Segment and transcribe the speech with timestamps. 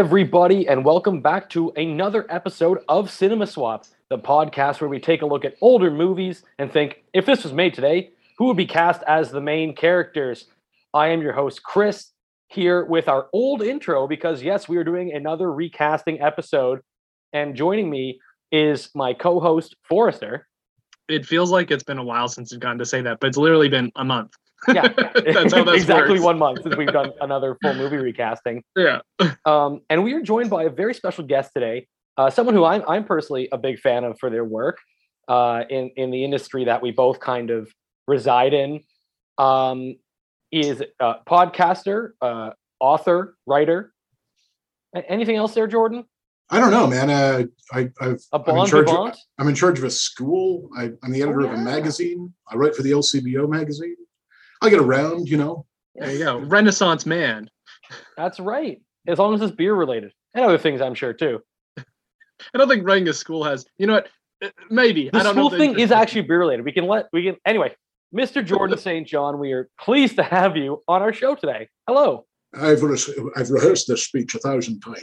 [0.00, 5.20] Everybody, and welcome back to another episode of Cinema Swap, the podcast where we take
[5.20, 8.08] a look at older movies and think if this was made today,
[8.38, 10.46] who would be cast as the main characters?
[10.94, 12.12] I am your host, Chris,
[12.48, 16.80] here with our old intro because, yes, we are doing another recasting episode.
[17.34, 20.48] And joining me is my co host, Forrester.
[21.10, 23.36] It feels like it's been a while since we've gotten to say that, but it's
[23.36, 24.32] literally been a month.
[24.68, 26.22] Yeah, That's how this exactly works.
[26.24, 28.62] one month since we've done another full movie recasting.
[28.76, 29.00] Yeah.
[29.44, 31.86] Um, and we are joined by a very special guest today,
[32.16, 34.78] uh, someone who I'm, I'm personally a big fan of for their work
[35.28, 37.72] uh, in, in the industry that we both kind of
[38.06, 38.80] reside in.
[39.38, 39.96] Um,
[40.52, 43.92] is a podcaster, uh, author, writer.
[45.08, 46.04] Anything else there, Jordan?
[46.50, 47.08] I don't know, man.
[47.08, 48.88] Uh, I, I've, A I'm in bon charge.
[48.88, 49.14] Of.
[49.38, 50.68] I'm in charge of a school.
[50.76, 51.60] I, I'm the editor of Oh, yeah.
[51.60, 52.34] a magazine.
[52.48, 53.94] I write for the LCBO magazine.
[54.60, 55.66] I get around, you know.
[55.94, 56.38] There you go.
[56.38, 57.50] Renaissance man.
[58.16, 58.80] That's right.
[59.06, 61.40] As long as it's beer related and other things, I'm sure too.
[61.78, 64.08] I don't think running a school has, you know what?
[64.42, 65.10] Uh, Maybe.
[65.10, 65.58] The I don't school know.
[65.58, 66.64] thing is actually beer related.
[66.64, 67.74] We can let we can anyway.
[68.14, 68.44] Mr.
[68.44, 69.06] Jordan St.
[69.06, 71.68] John, we are pleased to have you on our show today.
[71.86, 72.26] Hello.
[72.54, 72.98] I've, re-
[73.36, 74.98] I've rehearsed this speech a thousand times.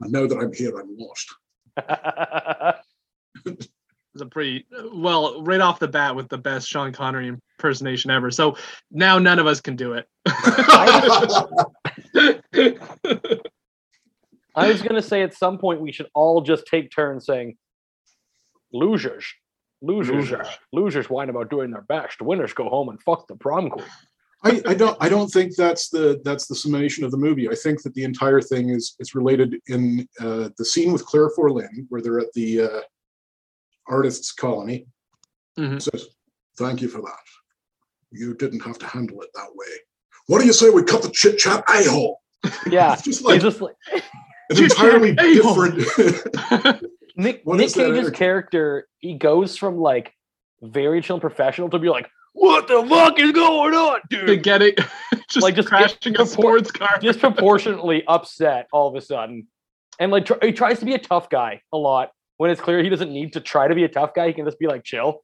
[0.00, 1.34] And now that I'm here, I'm lost.
[4.18, 8.32] It's a pretty well right off the bat with the best Sean Connery impersonation ever.
[8.32, 8.56] So
[8.90, 10.08] now none of us can do it.
[10.26, 11.46] I
[14.56, 17.56] was gonna say at some point we should all just take turns saying
[18.72, 19.24] losers.
[19.82, 20.48] Losers, Losers.
[20.72, 22.20] losers whine about doing their best.
[22.20, 23.86] Winners go home and fuck the prom queen.
[24.42, 24.96] I, I don't.
[25.00, 27.48] I don't think that's the that's the summation of the movie.
[27.48, 31.30] I think that the entire thing is is related in uh, the scene with Claire
[31.30, 32.80] Forlani, where they're at the uh,
[33.88, 34.86] artists' colony.
[35.58, 35.80] Mhm.
[35.82, 36.06] Says,
[36.58, 37.24] "Thank you for that.
[38.10, 39.66] You didn't have to handle it that way.
[40.26, 42.20] What do you say we cut the chit chat a hole?
[42.70, 42.92] Yeah.
[42.94, 44.02] It's just like just like an
[44.64, 45.82] entirely different.
[47.16, 48.10] Nick, What Nick Cage's energy?
[48.16, 50.12] character, he goes from like
[50.62, 54.42] very chill and professional to be like, what the fuck is going on, to dude?
[54.44, 54.78] get it
[55.28, 56.98] just Like, just crashing get a sports car.
[57.00, 59.48] Disproportionately upset all of a sudden.
[59.98, 62.82] And like tr- he tries to be a tough guy a lot when it's clear
[62.82, 64.28] he doesn't need to try to be a tough guy.
[64.28, 65.22] He can just be like chill.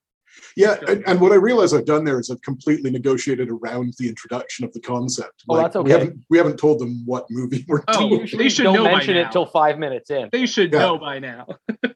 [0.56, 4.08] yeah, and, and what I realize I've done there is I've completely negotiated around the
[4.08, 5.44] introduction of the concept.
[5.48, 5.90] Oh, that's We okay.
[5.92, 8.20] haven't we haven't told them what movie we're Oh, doing.
[8.22, 9.30] usually they should don't know by mention it now.
[9.30, 10.28] till five minutes in.
[10.32, 10.80] They should Yeah.
[10.80, 11.46] know by now.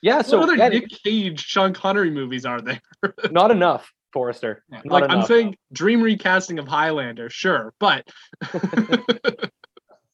[0.00, 2.80] Yeah, so what other yeah, Nick Cage, Sean Connery movies are there?
[3.32, 4.62] not enough, Forrester.
[4.70, 8.06] Not like I'm saying, dream recasting of Highlander, sure, but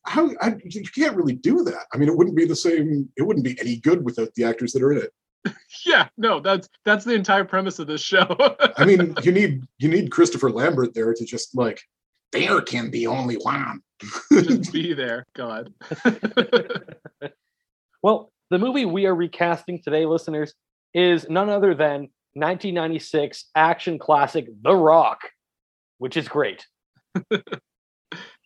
[0.06, 1.87] How I, you can't really do that.
[1.92, 3.09] I mean, it wouldn't be the same.
[3.16, 5.54] It wouldn't be any good without the actors that are in it.
[5.87, 8.37] yeah, no, that's that's the entire premise of this show.
[8.76, 11.81] I mean, you need you need Christopher Lambert there to just like
[12.32, 13.81] there can be only one.
[14.32, 15.72] Just be there, God.
[18.04, 20.53] Well, the movie we are recasting today, listeners,
[20.92, 25.21] is none other than 1996 action classic The Rock,
[25.97, 26.66] which is great.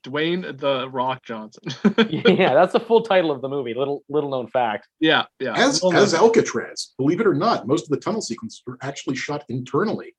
[0.05, 1.63] Dwayne the Rock Johnson.
[2.09, 3.75] yeah, that's the full title of the movie.
[3.75, 4.89] Little little known fact.
[5.01, 5.55] yeah, yeah.
[5.57, 8.79] as Well, as no, Alcatraz, believe it or not, most of the tunnel sequences were
[8.83, 10.15] actually shot internally.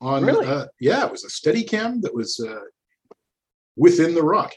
[0.00, 0.46] On Really?
[0.46, 2.60] uh, yeah, it was a steady cam that was uh,
[3.76, 4.52] within the rock.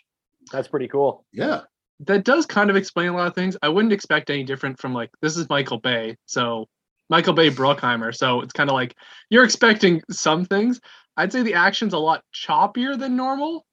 [0.52, 1.26] That's pretty cool.
[1.32, 1.62] Yeah,
[2.02, 3.58] that does kind of explain a lot of things.
[3.62, 6.68] I wouldn't expect any different from like this is Michael Bay, so
[7.10, 8.16] Michael Bay Bruckheimer.
[8.16, 8.96] So it's kind of like
[9.30, 10.80] you're expecting some things.
[11.18, 13.66] I'd say the action's a lot choppier than normal,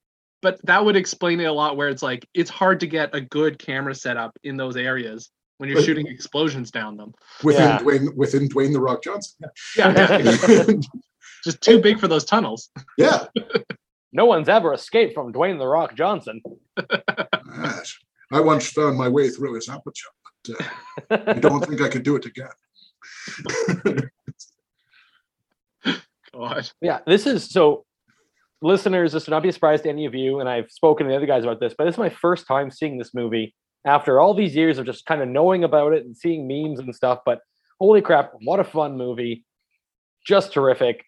[0.43, 1.77] but that would explain it a lot.
[1.77, 5.69] Where it's like it's hard to get a good camera setup in those areas when
[5.69, 7.15] you're But- shooting explosions down them.
[7.43, 7.79] within Yeah.
[7.79, 9.37] Dwayne within Dwayne the Rock Johnson.
[9.77, 10.65] Yeah, Yeah.
[11.45, 12.71] just too big for those tunnels.
[12.99, 13.27] yeah.
[14.13, 16.41] No one's ever escaped from Dwayne the Rock Johnson.
[17.59, 17.95] Yes.
[18.33, 20.09] I once found my way through his aperture,
[20.49, 20.57] but
[21.11, 22.49] uh, I don't think I could do it again.
[26.33, 26.71] God.
[26.81, 27.86] Yeah, this is so
[28.63, 31.11] listeners, this would not be a surprise to any of you, and I've spoken to
[31.11, 33.55] the other guys about this, but this is my first time seeing this movie
[33.85, 36.95] after all these years of just kind of knowing about it and seeing memes and
[36.95, 37.21] stuff.
[37.25, 37.41] But
[37.81, 39.45] holy crap, what a fun movie!
[40.27, 41.05] Just terrific.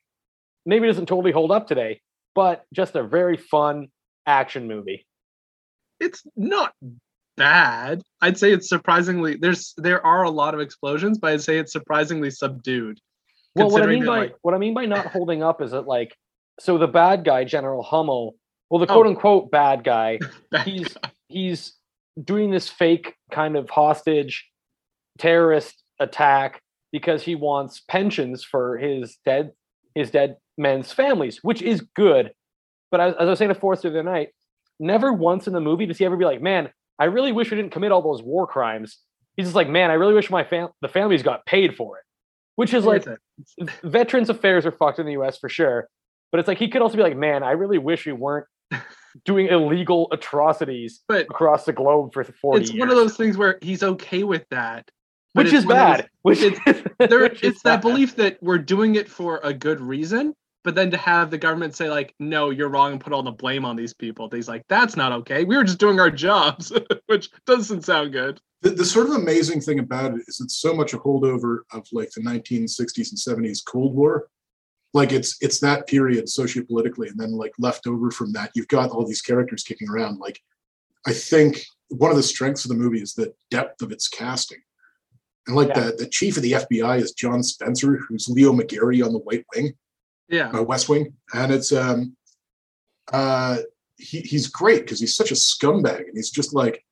[0.66, 2.00] Maybe it doesn't totally hold up today,
[2.34, 3.88] but just a very fun
[4.26, 5.06] action movie.
[6.00, 6.74] it's not
[7.36, 8.02] bad.
[8.20, 11.72] I'd say it's surprisingly there's there are a lot of explosions, but I'd say it's
[11.72, 13.00] surprisingly subdued.
[13.54, 15.86] Well, what I mean by like- what I mean by not holding up is that
[15.86, 16.14] like
[16.60, 18.34] so the bad guy, General Hummel,
[18.70, 18.94] well, the Oh.
[18.94, 20.18] quote unquote bad guy,
[20.50, 20.96] Bad he's
[21.28, 21.74] he's
[22.22, 24.48] doing this fake kind of hostage
[25.18, 26.60] terrorist attack
[26.92, 29.52] because he wants pensions for his dead
[29.94, 32.32] his dead men's families, which is good.
[32.90, 34.30] But as, as I was saying to Forrest the other night,
[34.80, 37.56] never once in the movie does he ever be like, man, I really wish we
[37.56, 38.98] didn't commit all those war crimes.
[39.36, 42.04] He's just like, man, I really wish my fam- the families got paid for it.
[42.56, 43.06] Which is like
[43.84, 45.88] veterans affairs are fucked in the US for sure.
[46.30, 48.46] But it's like he could also be like, man, I really wish we weren't
[49.24, 52.80] doing illegal atrocities But across the globe for 40 it's years.
[52.80, 54.90] one of those things where he's okay with that.
[55.32, 56.10] which is one of those- bad.
[56.22, 56.58] Which is
[56.98, 57.88] there which is it's that bad.
[57.88, 60.34] belief that we're doing it for a good reason
[60.64, 63.30] but then to have the government say like no you're wrong and put all the
[63.30, 66.70] blame on these people he's like that's not okay we were just doing our jobs
[67.06, 70.74] which doesn't sound good The, the sort of amazing thing about it is it's so
[70.74, 74.28] much a holdover of like the 1960s and 70s Cold War.
[74.94, 78.90] Like it's it's that period sociopolitically, and then like left over from that, you've got
[78.90, 80.18] all these characters kicking around.
[80.18, 80.40] Like
[81.06, 84.58] I think one of the strengths of the movie is the depth of its casting.
[85.46, 85.80] And like Yeah.
[85.80, 89.44] the, the chief of the FBI is John Spencer, who's Leo McGarry on the White
[89.54, 89.72] Wing.
[90.28, 92.16] yeah uh, West Wing, and it's um,
[93.12, 93.58] uh,
[93.96, 96.84] he, he's great because he's such a scumbag, and he's just like,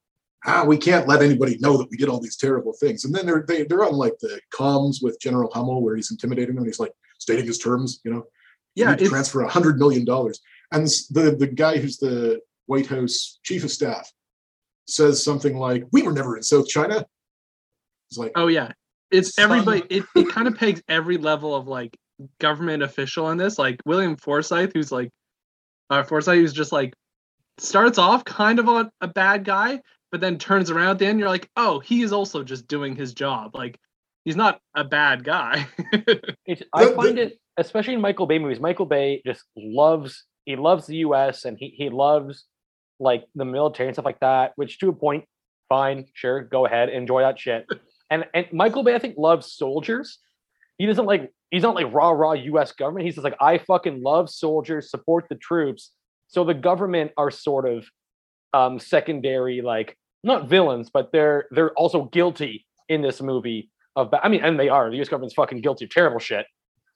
[0.46, 3.04] ah, we can't let anybody know that we did all these terrible things.
[3.04, 6.54] And then they're they, they're on like the comms with General Hummel, where he's intimidating
[6.54, 6.64] them.
[6.64, 6.92] And he's like
[7.26, 8.24] stating his terms, you know,
[8.74, 10.40] you yeah need to transfer a hundred million dollars.
[10.72, 14.10] And the the guy who's the White House chief of staff
[14.86, 17.04] says something like, "We were never in South China."
[18.08, 18.70] It's like, oh yeah
[19.10, 21.96] it's everybody it, it kind of pegs every level of like
[22.40, 25.10] government official in this like william forsythe who's like
[25.90, 26.94] uh forsythe who's just like
[27.58, 29.80] starts off kind of a, a bad guy
[30.10, 32.96] but then turns around at the end you're like oh he is also just doing
[32.96, 33.78] his job like
[34.26, 35.66] he's not a bad guy
[36.46, 38.60] It's, I find it, especially in Michael Bay movies.
[38.60, 41.44] Michael Bay just loves he loves the U.S.
[41.44, 42.44] and he he loves
[43.00, 44.52] like the military and stuff like that.
[44.56, 45.24] Which to a point,
[45.68, 47.66] fine, sure, go ahead, enjoy that shit.
[48.08, 50.20] And and Michael Bay, I think, loves soldiers.
[50.78, 52.70] He doesn't like he's not like raw raw U.S.
[52.70, 53.04] government.
[53.04, 55.90] He's just like I fucking love soldiers, support the troops.
[56.28, 57.84] So the government are sort of
[58.54, 64.12] um secondary, like not villains, but they're they're also guilty in this movie of.
[64.22, 64.90] I mean, and they are.
[64.90, 65.08] The U.S.
[65.08, 66.46] government's fucking guilty of terrible shit.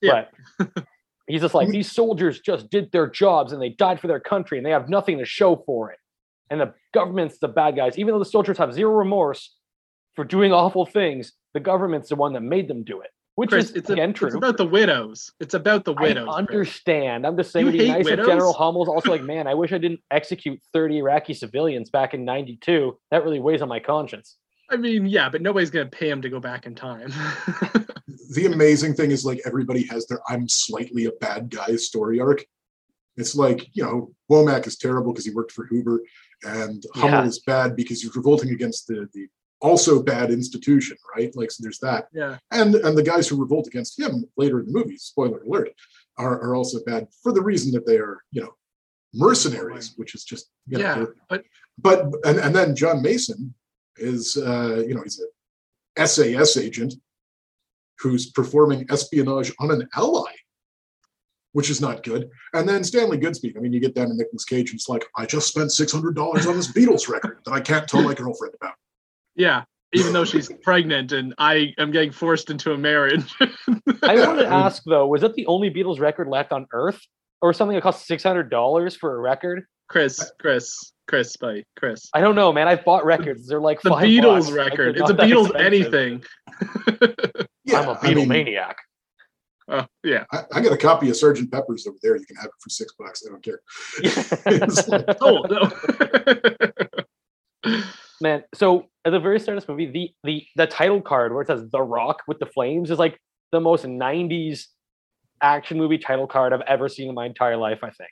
[0.02, 0.26] Yeah.
[0.58, 0.84] But
[1.26, 4.58] he's just like these soldiers just did their jobs and they died for their country
[4.58, 5.98] and they have nothing to show for it.
[6.50, 9.54] And the government's the bad guys, even though the soldiers have zero remorse
[10.16, 11.32] for doing awful things.
[11.54, 14.10] The government's the one that made them do it, which Chris, is it's, a- again
[14.10, 15.32] it's about the widows.
[15.40, 16.26] It's about the I widows.
[16.26, 16.36] Chris.
[16.36, 17.26] understand.
[17.26, 18.26] I'm just saying You it'd be nice if widows?
[18.26, 22.24] General Hummel's also like, man, I wish I didn't execute 30 Iraqi civilians back in
[22.24, 22.96] 92.
[23.10, 24.36] That really weighs on my conscience.
[24.70, 27.08] I mean, yeah, but nobody's gonna pay him to go back in time.
[28.34, 32.44] the amazing thing is like everybody has their I'm slightly a bad guy story arc.
[33.16, 36.00] It's like, you know, Womack is terrible because he worked for Hoover,
[36.44, 37.26] and Hummel Yeah.
[37.26, 39.26] is bad because he's revolting against the, the
[39.60, 41.34] also bad institution, right?
[41.36, 42.06] Like so there's that.
[42.12, 45.72] yeah, And and the guys who revolt against him later in the movie, spoiler alert,
[46.16, 48.54] are, are also bad for the reason that they are, you know,
[49.12, 51.42] mercenaries, which is just you know, yeah, but
[51.78, 53.52] but and, and then John Mason
[53.96, 55.20] is uh, you know he's
[55.98, 56.94] a SAS agent
[57.98, 60.32] who's performing espionage on an ally,
[61.52, 62.28] which is not good.
[62.54, 63.56] And then Stanley Goodspeed.
[63.56, 65.92] I mean, you get down to Nicolas Cage, and it's like I just spent six
[65.92, 68.74] hundred dollars on this Beatles record that I can't tell my girlfriend about.
[69.36, 69.64] yeah.
[69.92, 73.34] Even though she's pregnant and I am getting forced into a marriage.
[74.04, 77.00] I Yeah, wanted to ask though, was that the only Beatles record left on Earth,
[77.42, 79.64] or something that cost six hundred dollars for a record?
[79.90, 82.08] Chris, Chris, Chris, buddy, Chris.
[82.14, 82.68] I don't know, man.
[82.68, 83.46] I've bought records.
[83.48, 84.50] They're like The five Beatles bucks.
[84.52, 84.94] Record.
[84.96, 85.94] they're It's a Beatles expensive.
[85.94, 86.24] anything.
[87.64, 88.76] Yeah, I'm a Beatle mean, maniac.
[89.68, 90.24] Oh, yeah.
[90.32, 92.16] I, I got a copy of Sergeant Pepper's over there.
[92.16, 93.22] You can have it for six bucks.
[93.24, 93.60] I don't care.
[93.98, 95.70] It's like- Oh no.
[98.20, 98.42] man.
[98.54, 101.46] So at the very start of this movie, the the the title card where it
[101.48, 103.18] says "The Rock" with the flames is like
[103.52, 104.64] the most '90s
[105.42, 107.80] action movie title card I've ever seen in my entire life.
[107.84, 108.10] I think.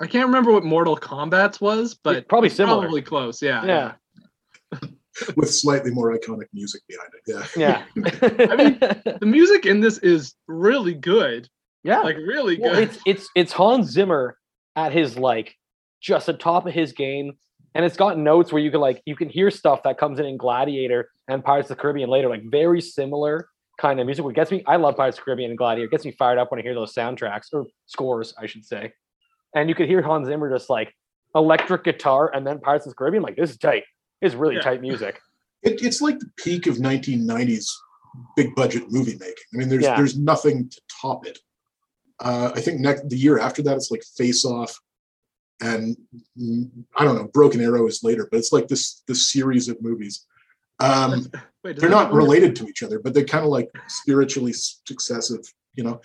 [0.00, 2.82] I can't remember what Mortal Kombat's was, but probably it's similar.
[2.82, 3.40] Probably close.
[3.40, 3.64] Yeah.
[3.64, 4.80] Yeah.
[5.36, 7.46] with slightly more iconic music behind it.
[7.56, 7.84] Yeah.
[7.96, 8.48] Yeah.
[8.52, 8.78] I mean,
[9.20, 11.48] The music in this is really good.
[11.82, 12.00] yeah.
[12.00, 12.82] Like really Well, good.
[12.88, 14.36] it's it's it's Hans Zimmer
[14.74, 15.54] at his like
[16.02, 17.32] just the top of his game,
[17.74, 20.26] and it's got notes where you can like you can hear stuff that comes in
[20.26, 23.48] in Gladiator and Pirates of the Caribbean later, like very similar
[23.80, 24.24] kind of music.
[24.24, 25.86] What gets me, I love Pirates of the Caribbean and Gladiator.
[25.86, 28.92] It gets me fired up when I hear those soundtracks or scores, I should say.
[29.56, 30.94] And you could hear Hans Zimmer just like
[31.34, 33.22] electric guitar and then Pirates of the Caribbean.
[33.22, 33.84] Like this is tight.
[34.20, 34.60] It's really Yeah.
[34.60, 35.20] tight music.
[35.62, 37.66] It, it's like the peak of 1990s
[38.36, 39.34] big budget movie making.
[39.52, 39.96] I mean, there's Yeah.
[39.96, 41.38] there's nothing to top it.
[42.20, 44.78] Uh, I think next the year after that, it's like Face Off,
[45.60, 45.96] and
[46.96, 50.26] I don't know, Broken Arrow is later, but it's like this this series of movies.
[50.78, 51.26] Um,
[51.64, 55.82] Wait, they're not related to each other, but they're kind of like spiritually successive, you
[55.82, 56.00] know.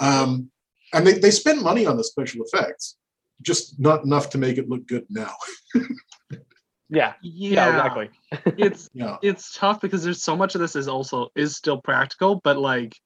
[0.00, 0.50] Um,
[0.92, 2.96] and they, they spend money on the special effects,
[3.42, 5.34] just not enough to make it look good now.
[6.88, 8.10] Yeah, Yeah, yeah, exactly.
[8.58, 9.16] it's Yeah.
[9.22, 12.96] it's tough because there's so much of this is also is still practical, but like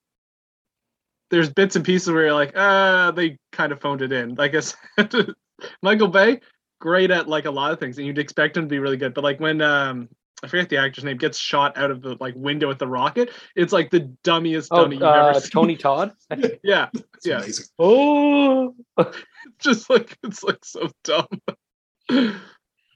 [1.30, 4.34] there's bits and pieces where you're like, uh, they kind of phoned it in.
[4.34, 5.34] Like I said,
[5.82, 6.40] Michael Bay,
[6.80, 9.14] great at like a lot of things, and you'd expect him to be really good.
[9.14, 10.08] But like when um
[10.42, 13.30] I forget the actor's name gets shot out of the like window with the rocket,
[13.56, 15.50] it's like the dummiest Oh, dummy you've uh, ever seen.
[15.50, 16.12] Tony Todd.
[16.62, 17.38] Yeah, It's Yeah.
[17.38, 17.66] amazing.
[17.78, 18.74] Oh,
[19.58, 21.26] just like it's like so dumb.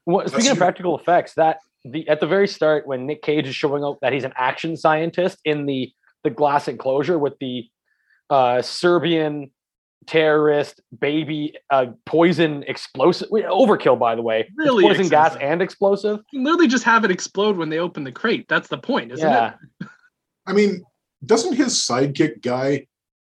[0.06, 0.64] Well, speaking of true.
[0.64, 4.12] practical effects, that the at the very start when Nick Cage is showing up that
[4.12, 5.92] he's an action scientist in the
[6.24, 7.68] the glass enclosure with the
[8.30, 9.50] uh, Serbian
[10.06, 16.18] terrorist baby uh, poison explosive overkill by the way It's Really poison gas and explosive
[16.32, 18.46] You can literally just have it explode when they open the crate.
[18.48, 19.88] That's the point, isn't yeah it?
[20.46, 20.84] I mean,
[21.24, 22.86] doesn't his sidekick guy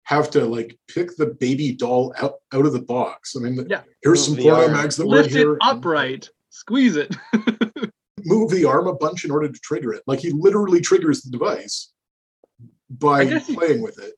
[0.04, 3.34] have to like pick the baby doll out, out of the box?
[3.36, 3.82] I mean, Yeah.
[4.02, 4.72] here's some Move the porno arm.
[4.72, 5.58] mags that were Lift it here.
[5.62, 7.14] upright, squeeze it.
[8.24, 10.02] Move the arm a bunch in order to trigger it.
[10.06, 11.92] Like he literally triggers the device
[12.90, 14.14] by I guess you- playing with it.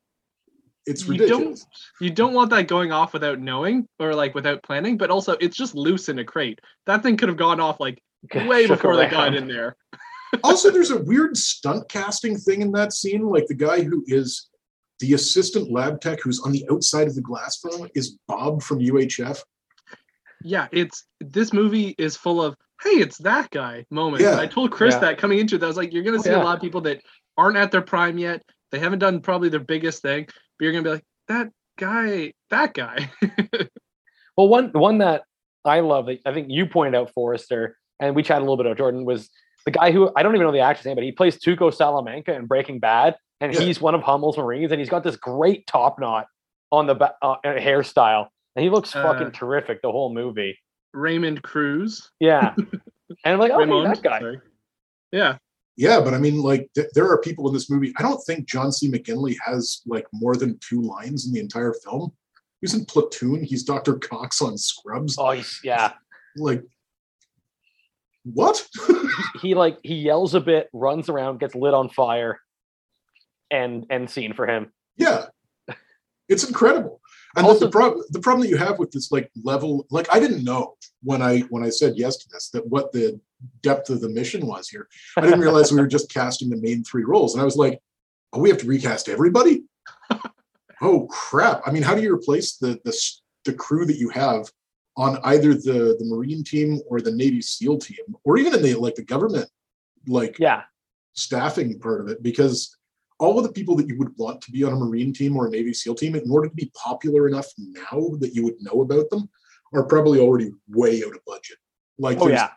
[0.88, 1.66] It's You ridiculous.
[2.00, 5.56] you don't want that going off without knowing or like without planning, but also it's
[5.56, 6.60] just loose in a crate.
[6.86, 8.02] That thing could have gone off like
[8.34, 9.34] way Shook before they got around.
[9.36, 9.76] in there.
[10.44, 13.22] also, there's a weird stunt casting thing in that scene.
[13.22, 14.48] Like the guy who is
[15.00, 18.80] the assistant lab tech who's on the outside of the glass phone is Bob from
[18.80, 19.40] UHF.
[20.42, 24.22] Yeah, it's this movie is full of hey, it's that guy moments.
[24.24, 24.38] Yeah.
[24.38, 25.00] I told Chris Yeah.
[25.00, 25.62] that coming into it.
[25.62, 26.42] I was like, you're gonna Oh, see yeah.
[26.42, 27.00] a lot of people that
[27.36, 28.42] aren't at their prime yet.
[28.70, 30.26] They haven't done probably their biggest thing,
[30.58, 33.10] but you're gonna be like, that guy, that guy.
[34.36, 35.22] well one one that
[35.64, 38.66] i love that i think you pointed out forrester and we chatted a little bit
[38.66, 39.28] about jordan was
[39.64, 42.32] the guy who i don't even know the actor's name but he plays tuco salamanca
[42.34, 43.60] in breaking bad and Yeah.
[43.60, 46.26] he's one of hummel's marines and he's got this great top knot
[46.70, 50.56] on the ba- uh, uh, hairstyle and he looks Uh, fucking terrific the whole movie
[50.94, 52.08] Raymond Cruz.
[52.20, 52.70] yeah and
[53.24, 54.40] i'm like oh hey, Raymond, that guy sorry.
[55.10, 55.38] Yeah.
[55.78, 57.94] Yeah, but I mean, like, th- there are people in this movie.
[57.98, 58.90] I don't think John C.
[58.90, 62.12] McGinley has like more than two lines in the entire film.
[62.60, 63.44] He's in Platoon.
[63.44, 63.94] He's Dr.
[63.94, 65.16] Cox on Scrubs.
[65.18, 65.92] oh he's yeah
[66.36, 66.64] Like,
[68.24, 68.66] what?
[69.40, 72.40] he like he yells a bit runs around gets lit on fire
[73.50, 75.26] and end scene for him yeah,
[76.28, 77.00] it's incredible.
[77.38, 80.18] And Also- the, problem, the problem that you have with this like level, like, I
[80.18, 83.20] didn't know when I when I said yes to this that what the
[83.62, 84.88] depth of the mission was here.
[85.16, 87.80] I didn't realize we were just casting the main three roles, and I was like,
[88.32, 89.62] oh, we have to recast everybody.
[90.82, 91.62] oh crap!
[91.66, 92.92] I mean, how do you replace the the
[93.44, 94.50] the crew that you have
[94.96, 98.74] on either the the Marine team or the Navy SEAL team, or even in the
[98.74, 99.48] like the government
[100.06, 100.62] like yeah
[101.12, 102.22] staffing part of it?
[102.22, 102.76] Because
[103.18, 105.46] all of the people that you would want to be on a Marine team or
[105.46, 108.80] a Navy SEAL team, in order to be popular enough now that you would know
[108.82, 109.28] about them,
[109.74, 111.58] are probably already way out of budget.
[111.98, 112.50] Like, oh yeah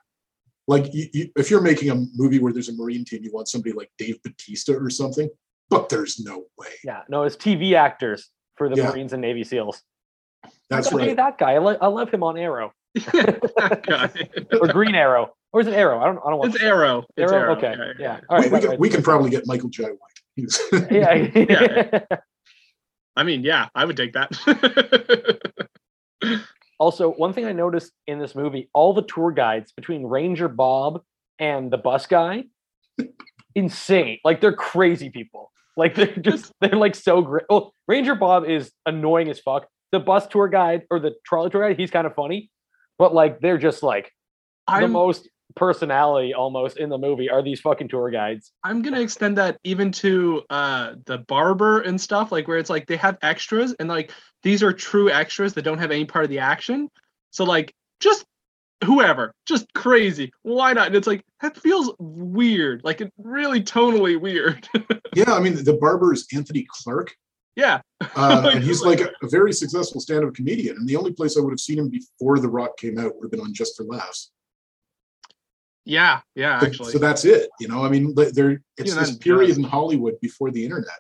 [0.68, 3.48] like you, you, if you're making a movie where there's a Marine team, you want
[3.50, 5.28] somebody like Dave Batista or something,
[5.72, 6.68] but there's no way.
[6.84, 8.90] yeah no it's tv actors for the Yeah.
[8.90, 9.82] marines and navy seals
[10.70, 11.16] That's Okay, right.
[11.18, 14.58] that guy I, lo- I love him on arrow that guy.
[14.60, 17.06] or green arrow or is it arrow i don't i don't want It's Arrow.
[17.18, 17.42] It's Arrow?
[17.42, 17.56] Arrow.
[17.58, 17.74] Okay.
[17.78, 17.94] Yeah, Yeah.
[18.00, 18.20] yeah.
[18.30, 18.80] All we, we, that- can, right.
[18.80, 20.11] we can probably get Michael Jai White.
[20.36, 20.48] Yeah.
[20.92, 22.00] Yeah.
[23.16, 24.32] I mean, yeah, I would take that.
[26.80, 31.02] also, one thing I noticed in this movie, all the tour guides between Ranger Bob
[31.38, 32.46] and the bus guy,
[33.54, 34.20] insane.
[34.24, 35.52] Like they're crazy people.
[35.76, 37.44] Like they're just they're like so great.
[37.50, 39.68] Well, Ranger Bob is annoying as fuck.
[39.92, 42.50] The bus tour guide or the trolley tour guide, he's kind of funny,
[42.98, 44.06] but like they're just like
[44.68, 48.52] the I'm most personality almost in the movie are these fucking tour guides.
[48.64, 52.88] I'm gonna extend that even to uh the barber and stuff, like where it's like
[52.88, 54.12] they have extras and like
[54.44, 56.90] these are true extras that don't have any part of the action.
[57.32, 58.26] So like just
[58.84, 60.32] whoever, just crazy.
[60.42, 60.88] Why not?
[60.88, 64.68] And it's like that feels weird, like it really tonally weird.
[65.16, 67.14] yeah, I mean, the barber is Anthony Clark,
[67.56, 67.82] yeah.
[68.16, 70.78] uh, and he's like a, a very successful stand-up comedian.
[70.78, 73.26] And the only place I would have seen him before The Rock came out would
[73.26, 74.32] have been on Just for Laughs.
[75.86, 76.92] Yeah, yeah, So- actually.
[76.92, 77.50] So that's it.
[77.60, 78.30] You know, I mean, there
[78.78, 81.00] it's Even this period just- in Hollywood before the internet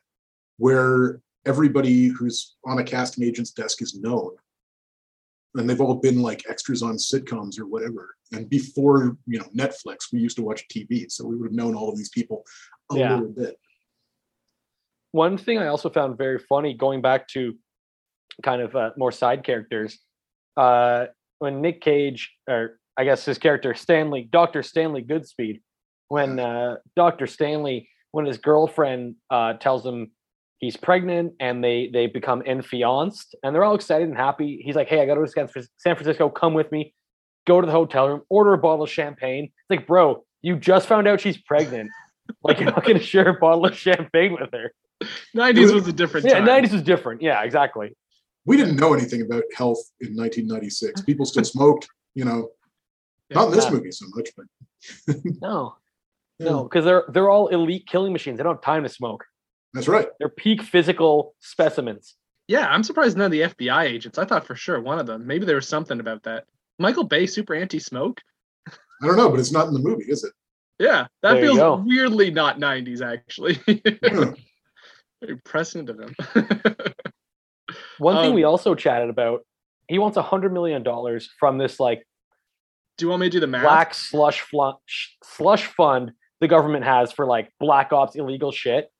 [0.57, 4.35] where everybody who's on a casting agent's desk is known.
[5.55, 8.15] And they've all been like extras on sitcoms or whatever.
[8.31, 11.09] And before, you know, Netflix, we used to watch TV.
[11.11, 12.45] So we would have known all of these people
[12.91, 13.15] a Yeah.
[13.15, 13.57] little bit.
[15.13, 17.57] one thing I also found very funny, going back to
[18.43, 19.99] kind of uh, more side characters,
[20.55, 21.07] uh,
[21.39, 25.61] when Nick Cage, or I guess his character Stanley, Doctor Stanley Goodspeed,
[26.09, 30.11] when uh, Doctor Stanley, when his girlfriend uh, tells him
[30.59, 34.61] he's pregnant and they they become enfianced and they're all excited and happy.
[34.63, 36.29] He's like, "Hey, I got to go to San Francisco.
[36.29, 36.93] Come with me."
[37.47, 39.45] Go to the hotel room, order a bottle of champagne.
[39.45, 41.89] It's like, bro, you just found out she's pregnant.
[42.43, 44.71] like you're not gonna share a bottle of champagne with her.
[45.35, 46.45] 90s was a different Yeah, time.
[46.45, 47.23] nineties was different.
[47.23, 47.97] Yeah, exactly.
[48.45, 51.01] We didn't know anything about health in 1996.
[51.01, 52.49] People still smoked, you know,
[53.31, 53.71] not in this Yeah.
[53.71, 55.75] movie so much, but No,
[56.39, 58.37] no, because they're they're all elite killing machines.
[58.37, 59.23] They don't have time to smoke.
[59.73, 60.07] that's right.
[60.19, 62.15] They're peak physical specimens.
[62.47, 64.17] Yeah, I'm surprised none of the FBI agents.
[64.17, 65.25] I thought for sure one of them.
[65.25, 66.45] Maybe there was something about that.
[66.79, 68.19] Michael Bay, super anti-smoke.
[68.67, 70.33] I don't know, but it's not in the movie, is it?
[70.79, 73.59] Yeah, that There feels weirdly not 90s actually.
[73.67, 74.33] Yeah.
[75.21, 76.15] Very precedent of him.
[77.99, 79.45] One thing Um, we also chatted about,
[79.87, 82.05] he wants a hundred million dollars from this like
[83.01, 83.63] do you want me to do the math?
[83.63, 84.75] black slush fund,
[85.23, 88.91] slush fund the government has for like black ops illegal shit.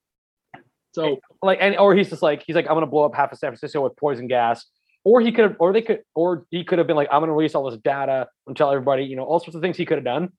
[0.93, 3.37] So Like, and or he's just like he's like I'm gonna blow up half of
[3.37, 4.65] San Francisco with poison gas.
[5.03, 7.33] Or he could have, or they could, or he could have been like, I'm gonna
[7.33, 9.97] release all this data and tell everybody, you know, all sorts of things he could
[9.97, 10.29] have done.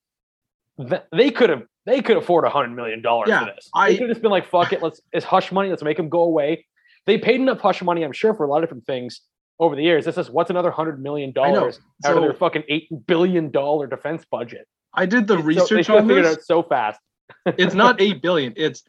[1.12, 3.68] They could have, they could afford a hundred million dollars Yeah, for this.
[3.74, 5.98] I- they could have just been like, fuck it, let's it's hush money, let's make
[5.98, 6.66] him go away.
[7.06, 9.20] They paid enough hush money, I'm sure, for a lot of different things
[9.58, 10.04] over the years.
[10.04, 11.60] This is what's another hundred million I know.
[11.60, 14.66] dollars out of their fucking eight billion dollar defense budget.
[14.94, 16.36] I did the So they research should have on figured it this.
[16.38, 17.00] out so fast.
[17.46, 18.52] it's not 8 billion.
[18.56, 18.82] It's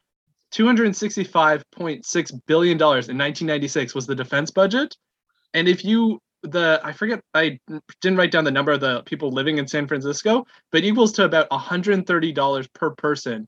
[0.54, 4.96] 265.6 billion dollars in 1996 was the defense budget.
[5.54, 7.58] And if you the I forget I
[8.02, 11.24] didn't write down the number of the people living in San Francisco, but equals to
[11.26, 13.48] about 130 dollars per person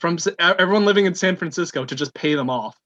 [0.00, 2.76] from everyone living in San Francisco to just pay them off.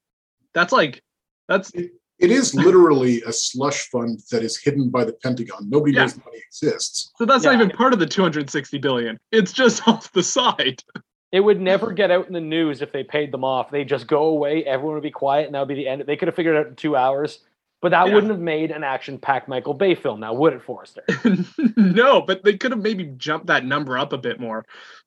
[0.55, 1.03] That's like
[1.49, 1.73] that's
[2.19, 5.69] It is literally a slush fund that is hidden by the Pentagon.
[5.71, 6.01] Nobody Yeah.
[6.03, 7.13] knows the money exists.
[7.17, 7.53] so that's Yeah.
[7.53, 9.19] not even part of the 260 billion.
[9.33, 10.83] It's just off the side.
[11.31, 13.71] It would never get out in the news if they paid them off.
[13.71, 16.03] They just go away, everyone would be quiet, and that would be the end.
[16.07, 17.40] They could have figured it out in two hours,
[17.83, 18.14] but that Yeah.
[18.14, 21.05] wouldn't have made an action-packed Michael Bay film, now would it, Forrester?
[21.77, 24.64] no, but they could have maybe jumped that number up a bit more.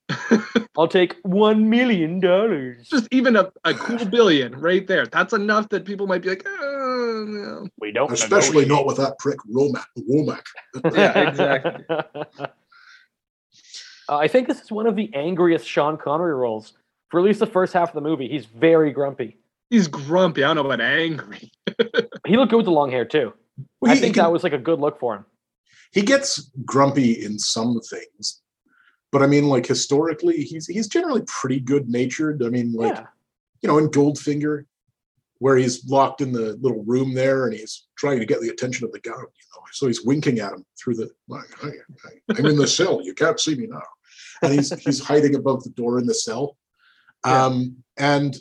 [0.78, 2.88] I'll take one million dollars.
[2.88, 5.06] just even a, a cool billion right there.
[5.08, 6.81] That's enough that people might be like, oh,
[7.26, 7.68] no.
[7.80, 9.86] We don't, Especially not with that prick Romac.
[10.00, 10.44] Womack.
[10.96, 11.86] Yeah, exactly.
[14.10, 16.74] Uh, I think this is one of the angriest Sean Connery roles.
[17.10, 19.38] For at least the first half of the movie, he's very grumpy.
[19.70, 20.44] He's grumpy.
[20.44, 21.52] I don't know about angry.
[22.28, 23.34] He looked good with the long hair too.
[23.82, 25.26] Well, I he- think he can- that was like a good look for him.
[25.92, 28.42] he gets grumpy in some things,
[29.12, 32.44] but I mean, like historically, he's he's generally pretty good natured.
[32.44, 33.06] I mean, like yeah,
[33.62, 34.66] you know, in Goldfinger,
[35.42, 38.86] where he's locked in the little room there and he's trying to get the attention
[38.86, 41.10] of the guard, you know, so he's winking at him through the.
[41.28, 41.72] Like, "Hey,
[42.06, 43.02] hey, I'm in the cell.
[43.04, 43.82] You can't see me now,
[44.44, 46.58] and he's he's hiding above the door in the cell,
[47.26, 47.46] Yeah.
[47.46, 48.38] um, and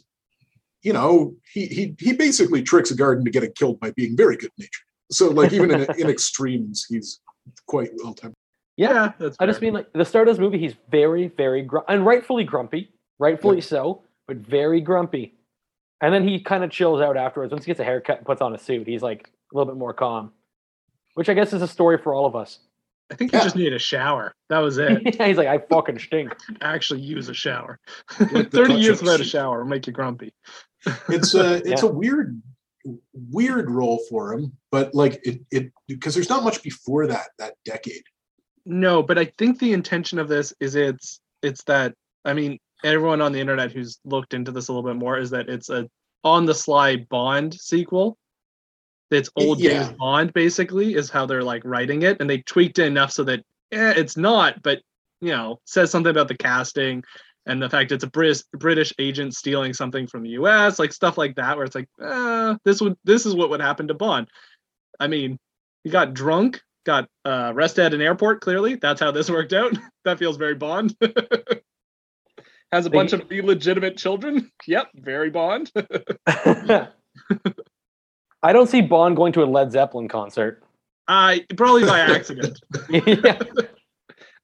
[0.82, 4.36] you know, he he he basically tricks a guard into getting killed by being very
[4.36, 4.70] good natured.
[5.10, 7.20] So, like, even in in extremes, he's
[7.66, 8.36] quite well tempered.
[8.76, 9.12] yeah.
[9.18, 12.04] that's I just mean like the start of this movie, he's very, very gr- and
[12.04, 15.34] rightfully grumpy, rightfully so, but very grumpy.
[16.00, 17.52] And then he kind of chills out afterwards.
[17.52, 19.78] Once he gets a haircut and puts on a suit, he's like a little bit
[19.78, 20.32] more calm,
[21.14, 22.60] which I guess is a story for all of us.
[23.12, 23.42] I think he Yeah.
[23.44, 24.32] just needed a shower.
[24.48, 25.02] That was it.
[25.20, 26.34] he's like, I fucking stink.
[26.60, 27.78] Actually, use a shower.
[28.32, 30.32] Like 30 years touch-up without a shower will make you grumpy.
[31.08, 31.88] it's a it's Yeah.
[31.88, 32.40] a weird
[33.30, 37.52] weird role for him but like it it because there's not much before that that
[37.66, 38.02] decade
[38.64, 41.92] No, but I think the intention of this is it's it's that
[42.24, 45.30] I mean everyone on the internet who's looked into this a little bit more is
[45.30, 45.88] that it's a
[46.24, 48.18] on the sly Bond sequel.
[49.10, 49.84] It's old Yeah.
[49.84, 53.24] James Bond basically is how they're like writing it, and they tweaked it enough so
[53.24, 53.40] that
[53.72, 54.80] eh, it's not, but
[55.20, 57.02] you know says something about the casting
[57.46, 60.78] and the fact it's a British British agent stealing something from the U.S.
[60.78, 63.88] like stuff like that, where it's like uh, this would this is what would happen
[63.88, 64.28] to Bond.
[64.98, 65.38] I mean,
[65.82, 68.40] he got drunk, got uh, arrested at an airport.
[68.40, 69.76] Clearly, that's how this worked out.
[70.04, 70.94] that feels very Bond.
[72.72, 74.50] Has a They- bunch of illegitimate children.
[74.66, 75.70] Yep, very Bond.
[78.42, 80.62] I don't see Bond going to a Led Zeppelin concert.
[81.08, 82.60] uh, probably by accident.
[82.88, 83.38] yeah,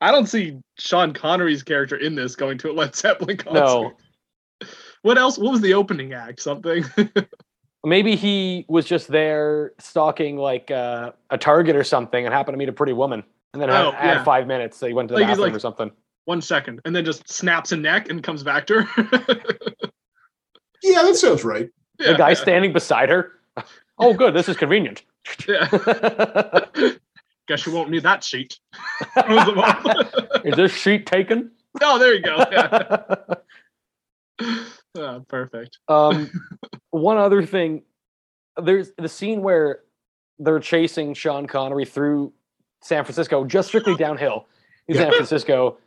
[0.00, 3.60] I don't see Sean Connery's character in this going to a Led Zeppelin concert.
[3.60, 3.92] no.
[5.02, 5.38] What else?
[5.38, 6.40] What was the opening act?
[6.42, 6.84] Something.
[7.84, 12.58] Maybe he was just there stalking like uh, a Target or something and happened to
[12.58, 13.22] meet a pretty woman.
[13.52, 15.56] And then Oh, had, had five minutes, so he went to the Like bathroom like-
[15.56, 15.90] or something.
[16.26, 19.06] One second, and then just snaps a neck and comes back to her.
[20.82, 23.32] yeah that sounds right The guy yeah, standing beside her.
[23.98, 24.34] Oh, good.
[24.34, 25.04] This is convenient.
[25.48, 25.66] yeah.
[27.48, 28.58] Guess you won't need that sheet.
[29.24, 29.86] Throws them off.
[30.44, 31.50] is this sheet taken?
[31.80, 32.36] oh, there you go.
[32.52, 32.98] Yeah.
[34.98, 35.78] Ah, perfect.
[35.88, 36.30] um,
[36.90, 37.84] one other thing,
[38.62, 39.80] there's the scene where
[40.38, 42.34] they're chasing Sean Connery through
[42.82, 44.46] San Francisco, just strictly downhill
[44.88, 45.78] in San Francisco,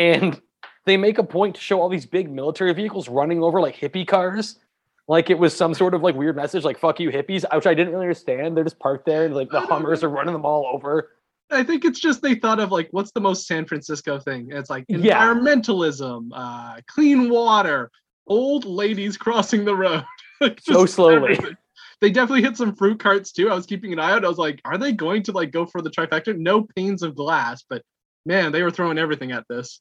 [0.00, 0.40] and
[0.86, 4.06] they make a point to show all these big military vehicles running over like hippie
[4.08, 4.58] cars.
[5.06, 7.74] Like it was some sort of like weird message, like "fuck you hippies," which I
[7.74, 8.56] didn't really understand.
[8.56, 11.10] They're just parked there, and like the Hummers are running them all over.
[11.52, 14.48] I think it's just they thought of like what's the most San Francisco thing?
[14.52, 15.20] It's like Yeah.
[15.24, 17.90] environmentalism, uh, clean water,
[18.28, 20.04] old ladies crossing the road.
[20.42, 21.16] Like, So slowly.
[21.16, 21.56] everything.
[22.00, 23.50] They definitely hit some fruit carts too.
[23.50, 24.24] I was keeping an eye out.
[24.24, 26.34] I was like, are they going to like go for the trifecta?
[26.38, 27.82] No panes of glass, but
[28.26, 29.80] man, they were throwing everything at this.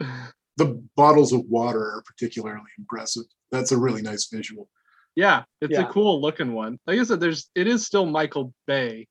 [0.56, 3.22] The bottles of water are particularly impressive.
[3.50, 4.68] That's a really nice visual.
[5.16, 5.88] Yeah, it's Yeah.
[5.88, 6.78] a cool looking one.
[6.86, 9.06] Like I said, there's it is still Michael Bay.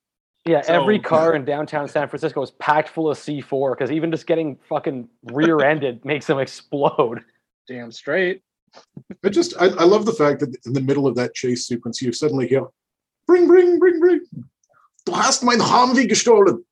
[0.46, 4.12] Yeah, every So- car in downtown San Francisco is packed full of C4 because even
[4.12, 7.24] just getting fucking rear-ended makes them explode.
[7.68, 8.44] Damn straight.
[9.26, 12.00] I just I, I love the fact that in the middle of that chase sequence
[12.00, 12.65] you suddenly hear
[13.26, 14.22] bring bring bring bring
[15.06, 16.63] Du hast mein Humvee gestohlen.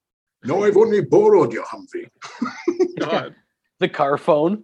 [0.44, 2.10] No, I've only borrowed your Humvee.
[3.00, 3.36] God.
[3.80, 4.64] The car phone.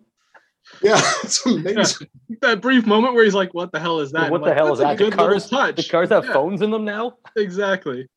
[0.82, 2.08] Yeah, it's amazing.
[2.42, 4.58] that brief moment where he's like, "What the hell is that?" what I'm the like,
[4.58, 4.98] hell is that?
[4.98, 5.76] The good little cars, touch.
[5.76, 6.34] the cars have Yeah.
[6.34, 7.18] phones in them now.
[7.36, 8.08] Exactly.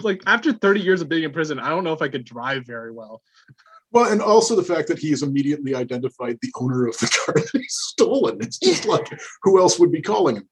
[0.00, 2.64] Like after 30 years of being in prison, I don't know if I could drive
[2.64, 3.22] very well.
[3.90, 7.34] Well, and also the fact that he has immediately identified the owner of the car
[7.34, 8.38] that he's stolen.
[8.40, 9.08] It's just like
[9.42, 10.48] who else would be calling him?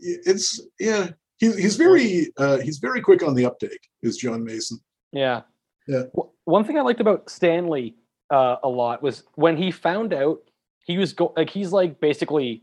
[0.00, 1.10] It's yeah.
[1.36, 3.86] He, he's very uh, he's very quick on the uptake.
[4.02, 4.78] Is John Mason?
[5.12, 5.42] Yeah.
[5.86, 6.04] Yeah.
[6.44, 7.94] One thing I liked about Stanley
[8.30, 10.40] uh, a lot was when he found out
[10.78, 12.62] he was go- like he's like basically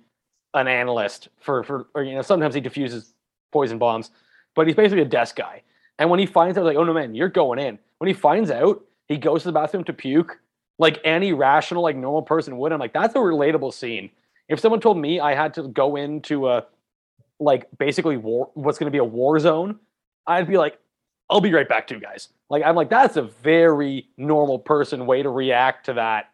[0.53, 3.13] an analyst for for or you know sometimes he diffuses
[3.51, 4.11] poison bombs,
[4.55, 5.61] but he's basically a desk guy.
[5.99, 7.77] And when he finds out, like, oh no man, you're going in.
[7.99, 10.39] When he finds out, he goes to the bathroom to puke,
[10.79, 12.71] like any rational, like normal person would.
[12.71, 14.09] I'm like, that's a relatable scene.
[14.49, 16.65] If someone told me I had to go into a
[17.39, 19.79] like basically war, what's going to be a war zone,
[20.27, 20.79] I'd be like,
[21.31, 22.29] I'll be right back to you guys.
[22.49, 26.29] Like I'm like, that's a very normal person way to react to that,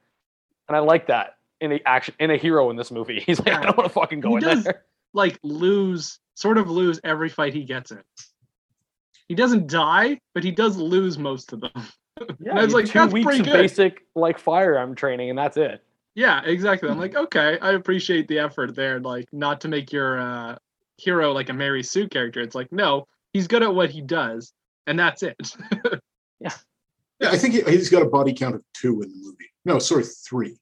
[0.67, 3.19] and I like that in the action in a hero in this movie.
[3.25, 4.83] He's like, I don't want to fucking go He in does- there.
[5.13, 8.01] Like lose, sort of lose every fight he gets in.
[9.27, 11.71] He doesn't die, but he does lose most of them.
[12.39, 13.53] Yeah, And I was like, two weeks pretty of good.
[13.53, 15.83] basic like firearm training, and that's it.
[16.15, 16.89] Yeah, exactly.
[16.89, 18.99] I'm like, okay, I appreciate the effort there.
[18.99, 20.57] Like, not to make your uh,
[20.97, 22.41] hero like a Mary Sue character.
[22.41, 24.51] It's like, no, he's good at what he does,
[24.88, 25.36] and that's it.
[26.39, 26.52] Yeah,
[27.19, 29.50] Yeah, I think he, he's got a body count of two in the movie.
[29.65, 30.56] No, sorry, three.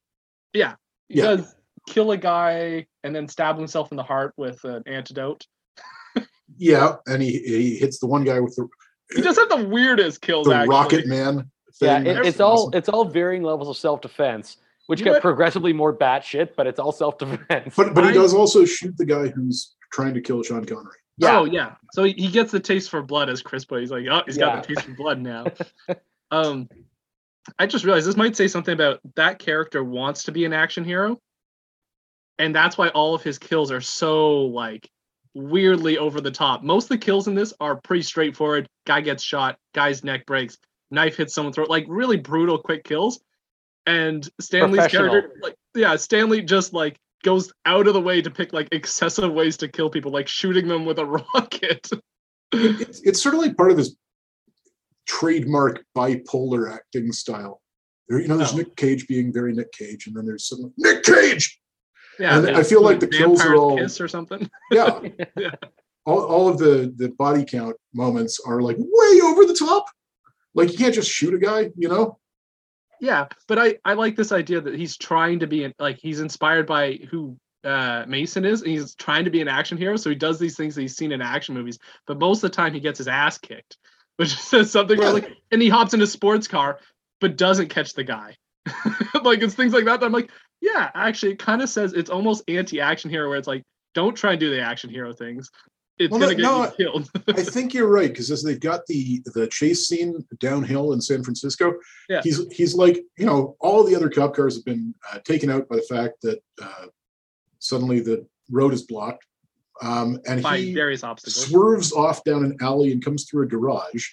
[0.54, 0.76] Yeah.
[1.08, 1.36] He Yeah.
[1.36, 1.54] does
[1.86, 5.46] kill a guy and then stab himself in the heart with an antidote.
[6.56, 8.66] Yeah, and he he hits the one guy with the
[9.14, 10.46] He does have the weirdest kills.
[10.46, 10.68] the actually.
[10.74, 11.50] Rocket Man.
[11.82, 15.12] Yeah, it, That's it's all it's all varying levels of self defense, which You get
[15.14, 17.74] know progressively more batshit, but it's all self defense.
[17.76, 20.96] But but he does also shoot the guy who's trying to kill Sean Connery.
[21.18, 21.38] Yeah.
[21.38, 21.74] Oh yeah.
[21.92, 23.80] So he gets the taste for blood as Chris put.
[23.80, 24.46] He's like, oh, he's Yeah.
[24.46, 25.46] got the taste for blood now.
[26.30, 26.68] um,
[27.58, 30.84] I just realized this might say something about that character wants to be an action
[30.84, 31.20] hero,
[32.38, 34.90] and that's why all of his kills are so like
[35.34, 36.62] weirdly over the top.
[36.62, 38.68] Most of the kills in this are pretty straightforward.
[38.86, 40.58] Guy gets shot, guy's neck breaks,
[40.90, 43.20] knife hits someone's throat, like really brutal, quick kills.
[43.86, 48.52] And Stanley's character, like yeah, Stanley just like goes out of the way to pick
[48.52, 51.90] like excessive ways to kill people, like shooting them with a rocket.
[52.52, 53.96] It's, it's sort of like part of this
[55.06, 57.60] trademark bipolar acting style.
[58.08, 58.58] There, you know, there's Oh.
[58.58, 61.60] Nick Cage being very Nick Cage, and then there's some Nick Cage.
[62.20, 64.48] Yeah, And I feel like the kills are all- kiss or something.
[64.70, 65.00] Yeah,
[65.36, 65.50] Yeah.
[66.06, 69.84] all, all of the the body count moments are like way over the top.
[70.54, 72.18] Like you can't just shoot a guy, you know.
[73.00, 76.66] Yeah, but I I like this idea that he's trying to be like he's inspired
[76.66, 79.96] by who uh Mason is, and he's trying to be an action hero.
[79.96, 82.56] So he does these things that he's seen in action movies, but most of the
[82.56, 83.76] time he gets his ass kicked,
[84.16, 86.78] which says something where like, and he hops in a sports car,
[87.20, 88.36] but doesn't catch the guy.
[89.22, 90.00] like it's things like that.
[90.00, 90.30] That I'm like,
[90.60, 93.62] yeah, actually, it kind of says it's almost anti-action hero, where it's like,
[93.94, 95.50] don't try and do the action hero things.
[95.98, 97.10] It's Well, gonna no- get you killed.
[97.28, 101.22] I think you're right because as they've got the the chase scene downhill in San
[101.24, 101.74] Francisco,
[102.08, 102.20] Yeah.
[102.22, 105.68] he's he's like you know all the other cop cars have been uh, taken out
[105.68, 106.86] by the fact that uh,
[107.58, 109.24] suddenly the road is blocked,
[109.82, 111.46] um, and by he various obstacles.
[111.46, 114.08] swerves off down an alley and comes through a garage.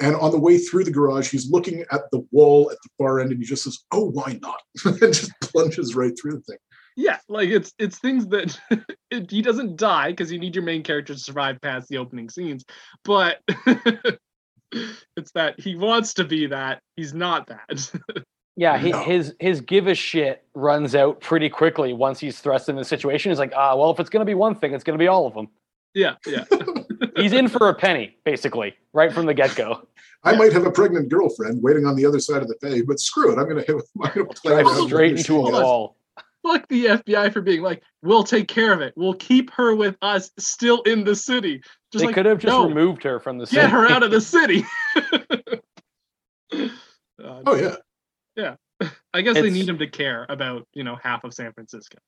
[0.00, 3.20] And on the way through the garage, he's looking at the wall at the far
[3.20, 6.58] end, and he just says, "Oh, why not?" and just plunges right through the thing.
[6.96, 8.58] Yeah, like it's it's things that
[9.10, 12.28] it, he doesn't die because you need your main character to survive past the opening
[12.30, 12.64] scenes,
[13.04, 13.38] but
[15.16, 17.90] it's that he wants to be that he's not that.
[18.56, 19.02] Yeah, he, No.
[19.02, 23.32] his his give a shit runs out pretty quickly once he's thrust in the situation.
[23.32, 25.34] He's like, ah, well, if it's gonna be one thing, it's gonna be all of
[25.34, 25.48] them.
[25.92, 26.44] Yeah, yeah.
[27.16, 29.88] He's in for a penny, basically, right from the get go.
[30.22, 33.00] I might have a pregnant girlfriend waiting on the other side of the bay, but
[33.00, 33.38] screw it.
[33.40, 35.52] I'm going to have I'm going to play Drive straight this into a shit.
[35.54, 35.96] wall.
[36.44, 38.92] Fuck the FBI for being like, we'll take care of it.
[38.96, 41.60] We'll keep her with us still in the city.
[41.90, 43.62] Just They like, could have just no, removed her from the city.
[43.62, 44.64] get her out of the city.
[46.52, 47.76] Uh, Oh yeah,
[48.36, 48.56] Yeah.
[49.14, 51.98] I guess they need him to care about, you know, half of San Francisco.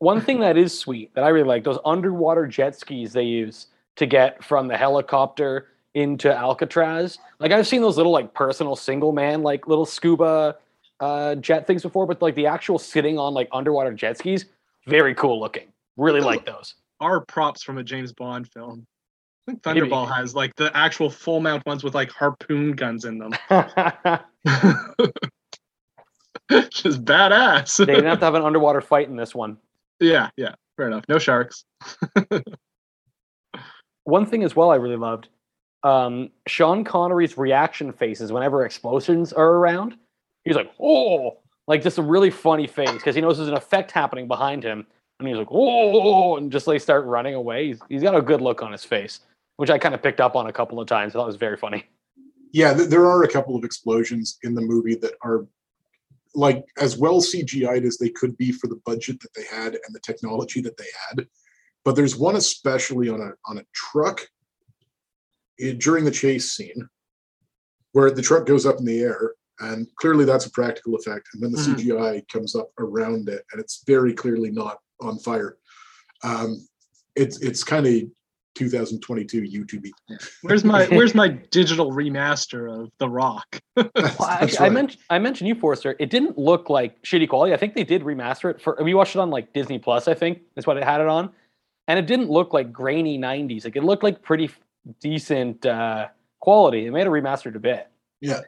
[0.00, 3.68] One thing that is sweet that I really like those underwater jet skis they use
[3.96, 7.18] to get from the helicopter into Alcatraz.
[7.38, 10.56] Like I've seen those little like personal single man like little scuba
[11.00, 14.46] uh, jet things before, but like the actual sitting on like underwater jet skis,
[14.86, 15.68] very cool looking.
[15.96, 16.74] Really like those.
[17.00, 18.86] Are props from a James Bond film.
[19.48, 19.80] I think Maybe.
[19.82, 23.32] Thunderball has like the actual full mount ones with like harpoon guns in them.
[26.70, 27.78] Just badass.
[27.78, 29.58] they didn't have to have an underwater fight in this one.
[30.00, 30.54] yeah, yeah.
[30.76, 31.04] Fair enough.
[31.08, 31.64] No sharks.
[34.04, 35.28] One thing as well I really loved,
[35.82, 39.96] um, Sean Connery's reaction faces whenever explosions are around.
[40.46, 43.90] He's like, oh, like just a really funny face because he knows there's an effect
[43.90, 44.86] happening behind him.
[45.18, 47.66] And he's like, oh, and just like start running away.
[47.68, 49.20] He's, he's got a good look on his face,
[49.56, 51.14] which I kind of picked up on a couple of times.
[51.14, 51.84] I thought was very funny.
[52.52, 52.72] yeah.
[52.74, 55.46] th- There are a couple of explosions in the movie that are
[56.34, 59.94] like as well CGI'd as they could be for the budget that they had and
[59.94, 61.26] the technology that they had.
[61.84, 64.28] But there's one especially on a on a truck
[65.60, 66.88] eh, during the chase scene
[67.92, 71.42] where the truck goes up in the air and clearly that's a practical effect and
[71.42, 71.76] then the Mhm.
[71.76, 75.56] cgi comes up around it and it's very clearly not on fire
[76.24, 76.66] um
[77.14, 77.94] it's it's kind of
[78.54, 79.90] 2022 youtube
[80.42, 83.60] Where's my Where's my digital remaster of The Rock?
[83.76, 85.94] Well, actually, I mentioned I mentioned you, Forrester.
[85.98, 87.52] It didn't look like shitty quality.
[87.52, 88.78] I think they did remaster it for.
[88.82, 90.08] We watched it on like Disney Plus.
[90.08, 91.30] I think that's what it had it on,
[91.86, 93.64] and it didn't look like grainy '90s.
[93.66, 94.48] Like it looked like pretty
[95.00, 96.08] decent uh,
[96.40, 96.84] quality.
[96.84, 97.88] They made a remastered a bit.
[98.22, 98.40] Yeah.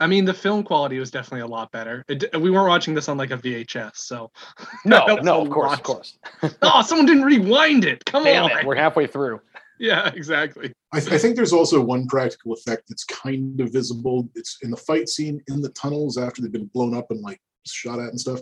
[0.00, 2.04] I mean, the film quality was definitely a lot better.
[2.08, 4.30] It, we weren't watching this on like a VHS, so.
[4.84, 5.78] No, no, of course, lot.
[5.78, 6.18] of course.
[6.62, 8.04] Oh, someone didn't rewind it.
[8.04, 8.50] Come Damn on.
[8.52, 9.40] it, we're halfway through.
[9.80, 10.72] Yeah, exactly.
[10.92, 14.28] I, th- I think there's also one practical effect that's kind of visible.
[14.34, 17.40] It's in the fight scene in the tunnels after they've been blown up and like
[17.64, 18.40] shot at and stuff,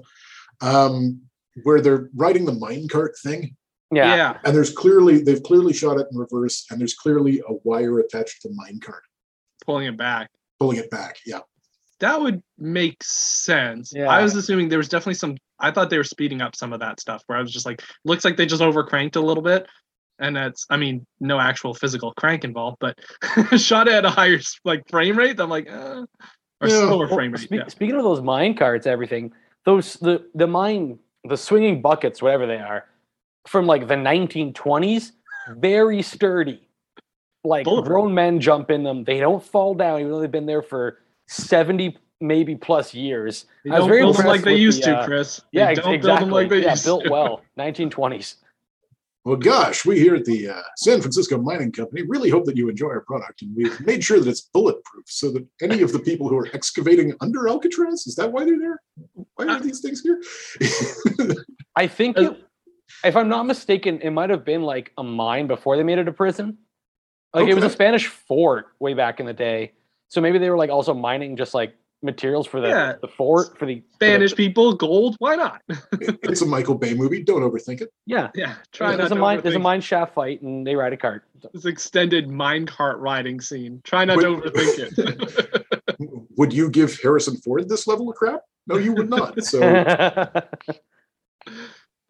[0.60, 1.20] um,
[1.62, 3.54] where they're riding the minecart thing.
[3.92, 4.38] Yeah, yeah.
[4.44, 8.42] And there's clearly they've clearly shot it in reverse, and there's clearly a wire attached
[8.42, 9.00] to the minecart
[9.64, 10.30] Pulling it back.
[10.58, 11.16] Pulling it back.
[11.26, 11.40] Yeah,
[12.00, 13.92] That would make sense.
[13.94, 14.08] Yeah.
[14.08, 15.36] I was assuming there was definitely some.
[15.58, 17.22] I thought they were speeding up some of that stuff.
[17.26, 19.66] Where I was just like, looks like they just overcranked a little bit,
[20.18, 20.66] and that's.
[20.70, 22.98] I mean, no actual physical crank involved, but
[23.58, 25.40] shot at a higher like frame rate.
[25.40, 26.04] I'm like, uh,
[26.60, 26.80] or Yeah.
[26.86, 27.40] slower Well, frame rate.
[27.42, 27.68] spe- yeah.
[27.68, 29.32] Speaking of those mine carts, everything
[29.64, 32.84] those the the mine the swinging buckets, whatever they are,
[33.48, 35.10] from like the 1920s,
[35.56, 36.65] very sturdy.
[37.46, 37.86] Like Bulletproof.
[37.88, 39.04] grown men jump in them.
[39.04, 43.44] They don't fall down, even though they've been there for 70 maybe plus years.
[43.64, 45.36] They I was don't very build them like they used the, to, uh, Chris.
[45.52, 45.98] They Yeah, don't exactly.
[45.98, 47.10] build them like they yeah, used built to.
[47.10, 47.42] well.
[47.58, 48.36] 1920s.
[49.24, 52.68] Well, gosh, we here at the uh, San Francisco Mining Company really hope that you
[52.68, 55.98] enjoy our product, and we've made sure that it's bulletproof, so that any of the
[55.98, 58.80] people who are excavating under Alcatraz is that why they're there?
[59.34, 60.22] Why are these things here?
[61.76, 62.44] I think, Uh, it,
[63.04, 66.06] if I'm not mistaken, it might have been like a mine before they made it
[66.06, 66.56] a prison.
[67.36, 69.72] Like it was a Spanish fort way back in the day.
[70.08, 72.94] So maybe they were like also mining just like materials for the, Yeah.
[73.00, 75.16] the fort for the for the- Spanish people, gold.
[75.18, 75.62] Why not?
[76.00, 77.22] it's a Michael Bay movie.
[77.22, 77.90] Don't overthink it.
[78.06, 78.30] yeah.
[78.34, 79.40] yeah, try There's not a to mine.
[79.42, 81.24] There's a mine shaft fight, and they ride a cart.
[81.52, 83.80] this extended mine cart riding scene.
[83.84, 85.98] Try not to overthink it.
[86.36, 88.42] Would you give Harrison Ford this level of crap?
[88.66, 89.42] No, you would not.
[89.44, 89.60] So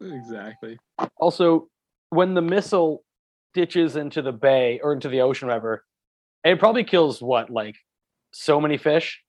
[0.01, 0.77] exactly.
[1.17, 1.69] also,
[2.09, 3.03] when the missile
[3.57, 5.83] ditches into the bay or into the ocean, whatever,
[6.43, 7.75] it probably kills what like
[8.31, 9.19] so many fish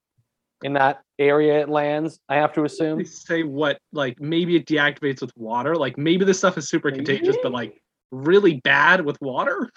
[0.63, 2.21] in that area it lands.
[2.29, 2.99] I have to assume.
[2.99, 5.75] They say what like maybe it deactivates with water.
[5.75, 9.71] Like maybe this stuff is super contagious, but like really bad with water.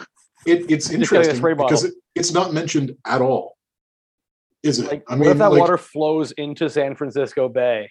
[0.45, 3.55] it, it's gotta get a interesting spray because it, it's not mentioned at all.
[4.63, 4.87] Is it?
[4.87, 7.89] Like, I what if that like, water flows into San Francisco Bay?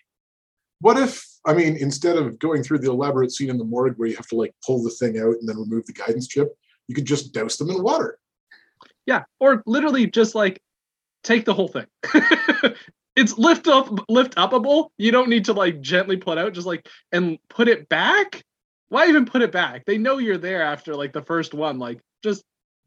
[0.80, 4.08] What if, I mean, instead of going through the elaborate scene in the morgue where
[4.08, 6.48] you have to like pull the thing out and then remove the guidance chip,
[6.88, 8.18] you could just douse them in water.
[9.06, 10.60] Yeah, or literally just like
[11.22, 11.86] take the whole thing.
[13.16, 14.88] it's lift up, lift upable.
[14.98, 18.42] You don't need to like gently put out, just like and put it back.
[18.88, 19.84] Why even put it back?
[19.84, 21.78] They know you're there after like the first one.
[21.78, 22.42] Like just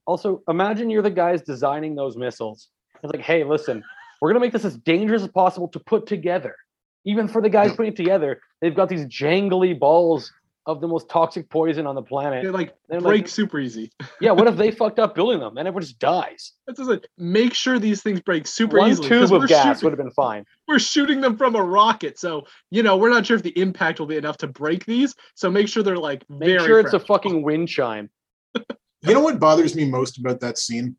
[0.06, 2.70] Also, imagine you're the guys designing those missiles.
[3.04, 3.84] It's like, hey, listen,
[4.22, 6.56] we're gonna make this as dangerous as possible to put together.
[7.06, 7.76] Even for the guys Yeah.
[7.76, 10.32] putting it together, they've got these jangly balls
[10.66, 12.42] of the most toxic poison on the planet.
[12.42, 13.92] They like They're break like- super easy.
[14.22, 16.54] yeah, what if they fucked up building them and everyone just dies?
[16.66, 17.06] That's just it.
[17.18, 19.10] Make sure these things break super One easily.
[19.10, 20.46] 'cause tube we're of gas shooting- would have been fine.
[20.70, 22.18] we're shooting them from a rocket.
[22.18, 25.14] So, you know, we're not sure if the impact will be enough to break these.
[25.36, 28.10] So make sure they're like Make very sure it's a fucking wind chime.
[28.56, 30.96] You know what bothers me most about that scene?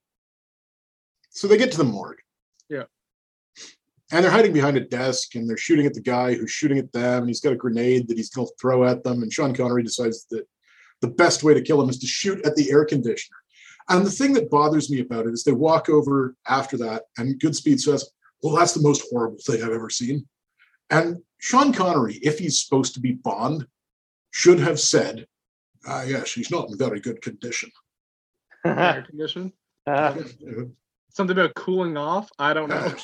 [1.30, 2.18] So they get to the morgue.
[4.14, 4.18] Yeah.
[4.18, 6.92] And they're hiding behind a desk and they're shooting at the guy who's shooting at
[6.92, 7.22] them.
[7.22, 9.22] And he's got a grenade that he's going to throw at them.
[9.22, 10.46] And Sean Connery decides that
[11.00, 13.36] the best way to kill him is to shoot at the air conditioner.
[13.90, 17.38] And the thing that bothers me about it is they walk over after that, and
[17.38, 18.08] Goodspeed says,
[18.42, 20.26] Well, that's the most horrible thing I've ever seen.
[20.88, 23.66] And Sean Connery, if he's supposed to be Bond,
[24.30, 25.26] should have said,
[25.86, 27.70] Ah, yes, he's not in very good condition.
[28.64, 29.52] air condition.
[29.86, 30.14] Uh,
[31.10, 32.30] Something about cooling off.
[32.38, 32.94] I don't know.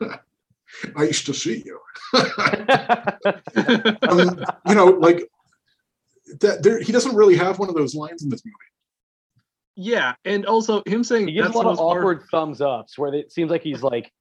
[0.96, 1.80] I used to see you.
[4.08, 5.28] Um, you know, like
[6.40, 6.62] that.
[6.62, 8.56] There, he doesn't really have one of those lines in this movie.
[9.76, 12.60] yeah, and also him saying he gives that's a lot of most hor- awkward thumbs
[12.60, 14.12] ups where it seems like he's like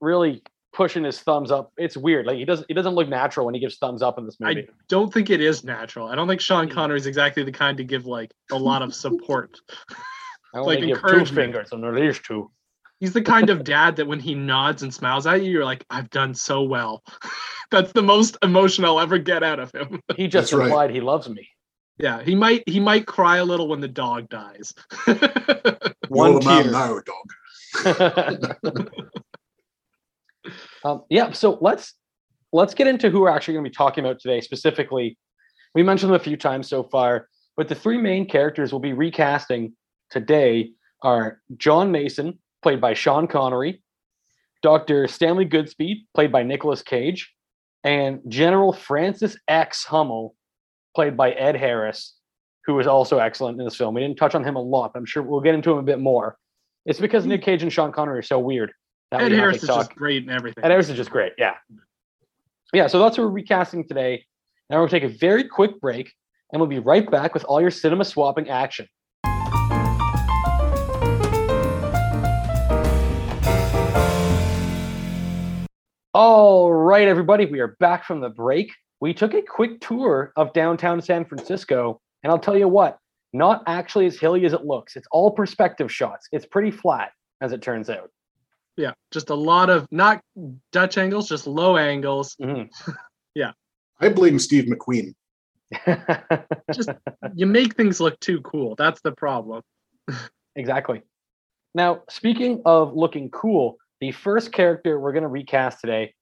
[0.00, 1.72] really pushing his thumbs up.
[1.76, 2.26] It's weird.
[2.26, 4.60] Like he doesn't he doesn't look natural when he gives thumbs up in this movie.
[4.60, 6.08] I don't think it is natural.
[6.08, 8.94] I don't think Sean Connery is exactly the kind to give like a lot of
[8.94, 9.58] support.
[10.54, 11.34] I only like give two encouragement.
[11.34, 12.50] fingers and there's two.
[13.00, 15.84] He's the kind of dad that when he nods and smiles at you, you're like,
[15.88, 17.02] I've done so well.
[17.70, 20.02] That's the most emotion I'll ever get out of him.
[20.16, 20.90] He just That's right.
[20.90, 21.48] he loves me.
[21.98, 24.72] Yeah, he might he might cry a little when the dog dies.
[26.08, 26.72] One You're the man tear.
[26.72, 28.90] now, dog.
[30.84, 31.94] um, yeah, so let's
[32.52, 34.40] let's get into who we're actually going to be talking about today.
[34.40, 35.16] Specifically,
[35.74, 38.94] we mentioned them a few times so far, but the three main characters we'll be
[38.94, 39.74] recasting
[40.10, 43.82] today are John Mason, played by Sean Connery,
[44.62, 45.06] Dr.
[45.08, 47.32] Stanley Goodspeed, played by Nicolas Cage,
[47.84, 49.84] and General Francis X.
[49.84, 50.34] Hummel,
[50.94, 52.14] played by Ed Harris,
[52.66, 53.94] who was also excellent in this film.
[53.94, 55.82] We didn't touch on him a lot, but I'm sure we'll get into him a
[55.82, 56.36] bit more.
[56.86, 58.72] It's because Nick Cage and Sean Connery are so weird.
[59.10, 59.86] that Ed Harris is talk.
[59.86, 60.64] just great and everything.
[60.64, 61.32] Ed Harris is just great.
[61.38, 61.54] Yeah.
[62.72, 62.86] Yeah.
[62.86, 64.24] So that's what we're recasting today.
[64.68, 66.12] Now we're going to take a very quick break
[66.52, 68.86] and we'll be right back with all your cinema swapping action.
[76.12, 78.72] All right, everybody, we are back from the break.
[79.00, 82.98] We took a quick tour of downtown San Francisco, and I'll tell you what,
[83.32, 84.96] not actually as hilly as it looks.
[84.96, 86.26] It's all perspective shots.
[86.32, 88.10] It's pretty flat, as it turns out.
[88.76, 90.20] Yeah, just a lot of not
[90.72, 92.36] Dutch angles, just low angles.
[92.40, 92.68] Mhm.
[94.02, 95.12] I blame Steve McQueen.
[96.72, 96.88] Just
[97.34, 98.74] you make things look too cool.
[98.76, 99.62] That's the problem.
[100.56, 101.02] Exactly.
[101.74, 106.14] Now, speaking of looking cool, the first character we're going to recast today,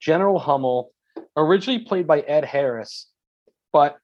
[0.00, 0.90] General Hummel,
[1.36, 3.08] originally played by Ed Harris,
[3.72, 3.98] but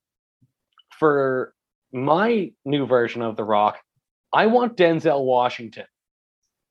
[0.99, 1.55] for
[1.93, 3.79] my new version of The Rock,
[4.33, 5.87] I want Denzel Washington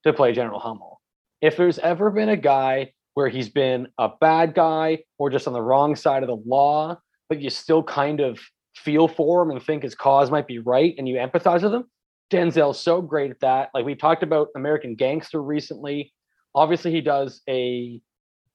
[0.05, 1.01] to play General Hummel.
[1.41, 5.53] If there's ever been a guy where he's been a bad guy or just on
[5.53, 6.97] the wrong side of the law,
[7.29, 8.39] but you still kind of
[8.75, 11.85] feel for him and think his cause might be right and you empathize with him,
[12.31, 13.69] Denzel's so great at that.
[13.73, 16.13] Like we talked about American Gangster recently.
[16.55, 18.01] Obviously, he does a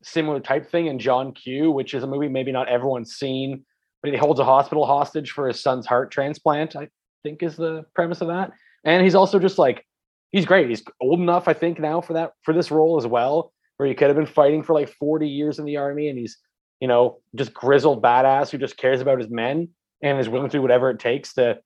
[0.02, 3.64] similar type thing in John Q, which is a movie maybe not everyone's seen,
[4.02, 6.88] but he holds a hospital hostage for his son's heart transplant, I
[7.22, 8.52] think is the premise of that.
[8.84, 9.84] And he's also just like
[10.30, 10.68] he's great.
[10.68, 13.94] He's old enough, I think, now for that for this role as well, where he
[13.94, 16.38] could have been fighting for like 40 years in the army and he's,
[16.80, 19.68] you know, just grizzled badass who just cares about his men
[20.02, 21.58] and is willing to do whatever it takes to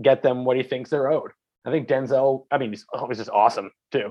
[0.00, 1.32] get them what he thinks they're owed.
[1.64, 4.10] I think Denzel, I mean, he's oh, always just awesome too.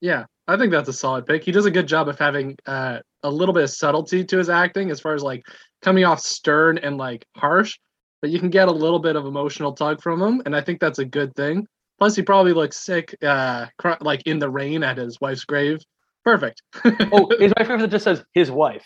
[0.00, 1.44] Yeah, I think that's a solid pick.
[1.44, 4.48] He does a good job of having uh, a little bit of subtlety to his
[4.48, 5.42] acting as far as like
[5.82, 7.78] coming off stern and like harsh,
[8.20, 10.80] but you can get a little bit of emotional tug from him, and I think
[10.80, 11.66] that's a good thing.
[11.98, 15.78] Plus, he probably looks sick, uh, cr- like in the rain at his wife's grave.
[16.24, 16.60] Perfect.
[16.84, 18.84] Oh, is my favorite that just says his wife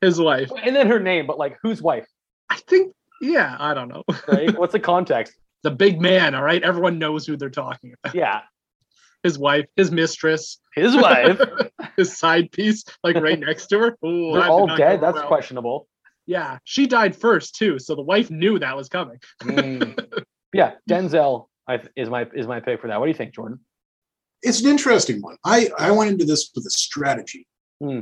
[0.00, 0.50] his wife.
[0.62, 2.06] and then her name, but like whose wife,
[2.50, 2.94] I think.
[3.20, 4.04] Yeah, I don't know.
[4.28, 4.56] right?
[4.58, 5.34] What's the context?
[5.64, 6.36] the big man.
[6.36, 8.14] All right, everyone knows who they're talking about.
[8.14, 8.42] Yeah,
[9.22, 11.40] His wife, his mistress, his wife.
[11.96, 13.98] his side piece, like right next to her.
[14.06, 15.00] Ooh, They're all dead.
[15.00, 15.26] That's well.
[15.26, 15.88] questionable.
[16.26, 19.18] Yeah, she died first too, so the wife knew that was coming.
[19.42, 20.22] Mm.
[20.52, 21.46] yeah, Denzel
[21.96, 22.98] is my is my pick for that.
[23.00, 23.60] What do you think, Jordan?
[24.42, 25.36] It's an interesting one.
[25.44, 27.46] I, I went into this with a strategy.
[27.82, 28.00] Hmm.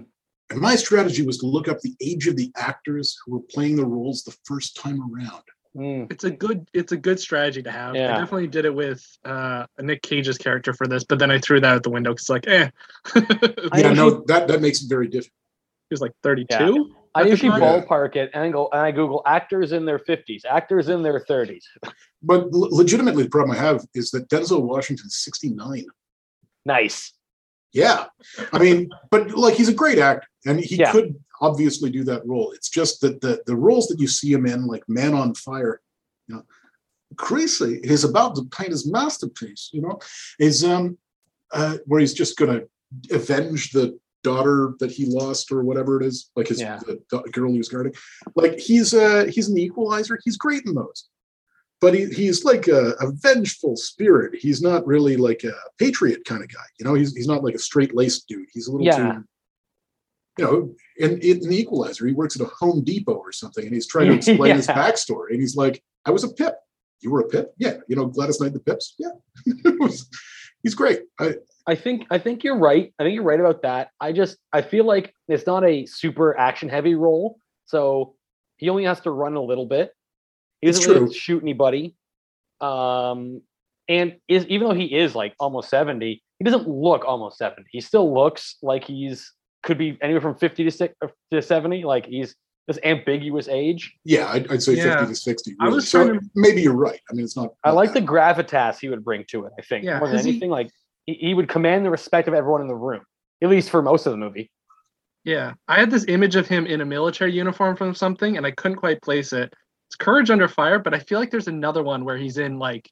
[0.51, 3.77] And my strategy was to look up the age of the actors who were playing
[3.77, 5.43] the roles the first time around.
[5.77, 7.95] Mm, it's a good it's a good strategy to have.
[7.95, 8.17] Yeah.
[8.17, 11.61] I definitely did it with uh Nick Cage's character for this, but then I threw
[11.61, 12.71] that out the window because like, eh.
[13.15, 15.35] I yeah, no, that that makes it very difficult.
[15.91, 16.95] he was like 32.
[17.15, 17.61] I at the usually time.
[17.61, 21.67] ballpark it and go and I Google actors in their fifties, actors in their thirties.
[22.23, 25.85] But l- legitimately, the problem I have is that Denzel Washington's 69.
[26.65, 27.13] Nice.
[27.73, 28.07] Yeah.
[28.53, 30.93] I mean, but like he's a great actor and he Yeah.
[30.93, 32.53] could obviously do that role.
[32.53, 35.81] It's just that the, the roles that you see him in, like Man on Fire,
[36.29, 36.43] you know,
[37.17, 39.99] Creasy is about to paint his masterpiece, you know,
[40.39, 40.99] is um
[41.53, 42.63] uh where he's just gonna
[43.11, 46.81] avenge the daughter that he lost or whatever it is, like his Yeah.
[46.87, 47.95] the da- girl he was guarding.
[48.35, 51.09] Like he's uh he's an equalizer, he's great in those.
[51.81, 54.35] But he, he's like a, a vengeful spirit.
[54.41, 56.65] He's not really like a patriot kind of guy.
[56.79, 58.49] You know, he's he's not like a straight laced dude.
[58.53, 59.13] He's a little Yeah.
[59.13, 59.25] too
[60.39, 63.75] you know, in, in the Equalizer, he works at a Home Depot or something, and
[63.75, 65.31] he's trying to explain his backstory.
[65.31, 66.57] And he's like, "I was a pip.
[67.01, 67.55] You were a pip?
[67.59, 67.79] Yeah.
[67.89, 68.95] You know, Gladys Knight the Pips?
[68.99, 69.11] Yeah."
[70.63, 71.03] He's great.
[71.21, 71.37] I,
[71.69, 72.93] I think I think you're right.
[72.99, 73.91] I think you're right about that.
[74.01, 78.15] I just I feel like it's not a super action heavy role, so
[78.57, 79.93] he only has to run a little bit.
[80.61, 81.95] He It's doesn't really shoot anybody.
[82.61, 83.43] Um,
[83.89, 87.69] and is even though he is like almost seventy, he doesn't look almost seventy.
[87.71, 89.33] He still looks like he's
[89.63, 90.95] could be anywhere from fifty to six
[91.33, 91.85] to seventy.
[91.85, 92.35] Like he's
[92.67, 93.95] this ambiguous age.
[94.05, 94.99] yeah, I'd, I'd say Yeah.
[94.99, 95.55] 50 to 60.
[95.61, 96.99] I was so trying to- maybe you're right.
[97.09, 97.51] I mean, it's not.
[97.63, 99.53] I not like the gravitas he would bring to it.
[99.57, 100.71] I think Yeah, more than 'cause he- anything, like
[101.07, 103.03] he, he would command the respect of everyone in the room,
[103.41, 104.51] at least for most of the movie.
[105.23, 108.51] Yeah, I had this image of him in a military uniform from something, and I
[108.51, 109.55] couldn't quite place it.
[109.89, 112.91] It's Courage Under Fire, but I feel like there's another one where he's in like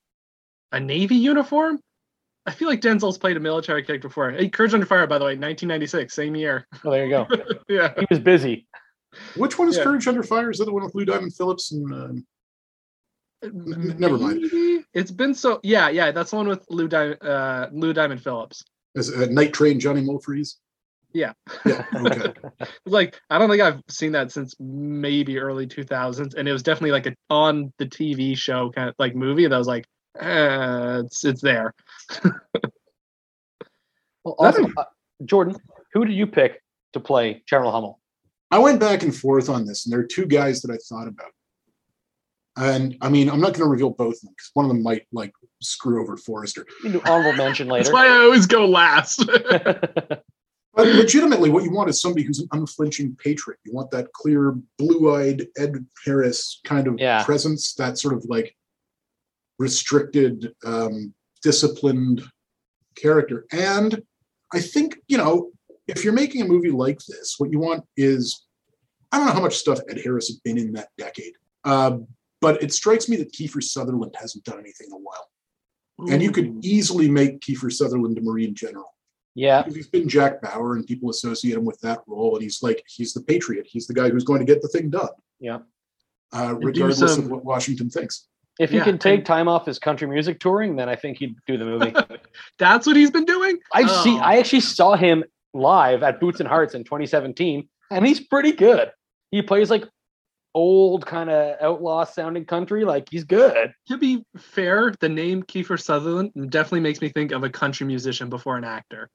[0.73, 1.81] a Navy uniform.
[2.47, 4.31] I feel like Denzel's played a military character before.
[4.31, 6.67] Hey, Courage Under Fire, by the way, 1996, same year.
[6.85, 7.27] Oh, there you go.
[7.69, 8.67] yeah, he was busy.
[9.37, 9.85] Which one is Yeah.
[9.85, 10.51] Courage Under Fire?
[10.51, 12.27] Is that the one with Lou Diamond Phillips and um,
[13.43, 14.45] n- never mind.
[14.93, 15.61] It's been so.
[15.63, 18.63] Yeah, yeah, that's the one with Lou Diamond, uh, Lou Diamond Phillips.
[18.95, 20.57] is it, uh, Night Train Johnny Mulfreeze?
[21.15, 21.33] Yeah.
[21.65, 21.85] Yeah.
[21.95, 22.33] Okay.
[22.87, 26.93] Like I don't think I've seen that since maybe early 2000s, and it was definitely
[26.93, 29.47] like a on the TV show kind of like movie.
[29.47, 29.87] That was like,
[30.21, 31.73] eh, it's it's there.
[34.25, 34.85] Well, also, uh,
[35.25, 35.57] Jordan,
[35.93, 36.63] who did you pick
[36.95, 38.01] to play General Hummel?
[38.51, 41.09] I went back and forth on this, and there are two guys that I thought
[41.09, 41.31] about.
[42.57, 44.83] And I mean, I'm not going to reveal both of them because one of them
[44.83, 46.65] might like screw over Forrester.
[46.83, 49.29] You can do honorable mention That's why I always go last.
[50.77, 53.61] But legitimately, what you want is somebody who's an unflinching patriot.
[53.65, 57.23] You want that clear, blue-eyed Ed Harris kind of Yeah.
[57.25, 58.57] presence, that sort of like
[59.59, 62.23] restricted, um, disciplined
[62.97, 63.47] character.
[63.53, 64.03] And
[64.53, 65.53] I think you know,
[65.87, 68.47] if you're making a movie like this, what you want is
[69.13, 71.99] I don't know how much stuff Ed Harris has been in that decade, uh,
[72.41, 75.31] but it strikes me that Kiefer Sutherland hasn't done anything in a while.
[76.11, 78.94] And you could easily make Kiefer Sutherland a Marine general.
[79.35, 82.35] Yeah, Because he's been Jack Bauer and people associate him with that role.
[82.37, 83.67] And he's like, he's the patriot.
[83.69, 85.09] He's the guy who's going to get the thing done,
[85.41, 85.59] yeah.
[86.33, 88.29] uh, do regardless of what Washington thinks.
[88.61, 91.19] If he Yeah, could take and- time off his country music touring, then I think
[91.19, 91.93] he'd do the movie.
[92.59, 93.59] That's what he's been doing.
[93.73, 94.19] I've seen.
[94.21, 94.23] Oh.
[94.23, 98.93] I actually saw him live at Boots and Hearts in 2017, and he's pretty good.
[99.33, 99.85] He plays like
[100.55, 102.85] old kind of outlaw sounding country.
[102.85, 103.73] Like he's good.
[103.89, 108.29] To be fair, the name Kiefer Sutherland definitely makes me think of a country musician
[108.31, 109.11] before an actor.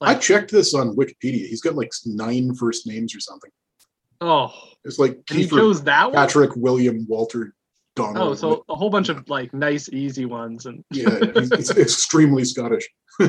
[0.00, 1.46] I checked this on Wikipedia.
[1.46, 3.50] He's got like nine first names or something.
[4.20, 4.52] oh,
[4.84, 6.14] It's like and he Kiefer, chose that one.
[6.14, 7.54] Patrick, William, Walter,
[7.96, 8.28] Donald.
[8.28, 12.44] Oh, so a whole bunch of like nice, easy ones, and yeah, he's, he's extremely
[12.44, 12.88] Scottish.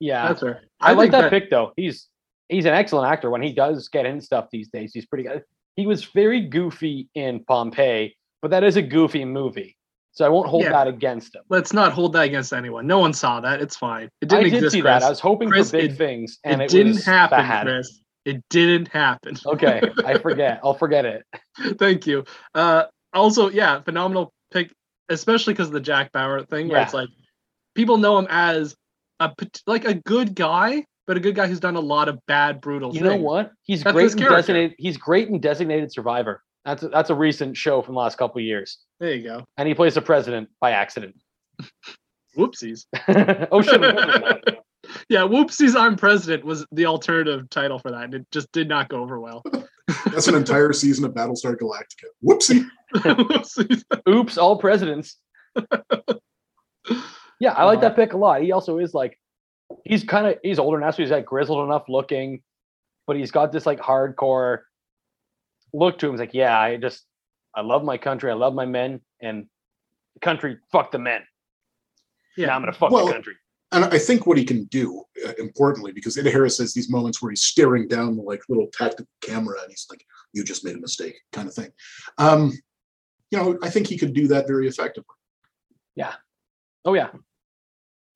[0.00, 0.62] Yeah, that's fair.
[0.80, 1.72] I, like think that, pick though.
[1.76, 2.08] He's
[2.48, 4.92] he's an excellent actor when he does get in stuff these days.
[4.92, 5.44] He's pretty good.
[5.76, 9.76] He was very goofy in Pompeii, but that is a goofy movie,
[10.18, 10.70] so I won't hold Yeah.
[10.70, 11.42] that against him.
[11.48, 12.88] Let's not hold that against anyone.
[12.88, 13.60] No one saw that.
[13.62, 14.08] It's fine.
[14.20, 14.72] It I didn't did exist.
[14.72, 15.00] see Chris.
[15.00, 15.06] that.
[15.06, 17.66] I was hoping Chris, for big it- things, and it, it, didn't happen, bad.
[17.66, 18.00] Chris.
[18.24, 19.36] It didn't happen.
[19.46, 20.58] Okay, I forget.
[20.64, 21.22] I'll forget it.
[21.78, 22.24] Thank you.
[22.52, 24.72] Uh, also, yeah, phenomenal pick,
[25.08, 26.84] especially because of the Jack Bauer thing, where Yeah.
[26.84, 27.10] it's like
[27.76, 28.74] people know him as
[29.20, 29.30] a
[29.68, 32.92] like a good guy, but a good guy who's done a lot of bad, brutal
[32.92, 33.12] You things.
[33.14, 33.52] know what?
[33.62, 34.74] He's That's great in designated.
[34.78, 36.42] He's great in Designated Survivor.
[36.68, 39.42] That's a, that's a recent show from the last couple of years, There you go.
[39.56, 41.16] and he plays the president by accident.
[42.36, 42.84] Whoopsies.
[43.50, 43.80] oh shit!
[43.80, 44.58] we're filming that.
[45.08, 48.90] yeah, whoopsies, I'm president was the alternative title for that, and it just did not
[48.90, 49.42] go over well.
[50.12, 52.08] That's an entire season of Battlestar Galactica.
[52.22, 52.66] Whoopsie.
[52.94, 53.82] Whoopsies.
[54.06, 54.36] Oops!
[54.36, 55.16] All presidents.
[57.40, 57.96] Yeah, I like that uh-huh.
[57.96, 58.42] pick a lot.
[58.42, 59.18] He also is like,
[59.84, 62.42] he's kind of he's older now, so he's like grizzled enough looking,
[63.06, 64.58] but he's got this like hardcore
[65.72, 66.12] look to him.
[66.12, 67.04] was like, yeah, I just
[67.54, 69.46] I love my country, I love my men, and
[70.14, 71.22] the country fuck the men.
[72.36, 73.34] Yeah, now I'm gonna fuck Well, the country.
[73.70, 77.20] And I think what he can do, uh, importantly, because Ed Harris has these moments
[77.20, 80.76] where he's staring down the like little tactical camera and he's like, "You just made
[80.76, 81.70] a mistake," kind of thing.
[82.16, 82.52] Um,
[83.30, 85.14] you know, I think he could do that very effectively.
[85.96, 86.14] Yeah.
[86.84, 87.10] Oh yeah,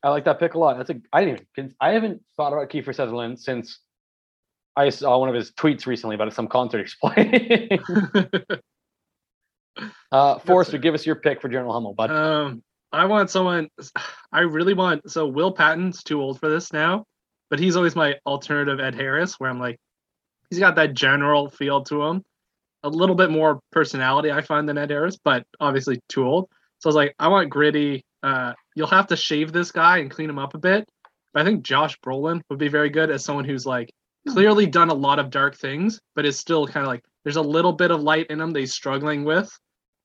[0.03, 0.78] I like that pick a lot.
[0.78, 3.80] That's a I didn't even I haven't thought about Kiefer Sutherland since
[4.77, 7.79] I saw one of his tweets recently about some concert explaining.
[10.12, 12.11] uh, Forrester, give us your pick for General Hummel, bud.
[12.11, 12.62] um,
[12.93, 13.68] I want someone.
[14.33, 15.11] I really want.
[15.11, 17.05] So Will Patton's too old for this now,
[17.51, 19.79] but he's always my alternative Ed Harris, where I'm like,
[20.51, 22.23] he's got that general feel to him,
[22.83, 26.49] a little bit more personality I find than Ed Harris, but obviously too old.
[26.81, 28.05] So I was like, I want gritty.
[28.23, 30.87] Uh, you'll have to shave this guy and clean him up a bit.
[31.33, 33.91] But I think Josh Brolin would be very good as someone who's like
[34.29, 37.43] clearly done a lot of dark things, but it's still kind of like there's a
[37.43, 39.51] little bit of light in him that he's struggling with.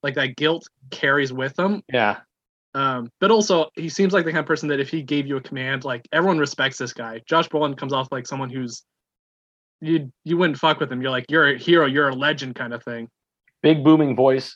[0.03, 1.81] Like that guilt carries with him.
[1.91, 2.17] yeah,
[2.75, 5.37] Um, but also he seems like the kind of person that if he gave you
[5.37, 7.21] a command, like everyone respects this guy.
[7.27, 8.83] Josh Brolin comes off like someone who's
[9.81, 11.01] you you wouldn't fuck with him.
[11.01, 13.07] You're like you're a hero, you're a legend kind of thing.
[13.61, 14.55] big booming voice.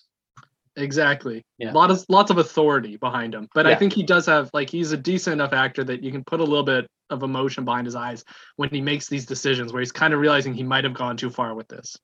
[0.77, 1.43] Exactly.
[1.57, 1.73] Yeah.
[1.73, 3.47] Lot of lots of authority behind him.
[3.53, 6.23] But I think he does have like he's a decent enough actor that you can
[6.23, 8.23] put a little bit of emotion behind his eyes
[8.55, 11.29] when he makes these decisions where he's kind of realizing he might have gone too
[11.29, 11.97] far with this.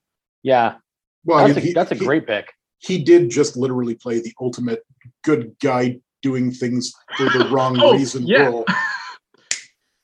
[0.43, 0.75] Yeah,
[1.25, 2.53] Well, I that's mean, a, he- that's a he- great pick.
[2.79, 4.83] He did just literally play the ultimate
[5.23, 8.43] good guy doing things for the wrong Oh, reason yeah.
[8.49, 8.65] role.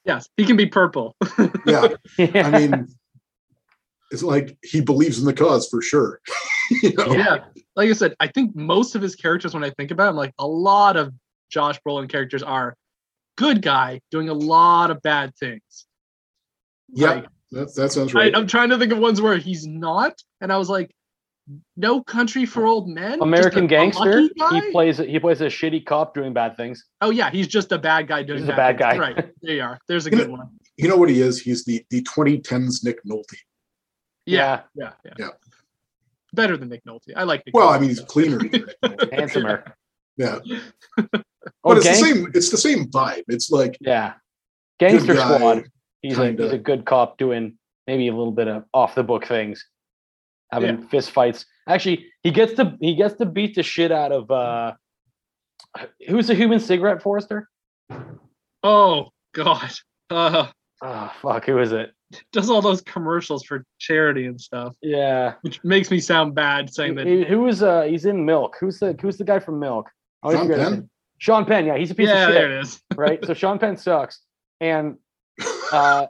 [0.06, 1.16] Yes, he can be purple.
[1.66, 1.88] Yeah,
[2.20, 2.88] I mean,
[4.12, 6.20] it's like he believes in the cause for sure.
[6.82, 7.14] you know?
[7.14, 7.46] yeah.
[7.78, 10.34] Like I said, I think most of his characters, when I think about him, like
[10.40, 11.14] a lot of
[11.50, 12.76] Josh Brolin characters are
[13.38, 15.86] good guy doing a lot of bad things.
[16.90, 18.36] Yeah, Like, that, that sounds right.
[18.36, 20.92] I'm trying to think of ones where he's not, and I was like,
[21.78, 24.30] "No Country for Old Men." American a- a Gangster.
[24.38, 24.60] lucky?
[24.60, 26.86] He plays he plays a shitty cop doing bad things.
[27.02, 28.40] Oh yeah, he's just a bad guy doing.
[28.42, 28.92] He's a bad things.
[28.94, 28.98] guy.
[28.98, 29.78] Right there, you are.
[29.88, 30.50] There's a You good know- one.
[30.78, 31.40] you know what he is?
[31.42, 33.38] He's the the 2010s Nick Nolte.
[34.26, 35.14] Yeah, yeah, yeah.
[35.20, 35.28] Yeah.
[36.34, 37.10] Better than Nick Nolte.
[37.16, 37.46] I like.
[37.46, 37.76] Nick Well, Nolte.
[37.76, 38.38] I mean, he's cleaner.
[38.40, 39.14] than Nick Nolte.
[39.14, 39.76] handsomer.
[40.18, 40.40] Yeah,
[41.64, 42.32] Oh, but it's gang- the same.
[42.34, 43.24] It's the same vibe.
[43.28, 44.14] It's like Yeah,
[44.80, 45.64] Gangster guy, Squad.
[46.02, 47.58] He's a, he's a good cop doing
[47.88, 49.66] maybe a little bit of off the book things,
[50.52, 51.46] having fist fights.
[51.68, 54.74] Actually, he gets to he gets to beat the shit out of uh
[56.08, 57.50] who's the human cigarette Forrester?
[58.64, 59.72] Oh God.
[60.10, 60.48] Uh,
[60.86, 61.92] Oh fuck, who is it?
[62.34, 66.96] does all those commercials for charity and stuff, Yeah, which makes me sound bad saying
[66.96, 67.08] that.
[67.08, 68.58] Who- who is uh he's in Milk?
[68.60, 69.90] Who's the who's the guy from Milk?
[70.22, 70.90] I always Sean Penn?
[71.28, 71.36] Name.
[71.36, 71.66] Sean Penn.
[71.66, 72.82] Yeah, he's a piece yeah, of shit, there it is.
[72.96, 73.26] right?
[73.26, 74.22] So Sean Penn sucks,
[74.60, 74.98] and
[75.72, 76.08] uh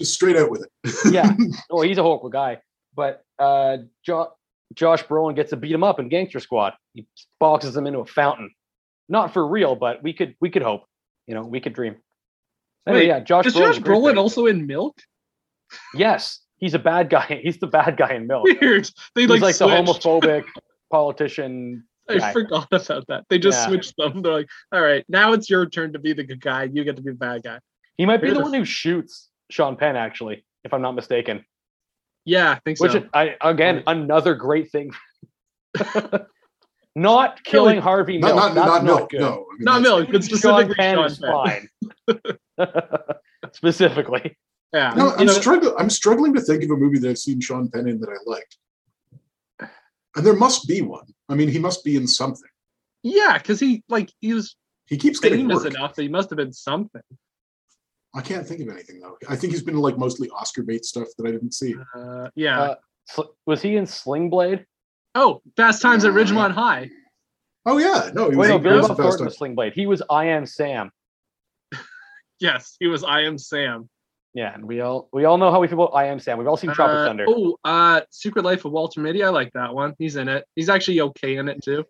[0.00, 0.94] just straight out with it.
[1.12, 1.30] yeah,
[1.70, 2.58] well, he's a horrible guy.
[2.96, 4.32] But uh, jo-
[4.74, 6.72] Josh Brolin gets to beat him up in Gangster Squad.
[6.94, 7.06] He
[7.38, 8.50] boxes him into a fountain.
[9.08, 10.84] Not for real, but we could we could hope.
[11.26, 11.96] You know, we could dream.
[12.86, 14.18] Anyway, Wait, yeah, Josh Is Brolin's Josh a great Brolin pick.
[14.18, 14.98] also in Milk?
[15.94, 17.40] Yes, he's a bad guy.
[17.42, 18.44] He's the bad guy in Milk.
[18.44, 18.90] Weird.
[19.14, 20.44] They He's like, like, the homophobic
[20.90, 21.84] politician.
[22.16, 22.32] I guy.
[22.32, 23.24] forgot about that.
[23.28, 23.66] They just Yeah.
[23.68, 24.22] switched them.
[24.22, 26.64] They're like, all right, now it's your turn to be the good guy.
[26.64, 27.58] You get to be the bad guy.
[27.96, 30.92] He might be You're the the- one who shoots Sean Penn, actually, if I'm not
[30.92, 31.44] mistaken.
[32.24, 32.84] Yeah, I think so.
[32.92, 33.84] Which I again Right.
[33.88, 34.92] another great thing.
[36.96, 38.36] not killing Harvey Not, Milk.
[38.38, 39.10] not, That's not, not milk.
[39.10, 39.20] good.
[39.20, 41.68] No, I mean, Not Milk, but Sean specifically Penn Sean is fine.
[43.52, 44.36] Specifically,
[44.72, 44.92] Yeah.
[44.96, 45.74] No, You I'm struggling.
[45.78, 48.16] I'm struggling to think of a movie that I've seen Sean Penn in that I
[48.26, 48.56] liked.
[50.16, 51.06] And there must be one.
[51.28, 52.48] I mean, he must be in something.
[53.02, 54.56] yeah, because he like he was
[54.86, 55.74] He keeps getting famous work.
[55.74, 57.02] enough that he must have been something.
[58.14, 59.16] I can't think of anything though.
[59.28, 61.76] I think he's been like mostly Oscar bait stuff that I didn't see.
[61.94, 62.60] Uh, yeah.
[62.60, 62.74] Uh,
[63.08, 64.66] Sl- was he in Sling Blade?
[65.14, 66.90] oh, Fast Times at Ridgemont High.
[67.66, 69.36] Oh yeah, no, he Wait, was no, in Billy Fast Bob and Fast Thornton was
[69.36, 69.72] Sling Blade.
[69.74, 70.90] He was I Am Sam.
[72.40, 73.88] Yes, he was I Am Sam.
[74.32, 76.38] Yeah, and we all we all know how we feel about I Am Sam.
[76.38, 77.24] We've all seen Tropic Uh, Thunder.
[77.28, 79.24] Oh, uh, Secret Life of Walter Mitty.
[79.24, 79.94] I like that one.
[79.98, 80.44] He's in it.
[80.54, 81.84] He's actually okay in it too.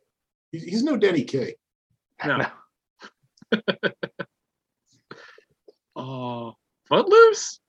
[0.51, 1.55] He's, he's no Danny Kaye.
[2.25, 2.47] No.
[5.97, 6.55] Oh,
[6.89, 7.61] Footloose.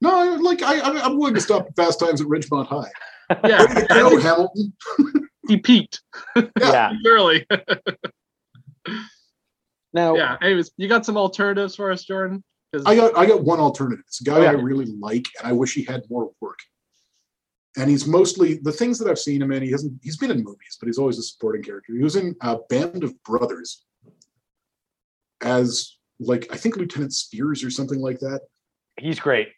[0.00, 2.90] No, like I, I'm I'm willing to stop at Fast Times at Ridgemont High.
[3.44, 4.72] Yeah, Way to go, Hamilton.
[5.48, 6.00] he peaked
[6.60, 6.92] yeah.
[7.06, 7.46] early.
[9.92, 10.36] Now, yeah.
[10.42, 12.44] Anyways, you got some alternatives for us, Jordan?
[12.72, 14.04] 'Cause- I got I got one alternative.
[14.06, 14.50] It's a guy Oh, yeah.
[14.50, 16.58] I really like, and I wish he had more work.
[17.78, 19.62] And he's mostly the things that I've seen him in.
[19.62, 19.98] He hasn't.
[20.02, 21.94] He's been in movies, but he's always a supporting character.
[21.94, 23.84] He was in a Band of Brothers
[25.42, 28.42] as like I think Lieutenant Speirs or something like that.
[29.00, 29.48] he's great.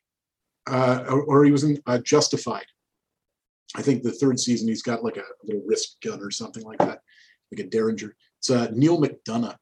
[0.71, 2.67] Uh, or, or he was in uh, Justified
[3.75, 6.79] I think the third season he's got like a little wrist gun or something like
[6.81, 7.01] that,
[7.53, 8.15] like a Derringer.
[8.39, 9.57] It's uh, Neal McDonough.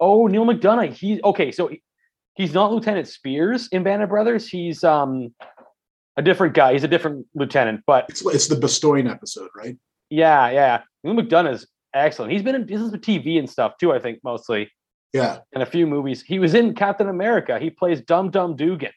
[0.00, 0.92] Oh, Neal McDonough.
[0.92, 1.52] He's okay.
[1.52, 1.82] So he-
[2.34, 4.48] he's not Lieutenant Speirs in Band of Brothers.
[4.48, 5.34] He's um
[6.16, 6.72] a different guy.
[6.72, 7.82] He's a different lieutenant.
[7.86, 9.76] But It's it's the Bastogne episode, right?
[10.10, 10.82] yeah, yeah.
[11.04, 12.32] Neal McDonough is excellent.
[12.32, 13.92] He's been in this is TV and stuff too.
[13.92, 14.70] I think mostly
[15.12, 16.22] Yeah, And a few movies.
[16.22, 17.58] He was in Captain America.
[17.58, 18.92] He plays Dum Dum Dugan.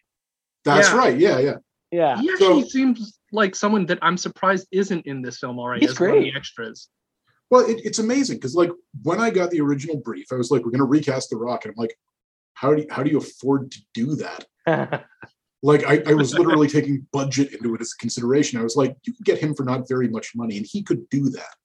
[0.63, 0.97] that's Yeah.
[0.97, 1.17] right.
[1.17, 1.55] Yeah, yeah.
[1.91, 2.21] Yeah.
[2.21, 5.81] He actually So- seems like someone that I'm surprised isn't in this film already.
[5.81, 6.31] He's as one of great.
[6.33, 6.89] the extras.
[7.53, 8.71] Well, it, it's amazing because like
[9.03, 11.65] when I got the original brief, I was like, "We're going to recast The Rock,"
[11.65, 11.95] and I'm like,
[12.55, 15.05] "How do you, how do you afford to do that?"
[15.65, 18.59] Like I, I was literally taking budget into it as a consideration.
[18.59, 21.07] I was like, "You could get him for not very much money, and he could
[21.09, 21.55] do that.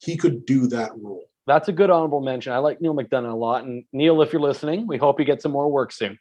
[0.00, 2.52] He could do that role." That's a good honorable mention.
[2.52, 3.62] I like Neal McDonough a lot.
[3.64, 6.18] And Neal, if you're listening, we hope you get some more work soon.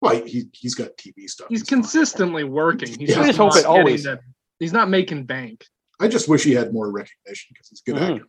[0.00, 1.48] Well, he he's got TV stuff.
[1.48, 1.82] He's It's fine.
[1.82, 2.98] consistently working.
[2.98, 3.20] He's Yeah.
[3.20, 4.18] I just not hope it always- the-
[4.58, 5.64] he's not making bank.
[6.00, 8.14] I just wish he had more recognition because he's a good Mhm.
[8.16, 8.26] actor.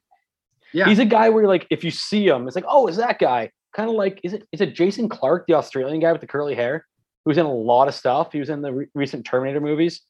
[0.73, 0.87] Yeah.
[0.87, 3.51] He's a guy where like if you see him, it's like, oh, is that guy?
[3.75, 6.55] Kind of like is it is it Jason Clarke, the Australian guy with the curly
[6.55, 6.85] hair,
[7.25, 8.31] who's in a lot of stuff.
[8.31, 10.01] He was in the re- recent Terminator movies.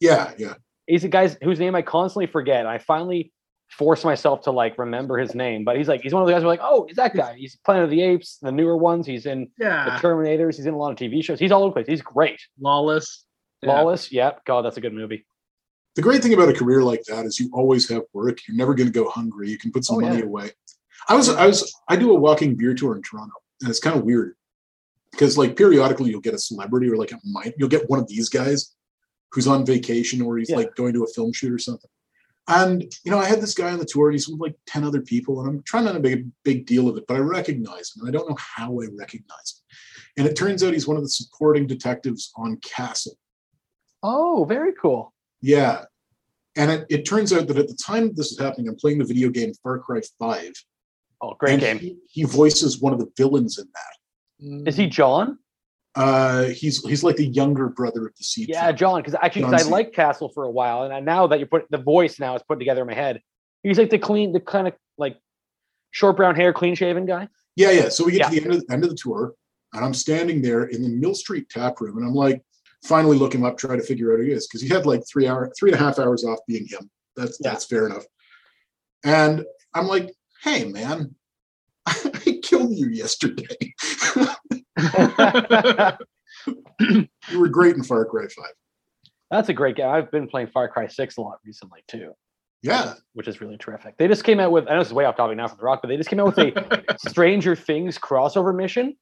[0.00, 0.54] Yeah, yeah.
[0.86, 2.66] He's a guy whose name I constantly forget.
[2.66, 3.32] I finally
[3.70, 6.42] force myself to like remember his name, but he's like he's one of the guys
[6.42, 7.34] who are like, oh, is that guy?
[7.36, 9.06] He's Planet of the Apes, the newer ones.
[9.06, 9.84] He's in yeah.
[9.84, 10.56] the Terminators.
[10.56, 11.40] He's in a lot of TV shows.
[11.40, 11.86] He's all over the place.
[11.86, 12.40] He's great.
[12.60, 13.24] Lawless.
[13.62, 13.70] Yeah.
[13.70, 14.44] Lawless, yep.
[14.44, 15.26] God, that's a good movie.
[15.96, 18.38] The great thing about a career like that is you always have work.
[18.48, 19.48] You're never going to go hungry.
[19.48, 20.24] You can put some Oh, money yeah.
[20.24, 20.50] away.
[21.08, 23.96] I was, I was, I do a walking beer tour in Toronto, and it's kind
[23.96, 24.34] of weird
[25.12, 28.08] because like periodically you'll get a celebrity or like a might you'll get one of
[28.08, 28.74] these guys
[29.30, 30.56] who's on vacation or he's Yeah.
[30.56, 31.90] like going to a film shoot or something.
[32.48, 34.82] And you know, I had this guy on the tour, and he's with like ten
[34.84, 37.20] other people, and I'm trying not to make a big deal of it, but I
[37.20, 39.64] recognize him, and I don't know how I recognize him.
[40.18, 43.16] And it turns out he's one of the supporting detectives on Castle.
[44.02, 45.13] Oh, very cool.
[45.44, 45.84] Yeah.
[46.56, 49.04] And it, it turns out that at the time this is happening, I'm playing the
[49.04, 50.52] video game Far Cry 5.
[51.20, 51.78] Oh, great game.
[51.78, 54.68] He, he voices one of the villains in that.
[54.68, 55.38] Is he John?
[55.96, 58.48] Uh, he's he's like the younger brother of the Seed.
[58.48, 58.72] Yeah.
[58.72, 59.00] John.
[59.00, 59.70] Because actually, 'cause John I C.
[59.70, 62.42] liked Castle for a while, and I, now that you put the voice now is
[62.48, 63.20] put together in my head,
[63.62, 65.16] he's like the clean, the kind of like
[65.92, 67.28] short brown hair, clean shaven guy.
[67.56, 67.88] Yeah, yeah.
[67.90, 68.28] So we get Yeah.
[68.28, 69.34] to the end of, end of the tour,
[69.72, 72.42] and I'm standing there in the Mill Street tap room, and I'm like,
[72.84, 75.02] finally look him up, try to figure out who he is, because he had like
[75.06, 76.90] three hour, three and a half hours off being him.
[77.16, 77.50] That's Yeah.
[77.52, 78.04] that's fair enough.
[79.04, 80.10] And I'm like,
[80.42, 81.14] hey man,
[81.86, 83.56] I killed you yesterday.
[86.80, 87.08] you
[87.38, 88.44] were great in Far Cry 5.
[89.30, 89.88] That's a great game.
[89.88, 92.12] I've been playing Far Cry Six a lot recently too.
[92.62, 92.94] Yeah.
[93.12, 93.96] which is really terrific.
[93.98, 94.66] They just came out with.
[94.68, 96.20] I know this is way off topic now from the Rock, but they just came
[96.20, 98.96] out with a Stranger Things crossover mission,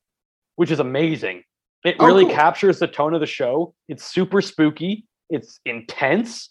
[0.57, 1.45] which is amazing.
[1.85, 2.35] It Oh, really cool.
[2.35, 3.75] captures the tone of the show.
[3.89, 5.07] It's super spooky.
[5.31, 6.51] It's intense,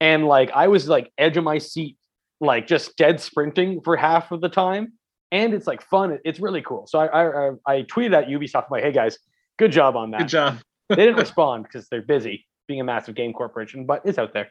[0.00, 1.96] and like I was like edge of my seat,
[2.40, 4.94] like just dead sprinting for half of the time.
[5.30, 6.18] And it's like fun.
[6.24, 6.86] It's really cool.
[6.86, 9.18] So I I, I- tweeted at Ubisoft like, "Hey guys,
[9.58, 10.58] good job on that." Good job.
[10.88, 14.50] they didn't respond because they're busy being a massive game corporation, but it's out there.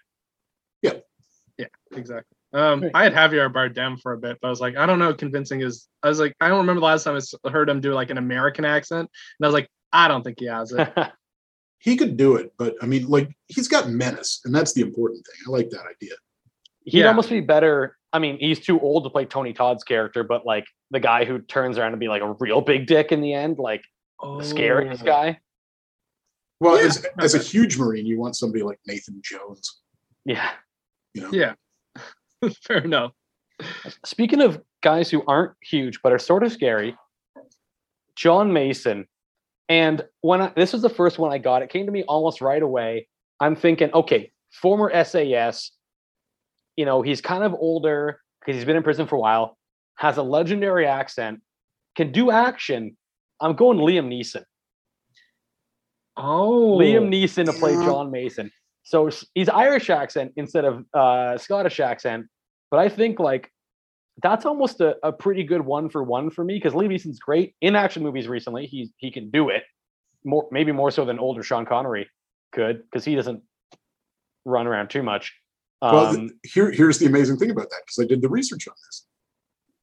[0.81, 0.93] Yeah.
[1.57, 2.35] Yeah, exactly.
[2.53, 2.89] Um.
[2.93, 5.61] I had Javier Bardem for a bit, but I was like, I don't know, convincing
[5.61, 5.87] is.
[6.03, 8.17] I was like, I don't remember the last time I heard him do like an
[8.17, 9.01] American accent,
[9.39, 10.89] and I was like, I don't think he has it.
[11.83, 15.25] He could do it, but I mean, like, he's got menace, and that's the important
[15.25, 15.35] thing.
[15.47, 16.13] I like that idea.
[16.85, 17.07] He'd Yeah.
[17.07, 17.97] almost be better.
[18.13, 21.39] I mean, he's too old to play Tony Todd's character, but like the guy who
[21.39, 23.81] turns around to be like a real big dick in the end, like
[24.21, 24.41] the oh.
[24.41, 25.05] scariest Oh.
[25.07, 25.39] guy.
[26.59, 26.85] Well, Yeah.
[26.85, 29.81] as, as a huge Marine, you want somebody like Nathan Jones,
[30.23, 30.51] Yeah.
[31.15, 31.31] you know?
[31.31, 31.53] Yeah.
[32.61, 33.13] Fair enough.
[34.05, 36.95] Speaking of guys who aren't huge but are sort of scary,
[38.15, 39.07] John Mason.
[39.71, 42.41] And when I, this was the first one I got, it came to me almost
[42.41, 43.07] right away.
[43.39, 45.71] I'm thinking, okay, former SAS,
[46.75, 49.57] you know, he's kind of older because he's been in prison for a while,
[49.95, 51.39] has a legendary accent,
[51.95, 52.97] can do action.
[53.39, 54.43] I'm going Liam Neeson.
[56.17, 58.51] Oh, Liam Neeson to play John Mason.
[58.83, 62.25] So he's Irish accent instead of uh, Scottish accent.
[62.71, 63.49] But I think like
[64.21, 67.55] that's almost a, a pretty good one for one for me because Liam Neeson's great
[67.61, 68.65] in action movies recently.
[68.65, 69.63] He he can do it
[70.23, 72.09] more maybe more so than older Sean Connery
[72.51, 73.41] could because he doesn't
[74.45, 75.33] run around too much.
[75.81, 78.67] Well, Um, th- here, here's the amazing thing about that, because I did the research
[78.67, 79.07] on this.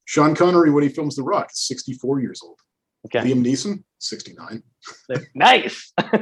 [0.05, 2.57] Sean Connery, when he films The Rock, is 64 years old.
[3.07, 4.63] okay, Liam Neeson, 69.
[5.35, 5.91] nice.
[5.99, 6.13] yeah,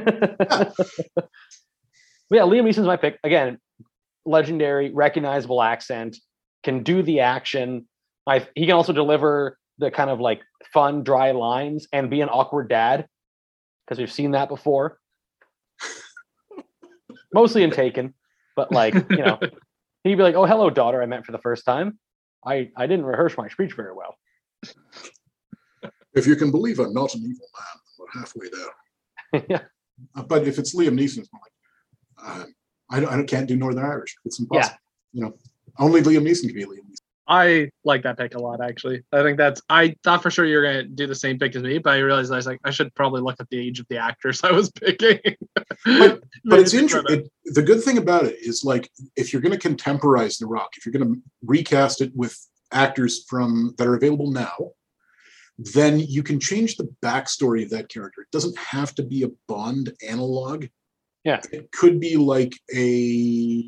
[2.42, 3.58] Liam Neeson's my pick again.
[4.24, 6.16] Legendary, recognizable accent,
[6.62, 7.86] can do the action.
[8.28, 10.40] I he can also deliver the kind of like
[10.72, 13.06] fun, dry lines and be an awkward dad
[13.86, 14.98] because we've seen that before.
[17.34, 18.14] Mostly in Taken,
[18.54, 19.38] but like you know,
[20.04, 21.02] he'd be like, "Oh, hello, daughter.
[21.02, 21.98] I met for the first time.
[22.44, 24.16] I I didn't rehearse my speech very well."
[26.14, 29.44] If you can believe I'm not an evil man, we're halfway there.
[29.48, 29.60] yeah,
[30.16, 31.52] Uh, But if it's Liam Neeson, it's like,
[32.24, 32.44] uh,
[32.90, 34.16] I, don't, I can't do Northern Irish.
[34.24, 34.78] It's impossible.
[35.12, 35.20] Yeah.
[35.20, 35.34] You know,
[35.78, 36.87] only Liam Neeson can be Liam.
[37.28, 39.02] I like that pick a lot, actually.
[39.12, 39.60] I think that's.
[39.68, 41.98] I thought for sure you were gonna do the same pick as me, but I
[41.98, 44.52] realized I was like, I should probably look at the age of the actors I
[44.52, 45.20] was picking.
[45.84, 47.20] But- But it's interesting.
[47.20, 50.70] It, the good thing about it is like if you're going to contemporize The Rock,
[50.78, 52.34] if you're going to recast it with
[52.72, 54.54] actors from that are available now,
[55.58, 58.22] then you can change the backstory of that character.
[58.22, 60.66] It doesn't have to be a Bond analog.
[61.24, 61.40] Yeah.
[61.52, 63.64] It could be like a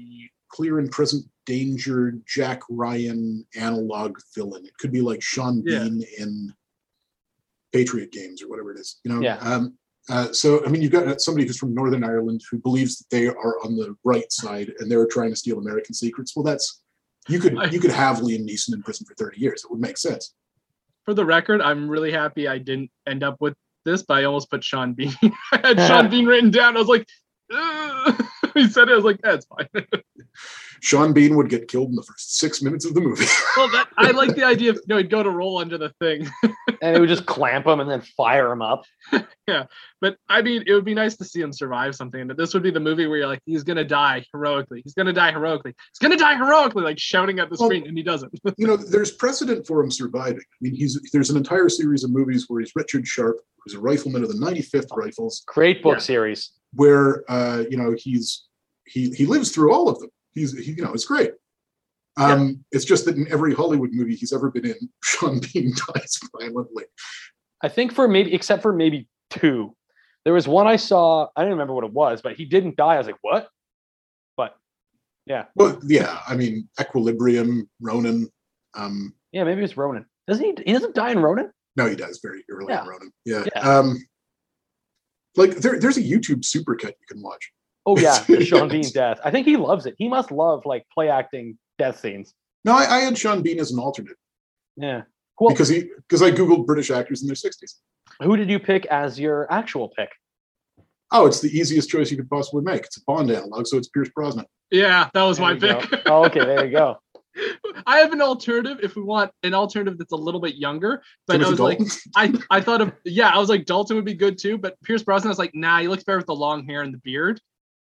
[0.49, 4.65] clear and present danger Jack Ryan analog villain.
[4.65, 5.81] It could be like Sean Yeah.
[5.85, 6.53] Bean in
[7.73, 9.01] Patriot Games or whatever it is.
[9.05, 9.21] You know.
[9.21, 9.37] Yeah.
[9.39, 9.77] Um,
[10.09, 13.27] uh, so I mean, you've got somebody who's from Northern Ireland who believes that they
[13.27, 16.35] are on the right side and they're trying to steal American secrets.
[16.35, 16.83] Well, that's
[17.29, 19.65] you could you could have Liam Neeson in prison for thirty years.
[19.65, 20.35] It would make sense.
[21.05, 24.51] for the record, I'm really happy I didn't end up with this, but I almost
[24.51, 25.15] put Sean Bean.
[25.53, 26.77] I had Sean Bean written down.
[26.77, 27.07] I was like,
[27.53, 28.25] "Ugh."
[28.55, 28.93] he said it.
[28.93, 29.69] I was like, that's fine.
[30.81, 33.27] Sean Bean would get killed in the first six minutes of the movie.
[33.57, 35.91] well, that, I like the idea of you know he'd go to roll under the
[36.01, 36.29] thing.
[36.83, 38.85] and it would just clamp him and then fire him up.
[39.47, 39.65] Yeah,
[40.01, 42.21] but I mean, it would be nice to see him survive something.
[42.21, 44.81] And this would be the movie where you're like, he's gonna die heroically.
[44.85, 45.75] He's gonna die heroically.
[45.93, 48.33] He's gonna die heroically, like shouting at the Well- screen, and he doesn't.
[48.57, 50.39] you know, there's precedent for him surviving.
[50.41, 53.81] I mean, he's there's an entire series of movies where he's Richard Sharpe, who's a
[53.81, 56.01] rifleman of the 95th Rifles, Great book Yeah.
[56.01, 56.53] series.
[56.75, 58.47] where uh, you know he's
[58.87, 60.11] he he lives through all of them.
[60.33, 61.33] He's he, you know it's great.
[62.17, 66.19] Um, It's just that in every Hollywood movie he's ever been in, Sean Bean dies
[66.39, 66.85] violently.
[67.63, 69.75] I think for maybe, except for maybe two,
[70.25, 71.29] there was one I saw.
[71.37, 72.95] I don't remember what it was, but he didn't die.
[72.95, 73.49] I was like, what?
[74.37, 74.57] But
[75.27, 78.29] yeah, Well, yeah, I mean Equilibrium, Ronin.
[78.75, 80.05] Um, yeah, maybe it's Ronin.
[80.27, 80.55] Doesn't he?
[80.67, 81.51] He doesn't die in Ronin.
[81.77, 82.83] no, he dies very early Yeah.
[82.83, 83.13] in Ronin.
[83.25, 83.45] Yeah.
[83.55, 83.61] Yeah.
[83.79, 83.97] Um,
[85.37, 87.53] like there, there's a YouTube supercut you can watch.
[87.91, 88.87] Oh yeah, the Sean Yes.
[88.87, 89.21] Bean death.
[89.25, 89.95] I think he loves it.
[89.99, 92.35] He must love like play acting death scenes.
[92.65, 94.17] No, I, I had Sean Bean as an alternate
[94.77, 95.03] Yeah.
[95.39, 95.49] Cool.
[95.51, 97.77] because he because I googled British actors in their 60s.
[98.23, 100.11] Who did you pick as your actual pick?
[101.13, 102.83] Oh, it's the easiest choice you could possibly make.
[102.85, 104.45] It's a Bond analog, so it's Pierce Brosnan.
[104.71, 106.03] Yeah, that was There my pick.
[106.07, 106.99] Oh, okay, there you go.
[107.87, 111.03] I have an alternative if we want an alternative that's a little bit younger.
[111.27, 111.81] But Timothy I was like,
[112.51, 115.03] I, I thought of yeah, I was like Dalton would be good too, but Pierce
[115.03, 117.41] Brosnan I was like, nah, he looks better with the long hair and the beard.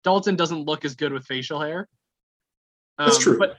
[0.03, 1.87] Dalton doesn't look as good with facial hair.
[2.97, 3.39] That's Um, true.
[3.39, 3.57] But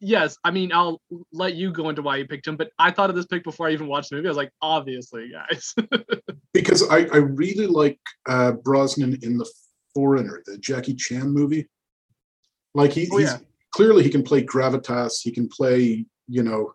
[0.00, 1.00] yes, I mean I'll
[1.32, 3.68] let you go into why you picked him, but I thought of this pick before
[3.68, 4.28] I even watched the movie.
[4.28, 5.74] I was like, obviously, guys.
[6.54, 9.50] because I, I really like uh, Brosnan in The
[9.94, 11.66] Foreigner, the Jackie Chan movie.
[12.74, 13.38] Like he, Oh, he's yeah.
[13.72, 15.20] clearly he can play gravitas.
[15.22, 16.74] He can play, you know.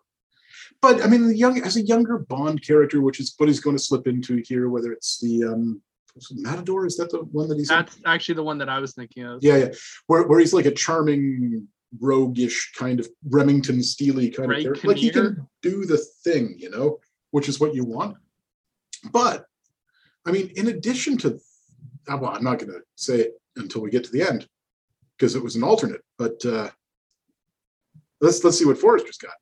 [0.82, 3.76] But I mean, the young as a younger Bond character, which is what he's going
[3.76, 5.80] to slip into here, whether it's the um,
[6.32, 7.70] Matador, is that the one that he's?
[7.70, 7.76] in?
[7.76, 9.42] That's actually the one that I was thinking of.
[9.42, 9.68] Yeah, yeah.
[10.06, 11.68] Where where he's like a charming,
[12.00, 14.88] roguish kind of Remington Steely kind Ray of character.
[14.88, 16.98] Like he can do the thing, you know,
[17.30, 18.16] which is what you want.
[19.12, 19.44] But
[20.26, 21.38] I mean, in addition to,
[22.08, 24.48] uh, well, I'm not going to say it until we get to the end
[25.16, 26.02] because it was an alternate.
[26.18, 26.70] But uh,
[28.20, 29.34] let's let's see what Forrester's got.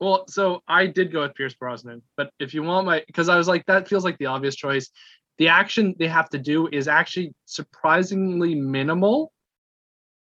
[0.00, 3.36] Well, so I did go with Pierce Brosnan, but if you want my, because I
[3.36, 4.88] was like, that feels like the obvious choice.
[5.40, 9.32] The action they have to do is actually surprisingly minimal,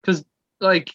[0.01, 0.25] because
[0.61, 0.95] like,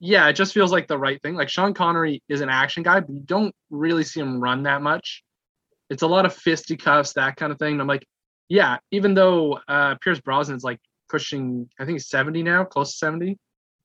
[0.00, 1.34] yeah, it just feels like the right thing.
[1.34, 4.82] Like Sean Connery is an action guy, but you don't really see him run that
[4.82, 5.22] much.
[5.88, 7.74] It's a lot of fisticuffs, that kind of thing.
[7.74, 8.04] And I'm like,
[8.48, 12.96] yeah, even though uh, Pierce Brosnan's like pushing, I think he's 70 now, close to
[12.98, 13.38] 70,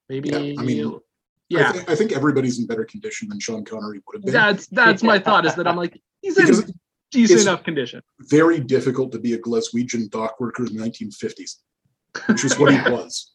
[0.08, 0.30] maybe.
[0.30, 0.98] Yeah, I mean, I,
[1.48, 4.32] yeah, I think everybody's in better condition than Sean Connery would have been.
[4.32, 5.46] that's that's my thought.
[5.46, 6.72] Is that I'm like he's in Because
[7.10, 8.02] decent it's- enough condition.
[8.20, 11.56] very difficult to be a Glaswegian dock worker in the 1950s,
[12.26, 13.32] which is what he was.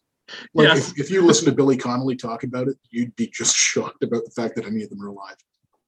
[0.53, 0.91] Like Yes.
[0.91, 4.23] if, if you listen to Billy Connolly talk about it, you'd be just shocked about
[4.25, 5.35] the fact that any of them are alive.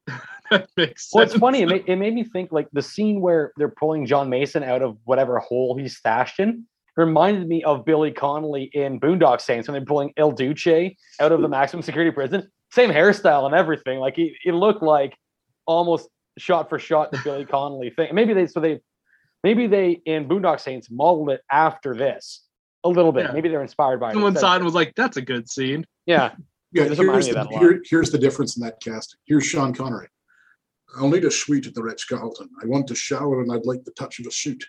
[0.51, 1.63] That makes Well, it's funny.
[1.63, 4.83] It made, it made me think like the scene where they're pulling John Mason out
[4.83, 6.65] of whatever hole he's stashed in
[6.95, 10.67] reminded me of Billy Connolly in Boondock Saints when they're pulling Il Duce
[11.19, 12.47] out of the maximum security prison.
[12.71, 13.97] Same hairstyle and everything.
[13.97, 15.17] Like he, it looked like
[15.65, 16.07] almost
[16.37, 18.13] shot for shot the Billy Connolly thing.
[18.13, 18.81] Maybe they so they
[19.43, 22.43] maybe they in Boondock Saints modeled it after this
[22.83, 23.25] a little bit.
[23.25, 23.31] Yeah.
[23.31, 24.13] Maybe they're inspired by it.
[24.13, 24.47] Someone instead.
[24.47, 26.33] saw and was like, "That's a good scene." Yeah.
[26.71, 27.61] Yeah, It here's the, of that a lot.
[27.61, 29.15] here, here's the difference in that cast.
[29.25, 30.09] Here's Sean Connery.
[30.97, 32.49] I'll need a suite at the Ritz Carlton.
[32.61, 34.65] I want to shower and I'd like the touch of a suit.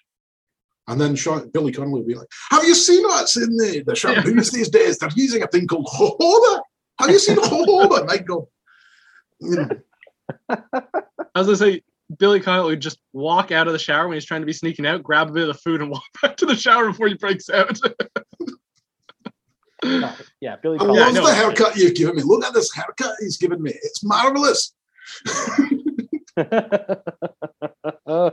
[0.86, 3.94] And then Sean, Billy Connolly would be like, "Have you seen what's in the the
[3.94, 4.98] shampoos these days?
[4.98, 6.60] They're using a thing called jojoba.
[7.00, 8.48] Have you seen jojoba?" And I go,
[9.40, 10.54] you hmm.
[10.54, 11.02] know,
[11.36, 11.82] I was gonna say
[12.18, 14.86] Billy Connolly would just walk out of the shower when he's trying to be sneaking
[14.86, 17.14] out, grab a bit of the food, and walk back to the shower before he
[17.14, 17.78] breaks out.
[19.84, 20.10] No,
[20.40, 20.76] yeah, Billy.
[20.76, 21.00] I Connolly.
[21.00, 22.22] love no, the haircut you've given me.
[22.22, 23.72] Look at this haircut he's given me.
[23.82, 24.72] It's marvelous.
[28.06, 28.32] oh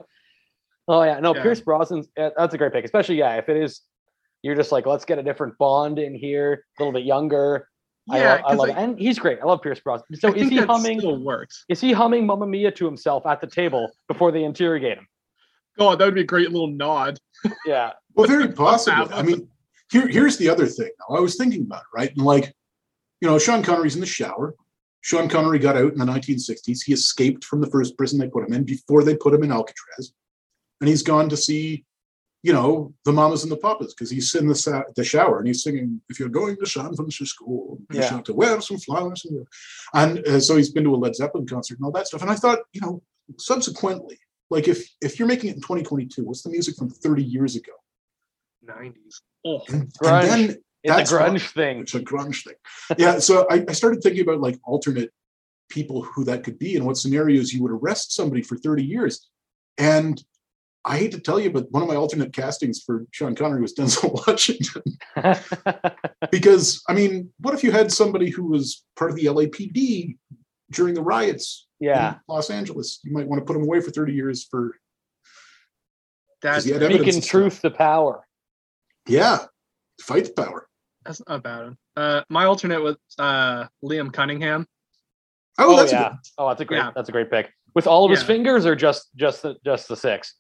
[0.87, 1.43] yeah, no, Yeah.
[1.43, 3.81] Pierce Brosnan's that's a great pick, especially yeah, if it is
[4.41, 7.67] you're just like let's get a different Bond in here, a little bit younger.
[8.09, 9.39] I, yeah, love, I 'cause, love like, it, and he's great.
[9.41, 10.19] I love Pierce Brosnan.
[10.19, 10.99] So I is think he humming?
[10.99, 11.63] still works.
[11.69, 15.07] Is he humming "Mamma Mia" to himself at the table before they interrogate him?
[15.77, 17.17] God, that would be a great little nod.
[17.65, 19.07] Yeah, Well, very possible.
[19.13, 19.47] I mean,
[19.91, 20.89] here, here's the other thing.
[21.09, 22.11] Now, I was thinking about it, right?
[22.15, 22.53] And like,
[23.21, 24.53] you know, Sean Connery's in the shower.
[25.01, 26.83] Sean Connery got out in the 1960s.
[26.85, 29.51] He escaped from the first prison they put him in before they put him in
[29.51, 30.13] Alcatraz,
[30.81, 31.85] and he's gone to see,
[32.43, 35.47] you know, the mamas and the papas because he's in the, sa- the shower and
[35.47, 38.09] he's singing, "If you're going to San Francisco, you Yeah.
[38.09, 39.47] sure to wear some flowers." And,
[39.93, 42.21] and uh, so he's been to a Led Zeppelin concert and all that stuff.
[42.21, 43.01] And I thought, you know,
[43.37, 44.19] subsequently,
[44.49, 47.71] like if if you're making it in 2022, what's the music from 30 years ago?
[48.65, 49.21] 90s.
[49.45, 50.21] Oh, And, Grunge.
[50.23, 51.79] and then it's That's a what- grunge thing.
[51.79, 52.55] it's a grunge thing.
[52.97, 53.19] Yeah.
[53.19, 55.11] So I, I started thinking about like alternate
[55.69, 59.27] people who that could be and what scenarios you would arrest somebody for 30 years.
[59.77, 60.21] And
[60.85, 63.73] I hate to tell you, but one of my alternate castings for Sean Connery was
[63.73, 64.83] Denzel Washington.
[66.31, 70.17] because I mean, what if you had somebody who was part of the LAPD
[70.71, 72.99] during the riots yeah, in Los Angeles?
[73.03, 74.75] You might want to put him away for 30 years for.
[76.41, 78.25] that's, he speaking truth to power.
[79.07, 79.45] Yeah.
[80.01, 80.67] Fight the power.
[81.05, 81.75] that's not bad.
[81.95, 84.67] Uh, my alternate was uh, Liam Cunningham.
[85.59, 86.09] Oh, Oh, that's a yeah.
[86.09, 86.77] good Oh, that's a great.
[86.77, 86.91] Yeah.
[86.95, 87.53] That's a great pick.
[87.75, 90.35] With all of his fingers, or just just the just the six.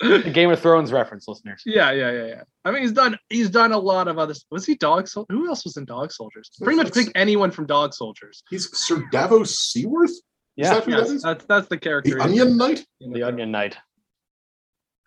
[0.00, 1.60] The Game of Thrones reference, listeners.
[1.66, 2.42] Yeah, yeah, yeah, yeah.
[2.64, 4.32] I mean, he's done he's done a lot of other.
[4.52, 5.26] Was he Dog Soldier?
[5.32, 6.50] Who else was in Dog Soldiers?
[6.62, 8.44] Pretty much pick anyone from Dog Soldiers.
[8.48, 10.12] He's Sir Davos Seaworth?
[10.54, 11.22] Yeah, that who that Yes, is?
[11.22, 12.10] that's that's the character.
[12.10, 12.40] The character.
[12.42, 12.86] Onion Knight?
[13.00, 13.76] the Onion Knight.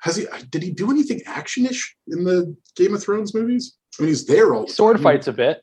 [0.02, 3.78] Has he did he do anything actionish in the Game of Thrones movies?
[3.98, 5.04] I mean he's there all the Sword time.
[5.04, 5.62] fights a bit.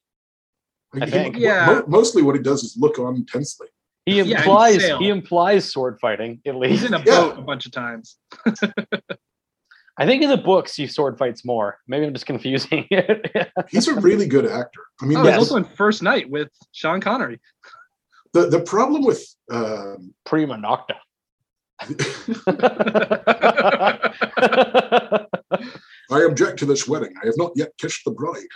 [0.95, 1.35] He- I he- think.
[1.35, 1.83] mo- Yeah.
[1.87, 3.67] mostly what he does is look on intensely.
[4.09, 5.03] He implies sailed.
[5.03, 6.85] he implies sword fighting at He's least.
[6.87, 7.05] in a Yeah.
[7.21, 8.17] boat a bunch of times.
[10.01, 11.79] I think in the books he sword fights more.
[11.89, 13.51] Maybe I'm just confusing it.
[13.69, 14.81] He's a really good actor.
[15.03, 17.41] I mean Oh, the, he's also in First Knight with Sean Connery.
[18.33, 20.95] the, the problem with um, Prima nocta.
[26.11, 27.13] I object to this wedding.
[27.23, 28.47] I have not yet kissed the bride.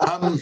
[0.00, 0.38] Um,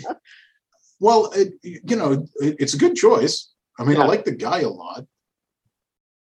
[1.05, 3.52] well, it, you know, it, it's a good choice.
[3.78, 5.05] I mean, I like the guy a lot.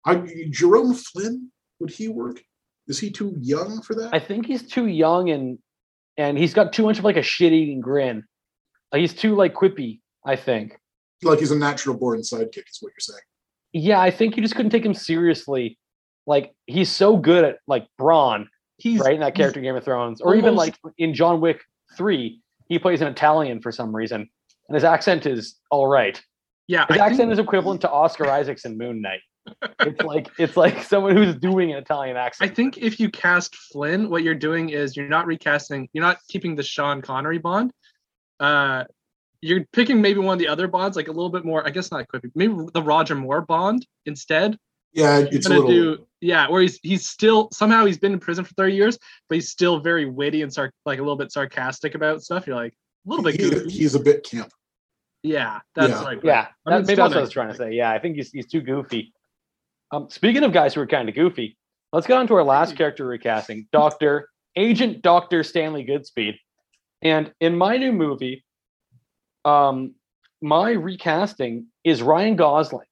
[0.05, 2.43] I, Jerome Flynn, would he work?
[2.89, 4.13] Is he too young for that?
[4.13, 5.57] I think he's too young and
[6.17, 8.25] and he's got too much of like a shit-eating grin.
[8.91, 10.01] Like, he's too like quippy.
[10.25, 10.77] I think.
[11.21, 13.21] like he's a natural born sidekick, is what you're saying.
[13.71, 15.77] Yeah, I think you just couldn't take him seriously.
[16.27, 19.13] Like he's so good at like Bronn, He's right?
[19.13, 21.61] In that character Game of Thrones, or even like in John Wick
[21.95, 24.29] Three, he plays an Italian for some reason,
[24.67, 26.21] and his accent is all right.
[26.67, 29.19] Yeah, His I accent think, is equivalent to Oscar Isaac's in Moon Knight.
[29.81, 32.49] It's like it's like someone who's doing an Italian accent.
[32.49, 36.19] I think if you cast Flynn, what you're doing is you're not recasting, you're not
[36.29, 37.71] keeping the Sean Connery Bond.
[38.39, 38.85] Uh,
[39.41, 41.67] you're picking maybe one of the other Bonds, like a little bit more.
[41.67, 42.23] I guess not quick.
[42.33, 44.57] Maybe the Roger Moore Bond instead.
[44.93, 45.95] Yeah, it's a gonna little.
[45.97, 48.97] do yeah, where he's he's still somehow he's been in prison for 30 years,
[49.27, 52.47] but he's still very witty and sar- like a little bit sarcastic about stuff.
[52.47, 52.73] You're like
[53.05, 53.69] a little bit he- goofy.
[53.69, 54.51] he's a bit camp.
[55.23, 56.03] yeah, that's Yeah.
[56.03, 56.19] right.
[56.23, 57.71] Yeah, I that, maybe still that's what I was trying to say.
[57.73, 59.13] Yeah, I think he's he's too goofy.
[59.91, 61.57] Um, speaking of guys who are kind of goofy,
[61.91, 66.35] let's get on to our last character recasting, Doctor Agent Doctor Stanley Goodspeed.
[67.01, 68.43] And in my new movie,
[69.45, 69.95] um,
[70.41, 72.87] my recasting is Ryan Gosling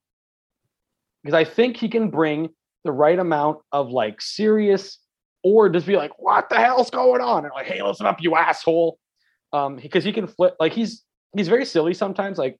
[1.23, 2.49] because I think he can bring
[2.83, 4.97] the right amount of like serious
[5.43, 8.35] or just be like, "What the hell's going on?" and like, "Hey, listen up, you
[8.35, 8.97] asshole,"
[9.53, 10.55] um, because he can flip.
[10.59, 11.03] Like he's
[11.35, 12.37] he's very silly sometimes.
[12.37, 12.59] Like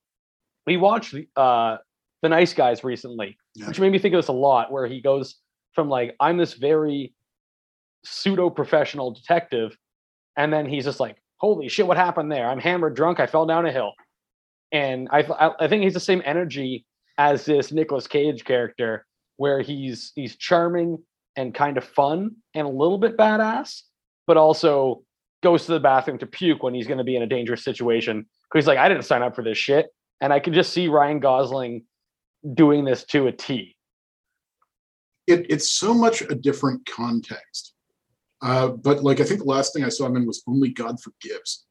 [0.66, 1.78] we watched the uh
[2.22, 3.68] the Nice Guys recently, Yeah.
[3.68, 4.72] which made me think of this a lot.
[4.72, 5.36] Where he goes
[5.74, 7.14] from like I'm this very
[8.04, 9.78] pseudo professional detective,
[10.38, 12.48] and then he's just like, "Holy shit, what happened there?
[12.50, 13.20] I'm hammered, drunk.
[13.20, 13.94] I fell down a hill."
[14.72, 16.86] And I I, I think he's the same energy
[17.18, 19.06] as this Nicolas Cage character,
[19.38, 20.98] where he's he's charming
[21.36, 23.82] and kind of fun and a little bit badass,
[24.28, 25.04] but also
[25.42, 28.26] goes to the bathroom to puke when he's going to be in a dangerous situation.
[28.50, 29.88] Because he's like, I didn't sign up for this shit,
[30.22, 31.84] and I can just see Ryan Gosling
[32.54, 33.76] doing this to a T.
[35.28, 37.74] it, it's so much a different context.
[38.42, 40.98] Uh, but like I think the last thing I saw him in was Only God
[41.00, 41.66] Forgives,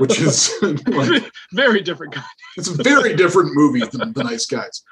[0.00, 0.52] which is
[0.88, 2.24] like Very different guy.
[2.56, 4.82] it's a very different movie than The Nice Guys.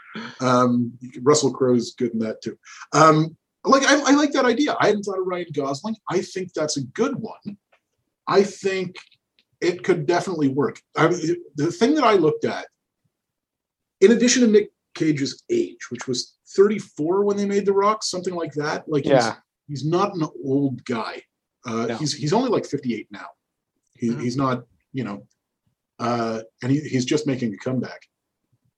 [0.41, 2.57] Um, Russell Crowe's good in that too.
[2.93, 4.77] Um, like I, I like that idea.
[4.81, 5.97] I hadn't thought of Ryan Gosling.
[6.09, 7.59] I think that's a good one.
[8.27, 8.97] I think
[9.61, 10.81] it could definitely work.
[10.97, 11.09] I,
[11.57, 12.67] the thing that I looked at,
[14.01, 18.35] in addition to Nick Cage's age, which was 34 when they made The Rock, something
[18.35, 18.89] like that.
[18.89, 19.37] Like he's, Yeah.
[19.69, 21.23] he's not an old guy.
[21.67, 21.97] Uh, No.
[21.97, 23.27] He's he's only like 58 now.
[23.99, 24.23] He, Mhm.
[24.23, 25.27] He's not, you know,
[25.99, 28.01] uh, and he, he's just making a comeback.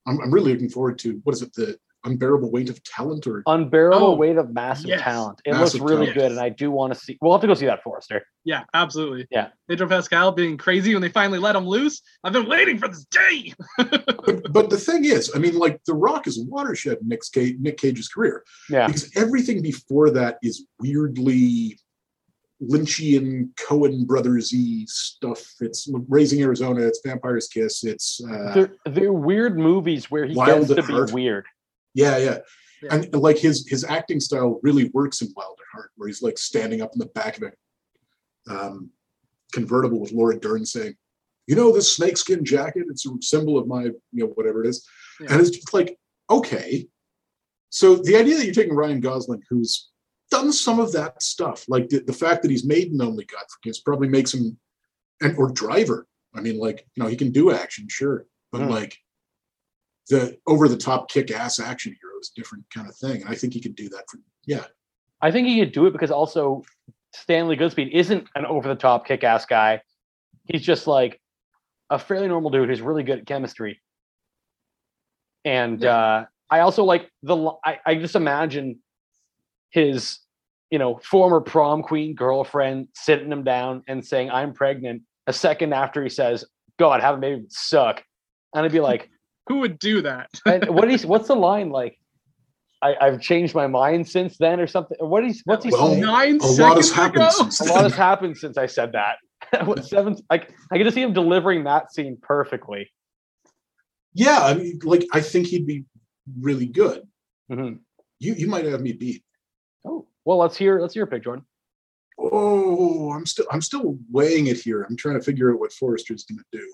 [0.06, 3.42] I'm, I'm really looking forward to what is it, the unbearable weight of talent, or
[3.46, 5.02] Unbearable Oh, weight of massive yes.
[5.02, 5.40] talent.
[5.44, 6.14] It Massive looks really talent.
[6.18, 7.16] good, and I do want to see.
[7.20, 8.22] We'll have to go see that, Forrester.
[8.44, 9.26] Yeah, absolutely.
[9.30, 9.48] Yeah.
[9.68, 12.02] Pedro Pascal being crazy when they finally let him loose.
[12.24, 13.54] I've been waiting for this day.
[13.78, 17.20] but, but the thing is, I mean, like The Rock is a watershed in Nick,
[17.32, 21.78] Cage, Nick Cage's career Yeah, because everything before that is weirdly
[22.62, 25.42] Lynchian Coen brothersy stuff.
[25.60, 26.82] It's Raising Arizona.
[26.82, 27.82] It's Vampire's Kiss.
[27.84, 31.12] It's uh, they're, they're weird movies where he Wild gets to be Heart.
[31.12, 31.46] weird.
[31.94, 32.38] Yeah, yeah,
[32.82, 32.94] Yeah.
[32.94, 36.38] and like his his acting style really works in Wild at Heart, where he's like
[36.38, 37.52] standing up in the back of a
[38.52, 38.90] um,
[39.52, 40.94] convertible with Laura Dern saying,
[41.46, 42.84] "You know this snakeskin jacket?
[42.88, 44.86] It's a symbol of my you know whatever it is,"
[45.20, 45.28] Yeah.
[45.32, 45.98] and it's just like
[46.30, 46.88] okay.
[47.70, 49.90] So the idea that you're taking Ryan Gosling, who's
[50.30, 53.44] done some of that stuff, like the, the fact that he's made an Only God
[53.50, 54.58] Forgives, probably makes him,
[55.22, 56.06] and or Driver.
[56.34, 58.68] I mean, like you know, he can do action, sure, but Hmm.
[58.68, 58.96] like
[60.12, 63.30] the over the top kick ass action hero is a different kind of thing, and
[63.30, 64.64] I think he could do that for yeah.
[65.22, 66.62] I think he could do it because also
[67.14, 69.80] Stanley Goodspeed isn't an over the top kick ass guy.
[70.44, 71.20] He's just like
[71.90, 73.80] a fairly normal dude who's really good at chemistry.
[75.44, 78.80] And uh, I also like the I, I just imagine
[79.70, 80.18] his
[80.70, 85.72] you know former prom queen girlfriend sitting him down and saying I'm pregnant a second
[85.72, 86.44] after he says
[86.78, 88.02] God have a baby suck
[88.54, 89.08] and I'd be like
[89.48, 90.30] Who would do that?
[90.46, 91.98] and what is what's the line like
[92.82, 96.00] I, I've changed my mind since then or something what is what's he Well, saying?
[96.00, 97.30] Nine A lot has seconds happened ago?
[97.30, 99.16] since a lot has happened since I said that.
[99.66, 100.16] what seven?
[100.30, 102.90] I I get to see him delivering that scene perfectly.
[104.14, 105.84] Yeah, I mean, like I think he'd be
[106.40, 107.02] really good.
[107.50, 107.78] Mhm.
[108.18, 109.24] You you might have me beat.
[109.84, 111.44] Oh well, let's hear let's hear a pick, Jordan.
[112.18, 114.82] Oh, I'm still I'm still weighing it here.
[114.88, 116.72] I'm trying to figure out what Forrester's going to do.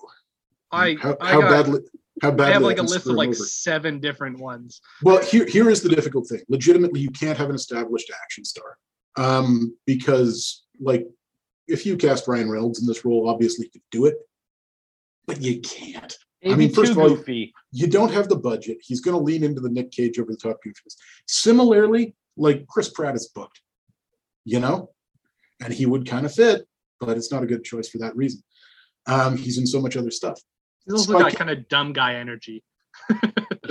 [0.71, 1.79] I, how, I, how got- badly
[2.21, 3.35] how badly I have like a list of like over.
[3.35, 4.81] seven different ones.
[5.03, 6.41] Well, here here is the difficult thing.
[6.49, 8.77] Legitimately, you can't have an established action star
[9.17, 11.07] um, because, like,
[11.67, 14.15] if you cast Ryan Reynolds in this role, obviously you could do it,
[15.27, 16.15] but you can't.
[16.43, 17.53] Maybe mean, first of all, goofy.
[17.71, 18.77] You don't have the budget.
[18.81, 20.95] He's going to lean into the Nick Cage over the top goofiness.
[21.27, 23.59] Similarly, like Chris Pratt is booked,
[24.45, 24.89] you know,
[25.61, 26.65] and he would kind of fit,
[26.99, 28.41] but it's not a good choice for that reason.
[29.05, 30.39] Um, he's in so much other stuff.
[30.89, 32.63] He's also Spike- got kind of dumb guy energy.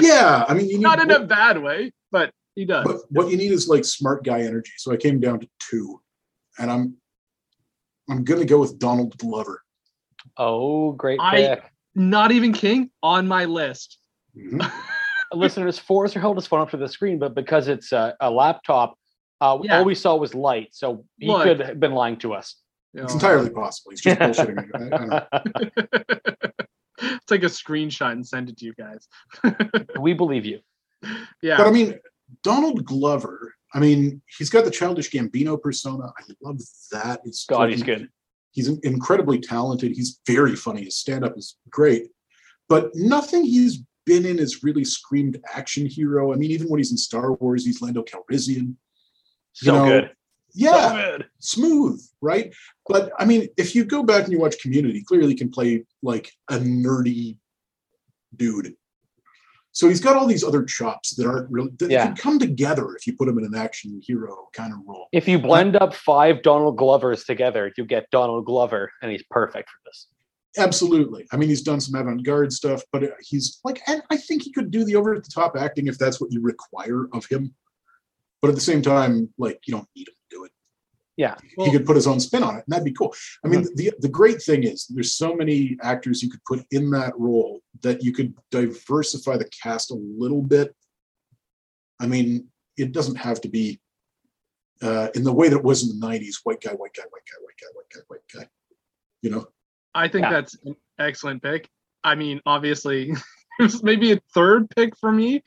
[0.00, 2.84] Yeah, I mean, you need Not in a bad way, but he does.
[2.86, 4.70] But what you need is like smart guy energy.
[4.76, 6.00] So I came down to two,
[6.60, 6.94] and I'm
[8.08, 9.60] I'm gonna go with Donald Glover.
[10.36, 11.58] Oh, great I-
[11.96, 13.98] Not even King on my list.
[14.36, 14.70] Mhm.
[15.32, 18.94] Listeners, Forrester held his phone up to the screen, but because it's a, a laptop,
[19.40, 19.78] uh, Yeah.
[19.78, 21.42] all we saw was light, so he Look.
[21.42, 22.54] could have been lying to us.
[22.94, 23.90] You It's know, entirely possible.
[23.90, 24.56] He's just bullshitting
[26.48, 26.64] me.
[27.00, 27.18] I, I know.
[27.26, 29.08] Take a screenshot and send it to you guys.
[30.00, 30.60] we believe you.
[31.42, 31.56] yeah.
[31.58, 31.98] But I mean,
[32.42, 33.54] Donald Glover.
[33.74, 36.06] I mean, he's got the childish Gambino persona.
[36.06, 36.58] I love
[36.92, 37.20] that.
[37.24, 38.08] It's God, like he's good.
[38.52, 39.92] He's incredibly talented.
[39.92, 40.84] He's very funny.
[40.84, 42.08] His stand-up is great,
[42.68, 46.32] but nothing he's been in is really screamed action hero.
[46.32, 48.74] I mean, even when he's in Star Wars, he's Lando Calrissian.
[49.52, 50.10] So know, good.
[50.54, 52.54] Yeah, So smooth, right?
[52.86, 56.32] But I mean, if you go back and you watch Community, clearly can play like
[56.50, 57.36] a nerdy
[58.36, 58.74] dude.
[59.72, 62.06] So he's got all these other chops that aren't really that Yeah.
[62.06, 65.06] can come together if you put him in an action hero kind of role.
[65.12, 69.68] If you blend up five Donald Glovers together, you get Donald Glover, and he's perfect
[69.70, 70.08] for this.
[70.56, 71.26] Absolutely.
[71.30, 74.52] I mean, he's done some avant-garde stuff, but uh, he's like, and I think he
[74.52, 77.54] could do the over-the-top acting if that's what you require of him.
[78.40, 80.52] But at the same time, like you don't need him to do it.
[81.16, 81.34] Yeah.
[81.58, 83.12] he could put his own spin on it, and that'd be cool.
[83.44, 86.90] I mean, the the great thing is there's so many actors you could put in
[86.90, 90.74] that role that you could diversify the cast a little bit.
[92.00, 93.80] I mean, it doesn't have to be
[94.80, 97.22] uh, in the way that it was in the '90s: white guy, white guy, white
[97.28, 98.48] guy, white guy, white guy, white guy.
[99.22, 99.48] You know,
[99.96, 100.30] I think Yeah.
[100.30, 101.68] that's an excellent pick.
[102.04, 103.12] I mean, obviously,
[103.58, 105.42] was maybe a third pick for me,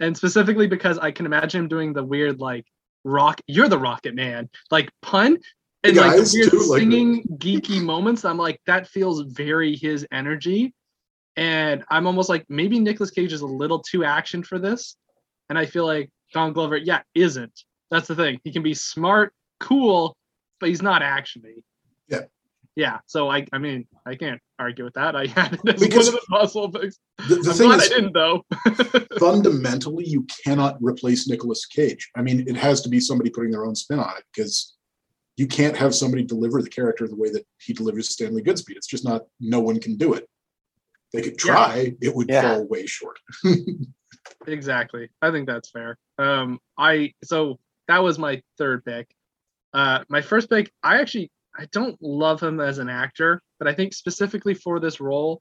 [0.00, 2.64] and specifically because I can imagine him doing the weird like
[3.04, 3.40] rock.
[3.46, 5.38] You're the Rocket Man, like pun.
[5.84, 10.06] And Yeah, like weird too, like- singing geeky moments, I'm like that feels very his
[10.10, 10.74] energy,
[11.36, 14.96] and I'm almost like maybe Nicolas Cage is a little too action for this,
[15.48, 17.52] and I feel like Don Glover, yeah, isn't.
[17.90, 18.40] That's the thing.
[18.42, 20.16] He can be smart, cool,
[20.58, 21.62] but he's not actiony.
[22.08, 22.22] Yeah.
[22.76, 22.98] Yeah.
[23.06, 25.16] So I, I mean, I can't argue with that.
[25.16, 26.98] I had it as Because- one of the possible picks.
[27.28, 28.44] The, the I'm thing glad I didn't though.
[29.18, 32.10] fundamentally, you cannot replace Nicolas Cage.
[32.14, 34.76] I mean, it has to be somebody putting their own spin on it because
[35.38, 38.76] you can't have somebody deliver the character the way that he delivers Stanley Goodspeed.
[38.76, 39.22] It's just not.
[39.40, 40.28] No one can do it.
[41.12, 41.52] They could Yeah.
[41.54, 41.94] try.
[42.02, 42.42] It would Yeah.
[42.42, 43.18] fall way short.
[44.46, 45.08] exactly.
[45.22, 45.96] I think that's fair.
[46.18, 47.58] Um, I so
[47.88, 49.08] that was my third pick.
[49.72, 53.72] Uh, my first pick, I actually I don't love him as an actor, but I
[53.72, 55.40] think specifically for this role,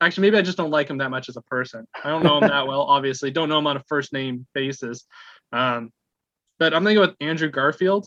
[0.00, 1.86] actually maybe I just don't like him that much as a person.
[2.02, 3.30] I don't know him that well, obviously.
[3.30, 5.04] Don't know him on a first name basis.
[5.52, 5.90] Um,
[6.58, 8.06] but I'm gonna go with Andrew Garfield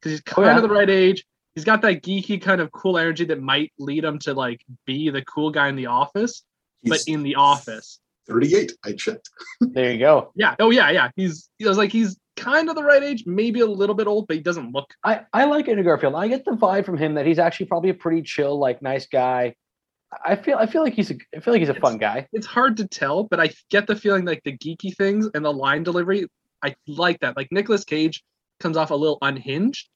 [0.00, 0.56] because he's kind yeah.
[0.56, 1.24] of the right age.
[1.54, 5.10] He's got that geeky kind of cool energy that might lead him to like be
[5.10, 6.44] the cool guy in the office,
[6.84, 8.00] but in the office.
[8.28, 8.72] 38.
[8.84, 9.28] I checked.
[9.60, 10.32] There you go.
[10.36, 10.54] Yeah.
[10.58, 11.10] Oh yeah, yeah.
[11.16, 14.28] He's he was like he's kind of the right age, maybe a little bit old,
[14.28, 14.92] but he doesn't look.
[15.04, 16.14] I, I like Andrew Garfield.
[16.14, 19.06] I get the vibe from him that he's actually probably a pretty chill, like nice
[19.06, 19.54] guy.
[20.24, 22.26] I feel I feel like he's a I feel like he's a fun guy.
[22.32, 25.52] It's hard to tell, but I get the feeling like the geeky things and the
[25.52, 26.26] line delivery,
[26.62, 27.36] I like that.
[27.36, 28.22] Like Nicolas Cage
[28.60, 29.88] comes off a little unhinged.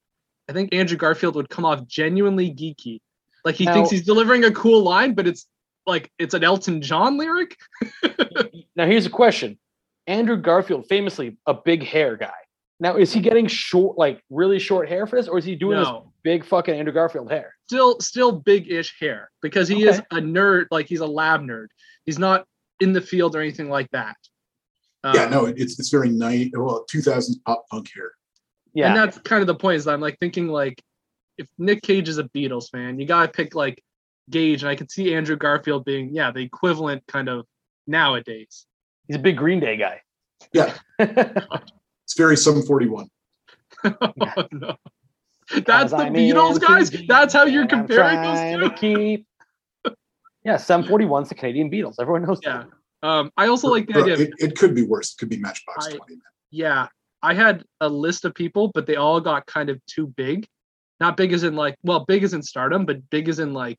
[0.49, 3.01] I think Andrew Garfield would come off genuinely geeky.
[3.45, 5.47] Like he Now- thinks he's delivering a cool line, but it's
[5.87, 7.57] like it's an Elton John lyric.
[8.75, 9.59] Now here's a question.
[10.07, 12.33] Andrew Garfield, famously a big hair guy.
[12.81, 15.79] Now is he getting short, like really short hair for this, or is he doing
[15.79, 15.89] this
[16.23, 17.55] big fucking Andrew Garfield hair?
[17.69, 20.67] still still big-ish hair because he is a nerd.
[20.71, 21.69] Like he's a lab nerd.
[22.05, 22.47] He's not
[22.81, 24.17] in the field or anything like that.
[25.05, 26.51] yeah, Um, no, it's it's very nice.
[26.55, 28.13] Well, 2000s pop punk hair.
[28.75, 28.89] Yeah.
[28.89, 30.83] And that's kind of the point is that I'm like thinking like
[31.39, 33.83] if Nick Cage is a Beatles fan, you gotta pick like
[34.31, 37.47] Gage, and I could see Andrew Garfield being yeah the equivalent kind of
[37.87, 38.67] nowadays.
[39.07, 40.01] he's a big Green Day guy.
[40.53, 40.75] Yeah.
[42.05, 43.09] It's very Sum 41.
[43.85, 43.93] oh,
[44.53, 44.77] no.
[45.65, 46.91] That's the I'm Beatles, guys.
[46.91, 48.97] Beatles That's how you're comparing trying those to two.
[49.07, 49.27] keep.
[50.45, 51.95] Yeah, Sum 41's the Canadian Beatles.
[52.01, 52.65] Everyone knows Yeah.
[53.03, 53.09] that.
[53.09, 54.15] Um, I also like the Bro, idea.
[54.15, 55.13] Of, it, it could be worse.
[55.15, 56.15] It could be Matchbox I- 20.
[56.17, 56.21] Man.
[56.51, 56.89] yeah,
[57.23, 60.47] I had a list of people, but they all got kind of too big.
[61.01, 63.79] Not big as in like, well, big as in stardom, but big as in like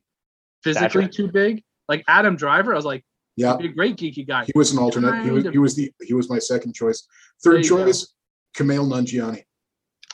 [0.64, 1.07] physically Stature.
[1.09, 1.64] too big.
[1.89, 3.03] Like Adam Driver, I was like,
[3.36, 4.45] Yeah, be a great geeky guy.
[4.45, 5.24] he was an alternate.
[5.24, 5.51] He was of.
[5.53, 7.05] he was the he was my second choice.
[7.43, 7.86] Third you go.
[7.86, 8.14] choice,
[8.55, 9.43] Kumail Nanjiani.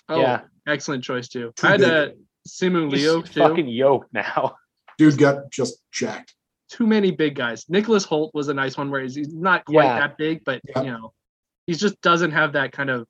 [0.09, 0.41] Oh, Yeah.
[0.67, 1.51] excellent choice too.
[1.55, 1.89] Too I had big.
[1.89, 2.07] uh,
[2.47, 3.39] Simu He's Liu too.
[3.41, 4.55] fucking yoked now.
[4.97, 6.33] Dude got just jacked.
[6.71, 7.65] Too many big guys.
[7.69, 9.99] Nicholas Hoult was a nice one where he's, he's not quite Yeah.
[9.99, 10.81] that big, but Yeah.
[10.83, 11.13] you know,
[11.67, 13.07] he just doesn't have that kind of.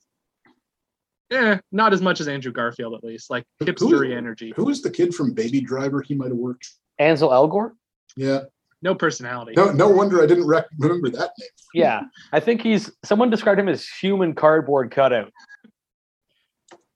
[1.32, 3.30] Eh, not as much as Andrew Garfield, at least.
[3.30, 4.52] Like Who- hipstery energy.
[4.56, 6.02] Who was the kid from Baby Driver?
[6.02, 6.68] He might have worked.
[7.00, 7.72] Ansel Elgort?
[8.18, 8.41] Yeah.
[8.82, 9.54] No personality.
[9.58, 11.50] No, no wonder I didn't rec- remember that name.
[11.74, 12.02] Yeah.
[12.32, 15.32] I think he's someone described him as human cardboard cutout.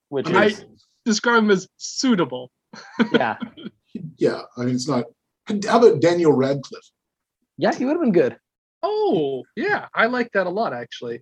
[0.09, 0.65] Which I- is
[1.05, 2.51] Describe him as suitable.
[3.13, 3.37] yeah.
[4.17, 5.05] Yeah, I mean it's not.
[5.67, 6.89] How about Daniel Radcliffe?
[7.57, 8.37] Yeah, he would have been good.
[8.81, 9.85] Oh, yeah.
[9.93, 11.21] I like that a lot, actually.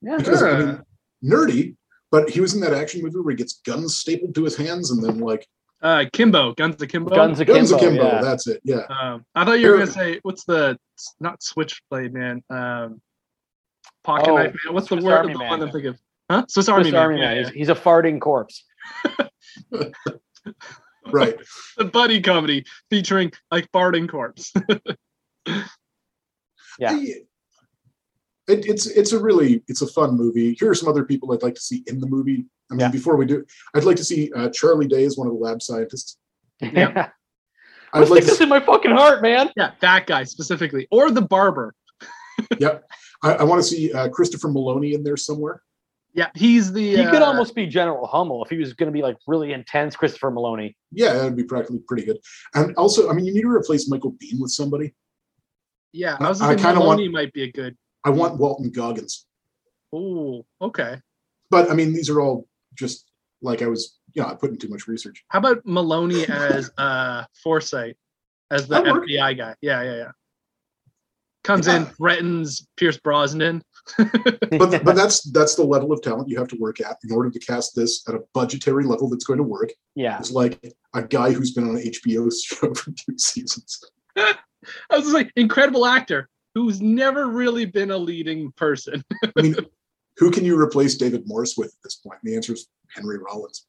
[0.00, 0.18] Yeah.
[0.18, 0.82] Because I mean,
[1.24, 1.74] nerdy,
[2.12, 4.92] but he was in that action movie where he gets guns stapled to his hands
[4.92, 5.44] and then like
[5.82, 7.14] Uh, Kimbo, Guns Akimbo.
[7.14, 7.76] Guns guns Akimbo.
[7.76, 8.02] akimbo.
[8.14, 8.20] yeah.
[8.22, 8.60] That's it.
[8.64, 8.82] Yeah.
[8.88, 10.78] Um, I thought you were gonna say what's the
[11.20, 12.42] not Switchblade man?
[12.50, 13.00] Um,
[14.02, 14.74] Pocket Oh, Knife man.
[14.74, 15.12] What's the word?
[15.12, 15.48] Army The Man.
[15.50, 15.98] one I'm thinking of.
[16.30, 16.40] Huh?
[16.48, 17.00] Swiss Swiss Army Man.
[17.02, 17.36] Army Yeah, Man.
[17.36, 17.42] yeah.
[17.44, 18.64] He's, he's a farting corpse.
[21.08, 21.36] Right.
[21.76, 24.52] The buddy comedy featuring like farting Corpse.
[26.78, 26.90] Yeah.
[26.92, 27.14] I-
[28.48, 30.54] It, it's it's a really it's a fun movie.
[30.58, 32.46] Here are some other people I'd like to see in the movie.
[32.70, 32.90] I mean, Yeah.
[32.90, 33.44] before we do,
[33.74, 36.18] I'd like to see uh, Charlie Day as one of the lab scientists.
[36.60, 37.10] Yeah.
[37.92, 39.50] I'd like Stick to this in my fucking heart, man.
[39.56, 41.74] yeah, that guy specifically, or the barber.
[42.62, 42.80] I,
[43.22, 45.62] I want to see uh, Christopher Meloni in there somewhere.
[46.12, 46.96] Yeah, he's the.
[46.96, 49.52] He could uh, almost be General Hummel if he was going to be like really
[49.52, 50.74] intense Christopher Meloni.
[50.92, 52.18] Yeah, that'd be practically pretty good.
[52.54, 54.94] And also, I mean, you need to replace Michael Biehn with somebody.
[55.92, 57.76] Yeah, I was I thinking kinda want- Meloni might be a good.
[58.06, 59.26] I want Walton Goggins,
[59.92, 61.00] Oh, okay.
[61.50, 63.10] but I mean, these are all just
[63.42, 65.24] like I was, you know, I put in too much research.
[65.28, 67.96] How about Meloni as uh Foresight
[68.50, 69.08] as the That'd work.
[69.08, 69.54] FBI guy?
[69.60, 70.10] Yeah, yeah, yeah.
[71.42, 71.76] Comes Yeah.
[71.78, 73.62] in, threatens Pierce Brosnan.
[73.98, 77.30] But but that's that's the level of talent you have to work at in order
[77.30, 79.70] to cast this at a budgetary level that's going to work.
[79.96, 80.18] yeah.
[80.18, 80.60] It's like
[80.94, 83.80] a guy who's been on an HBO show for two seasons.
[84.16, 84.34] I
[84.90, 89.04] was just like, incredible actor, who's never really been a leading person.
[89.36, 89.56] I mean,
[90.16, 92.18] who can you replace David Morse with at this point?
[92.24, 93.66] And the answer is Henry Rollins.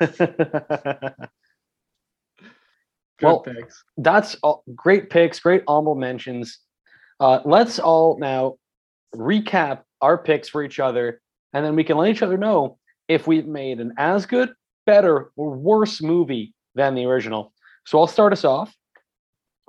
[3.20, 3.82] Well, picks.
[3.96, 6.60] That's all, great picks, great honorable mentions.
[7.18, 8.58] Uh, let's all now
[9.12, 11.20] recap our picks for each other,
[11.52, 12.78] and then we can let each other know
[13.08, 14.52] if we've made an as good,
[14.86, 17.52] better, or worse movie than the original.
[17.86, 18.72] So I'll start us off.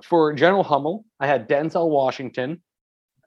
[0.02, 2.62] For General Hummel, I had Denzel Washington.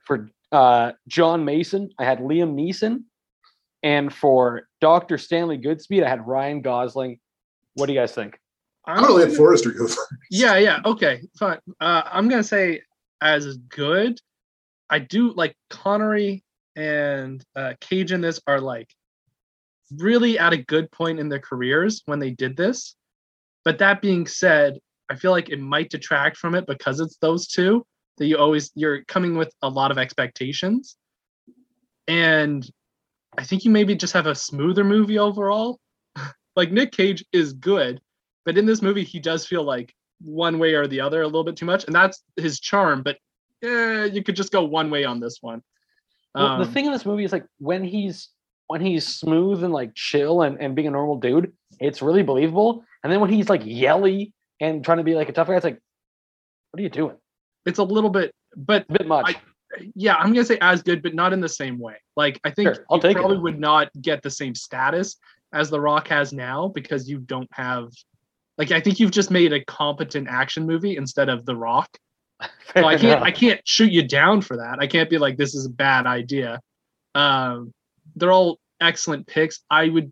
[0.05, 3.03] For uh, John Mason, I had Liam Neeson.
[3.83, 5.17] And for Dr.
[5.17, 7.19] Stanley Goodspeed, I had Ryan Gosling.
[7.73, 8.39] What do you guys think?
[8.85, 9.99] I'm gonna let Forrester go first.
[10.29, 10.79] Yeah, yeah.
[10.85, 11.59] Okay, fine.
[11.79, 12.81] Uh, I'm gonna say
[13.21, 14.19] as good.
[14.89, 16.43] I do like Connery
[16.75, 18.93] and uh, Cage in this are like
[19.97, 22.95] really at a good point in their careers when they did this.
[23.63, 24.79] But that being said,
[25.09, 27.85] I feel like it might detract from it because it's those two
[28.17, 30.97] that you always you're coming with a lot of expectations.
[32.07, 32.69] And
[33.37, 35.79] I think you maybe just have a smoother movie overall.
[36.55, 37.99] like Nick Cage is good,
[38.45, 41.43] but in this movie he does feel like one way or the other a little
[41.43, 43.03] bit too much, and that's his charm.
[43.03, 43.17] But
[43.63, 45.61] eh, you could just go one way on this one.
[46.35, 48.29] Well, the Um, thing in this movie is like when he's
[48.67, 52.83] when he's smooth and like chill and, and being a normal dude, it's really believable.
[53.03, 55.63] And then when he's like yelly and trying to be like a tough guy, it's
[55.63, 55.79] like,
[56.71, 57.15] what are you doing?
[57.65, 59.35] it's a little bit, but A bit much.
[59.95, 61.95] yeah, I'm gonna say as good, but not in the same way.
[62.17, 63.19] Like I think Sure, I'll take it.
[63.19, 65.15] probably would not get the same status
[65.53, 67.89] as The Rock has now because you don't have
[68.57, 71.89] like I think you've just made a competent action movie instead of The Rock.
[72.75, 73.21] So I can't.
[73.21, 74.79] I can't shoot you down for that.
[74.79, 76.59] I can't be like this is a bad idea.
[77.15, 77.71] Um,
[78.15, 79.59] they're all excellent picks.
[79.69, 80.11] I would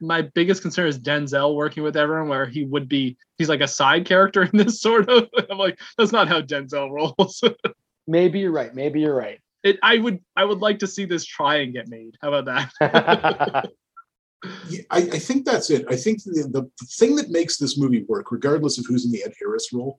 [0.00, 3.68] my biggest concern is Denzel working with everyone where he would be he's like a
[3.68, 7.42] side character in this sort of I'm like that's not how Denzel rolls.
[8.06, 8.74] Maybe you're right.
[8.74, 9.40] Maybe you're right.
[9.64, 12.16] it, I would I would like to see this try and get made.
[12.20, 13.70] How about that?
[14.68, 15.86] Yeah, I, I think that's it.
[15.88, 19.24] I think the, the thing that makes this movie work, regardless of who's in the
[19.24, 19.98] Ed Harris role,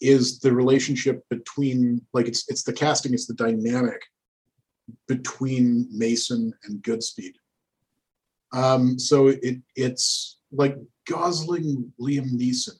[0.00, 4.02] is the relationship between like it's it's the casting, it's the dynamic
[5.06, 7.34] between Mason and Goodspeed.
[8.52, 10.76] Um, so it it's like
[11.08, 12.74] Gosling, Liam Neeson.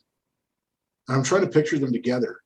[1.09, 2.39] I'm trying to picture them together.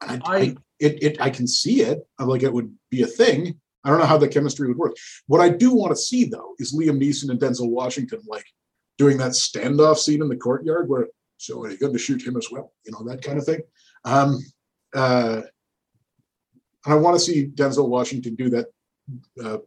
[0.00, 2.06] I, I, I- it, it I can see it.
[2.20, 3.58] I'm like it would be a thing.
[3.84, 4.94] I don't know how the chemistry would work.
[5.26, 8.44] What I do want to see though is Liam Neeson and Denzel Washington like
[8.96, 12.36] doing that standoff scene in the courtyard where so are you going to shoot him
[12.36, 12.72] as well?
[12.84, 13.60] You know that kind of thing.
[14.04, 14.38] Um,
[14.94, 15.42] uh,
[16.84, 18.66] and I want to see Denzel Washington do that.
[19.42, 19.58] Uh,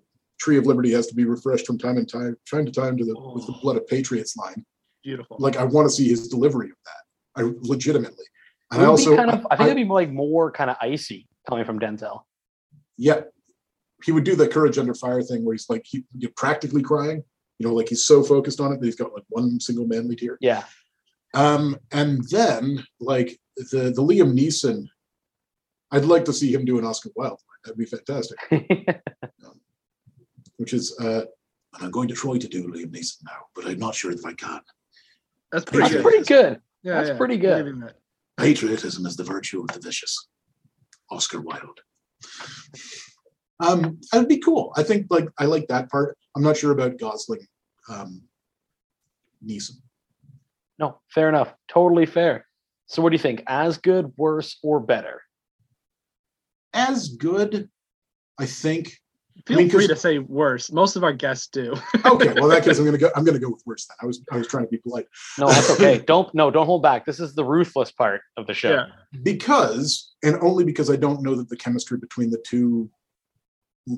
[0.42, 3.06] Tree of Liberty has to be refreshed from time and time, time to time to
[3.06, 3.60] the with the Oh.
[3.62, 4.66] blood of patriots line.
[5.04, 5.38] Beautiful.
[5.40, 7.42] Like I want to see his delivery of that.
[7.44, 8.26] I legitimately.
[8.26, 10.70] It And I also be kind of, I think I- it'd be like more kind
[10.72, 12.22] of icy coming from Denzel.
[12.98, 13.22] yeah,
[14.04, 17.24] he would do the courage under fire thing where he's like he, you're practically crying.
[17.60, 20.16] You know, like he's so focused on it that he's got like one single manly
[20.16, 20.40] tear.
[20.42, 20.64] Yeah.
[21.36, 24.88] Um, and then like the the Liam Neeson,
[25.92, 27.40] I'd like to see him do an Oscar Wilde.
[27.64, 28.38] That'd be fantastic.
[30.62, 31.26] Which is uh,
[31.74, 34.24] and I'm going to try to do Liam Neeson now, but I'm not sure if
[34.24, 34.62] I can.
[35.52, 36.04] That's pretty That's good.
[36.04, 36.62] pretty good.
[36.84, 37.82] Yeah, that's yeah, pretty good.
[37.82, 37.96] that.
[38.38, 40.28] Patriotism is the virtue of the vicious.
[41.10, 41.80] Oscar Wilde.
[43.60, 44.72] Um, that'd be cool.
[44.78, 46.16] I think like I like that part.
[46.36, 47.46] I'm not sure about Gosling,
[47.90, 48.22] um,
[49.44, 49.78] Neeson.
[50.80, 51.54] No, fair enough.
[51.68, 52.46] Totally fair.
[52.86, 53.44] So what do you think?
[53.48, 55.22] As good, worse, or better?
[56.74, 57.70] As good,
[58.40, 59.01] I think.
[59.48, 60.72] Feel mean, free 'cause- to say worse.
[60.72, 61.74] Most of our guests do.
[62.06, 63.10] Okay, well, in that case, I'm gonna go.
[63.16, 63.86] I'm gonna go with worse.
[63.88, 65.08] Then I was I was trying to be polite
[65.40, 65.98] No, that's okay.
[66.08, 67.06] don't no, don't hold back.
[67.06, 68.72] This is the ruthless part of the show.
[68.72, 68.86] Yeah.
[69.24, 72.90] because, and only because I don't know that the chemistry between the two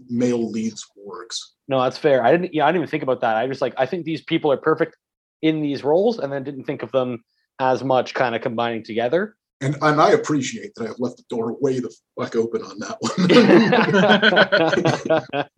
[0.09, 1.53] male leads works.
[1.67, 2.23] No, that's fair.
[2.23, 3.35] I didn't yeah, I didn't even think about that.
[3.35, 4.95] I just like I think these people are perfect
[5.41, 7.23] in these roles and then didn't think of them
[7.59, 9.35] as much kind of combining together.
[9.63, 12.97] And and I appreciate that I've left the door way the fuck open on that
[12.99, 13.13] one.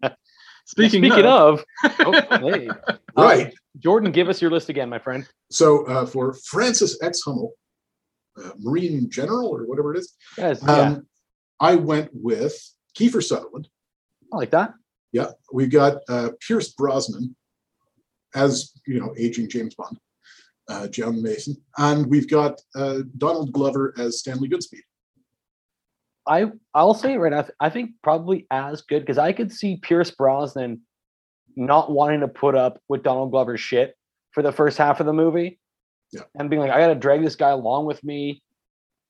[0.67, 2.69] Speaking, Speaking of, of, oh, hey.
[3.17, 3.47] right.
[3.47, 5.27] Uh, Jordan, give us your list again, my friend.
[5.51, 7.21] So uh, for Francis X.
[7.23, 7.53] Hummel,
[8.43, 10.97] uh, Marine General or whatever it is, Yes, um, yeah,
[11.59, 12.57] I went with
[12.97, 13.67] Kiefer Sutherland.
[14.33, 14.73] I like that.
[15.11, 17.35] Yeah, we've got uh, Pierce Brosnan
[18.35, 19.97] as you know, aging James Bond,
[20.67, 24.81] uh, John Mason, and we've got uh, Donald Glover as Stanley Goodspeed.
[26.27, 27.45] I I'll say it right now.
[27.59, 30.81] I think probably as good because I could see Pierce Brosnan
[31.55, 33.95] not wanting to put up with Donald Glover's shit
[34.31, 35.59] for the first half of the movie,
[36.11, 36.21] Yeah.
[36.37, 38.41] and being like, I got to drag this guy along with me,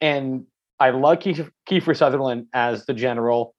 [0.01, 0.45] and
[0.79, 3.55] I like Kiefer, Kiefer Sutherland as the general.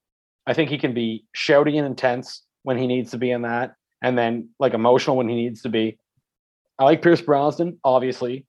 [0.46, 3.74] I think he can be shouty and intense when he needs to be in that,
[4.02, 5.98] and then like emotional when he needs to be.
[6.78, 8.46] I like Pierce Brosnan, obviously,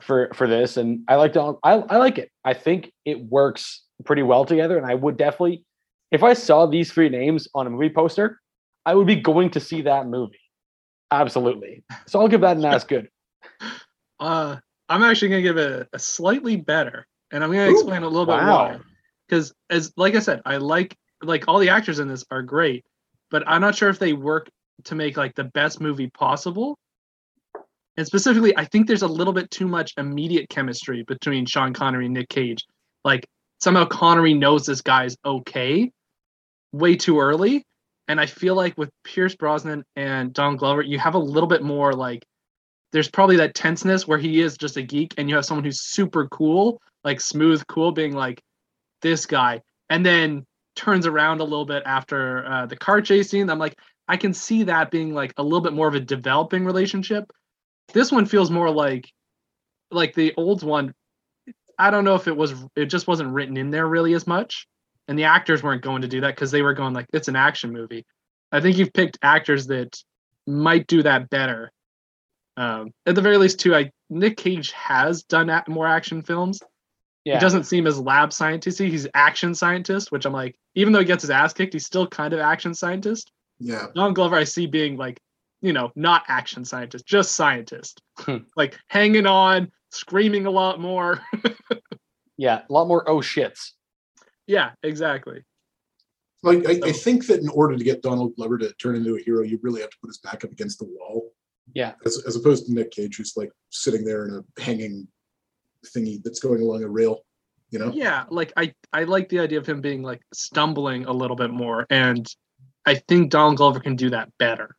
[0.00, 1.58] for for this, and I like Donald.
[1.62, 2.30] I I like it.
[2.44, 5.64] I think it works pretty well together, and I would definitely,
[6.10, 8.40] if I saw these three names on a movie poster,
[8.86, 10.40] I would be going to see that movie.
[11.10, 11.84] Absolutely.
[12.06, 13.08] So I'll give that an ass good.
[14.20, 14.56] Uh,
[14.88, 18.26] I'm actually gonna give it a slightly better, and I'm gonna Ooh, explain a little
[18.26, 18.68] bit wow.
[18.68, 18.78] why.
[19.28, 22.84] Because as like I said, I like like all the actors in this are great,
[23.30, 24.48] but I'm not sure if they work
[24.84, 26.78] to make like the best movie possible.
[27.96, 32.06] And specifically, I think there's a little bit too much immediate chemistry between Sean Connery
[32.06, 32.64] and Nick Cage.
[33.04, 33.26] Like
[33.60, 35.90] somehow Connery knows this guy's okay
[36.72, 37.64] way too early.
[38.08, 41.62] And I feel like with Pierce Brosnan and Don Glover, you have a little bit
[41.62, 42.24] more like
[42.92, 45.80] there's probably that tenseness where he is just a geek and you have someone who's
[45.80, 48.42] super cool, like smooth, cool, being like
[49.02, 50.44] this guy, and then
[50.76, 53.50] turns around a little bit after uh, the car chase scene.
[53.50, 53.76] I'm like,
[54.06, 57.24] I can see that being like a little bit more of a developing relationship.
[57.92, 59.10] This one feels more like
[59.90, 60.94] like the old one.
[61.78, 64.66] I don't know if it was it just wasn't written in there really as much.
[65.06, 67.36] And the actors weren't going to do that because they were going like it's an
[67.36, 68.06] action movie.
[68.50, 69.96] I think you've picked actors that
[70.46, 71.72] might do that better.
[72.56, 76.60] Um, at the very least, too, I Nick Cage has done a- more action films.
[77.24, 77.34] Yeah.
[77.34, 78.88] He doesn't seem as lab scientisty.
[78.88, 82.06] He's action scientist, which I'm like, even though he gets his ass kicked, he's still
[82.06, 83.32] kind of action scientist.
[83.58, 83.86] Yeah.
[83.94, 85.18] Don Glover, I see being like,
[85.64, 88.38] you know, not action scientist, just scientist, Hmm.
[88.54, 91.22] like hanging on, screaming a lot more.
[92.36, 92.60] yeah.
[92.68, 93.70] A lot more oh shits.
[94.46, 95.42] yeah, exactly.
[96.42, 99.20] Like I, I think that in order to get Donald Glover to turn into a
[99.20, 101.32] hero, you really have to put his back up against the wall.
[101.74, 101.92] Yeah.
[102.04, 105.08] As, as opposed to Nick Cage, who's like sitting there in a hanging
[105.96, 107.20] thingy that's going along a rail.
[107.70, 107.90] You know?
[107.94, 111.50] Yeah, like I I like the idea of him being like stumbling a little bit
[111.50, 112.28] more, and
[112.84, 114.76] I think Donald Glover can do that better.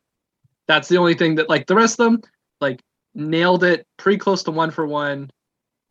[0.68, 2.22] That's the only thing that like the rest of them
[2.60, 2.80] like
[3.14, 5.30] nailed it pretty close to one for one.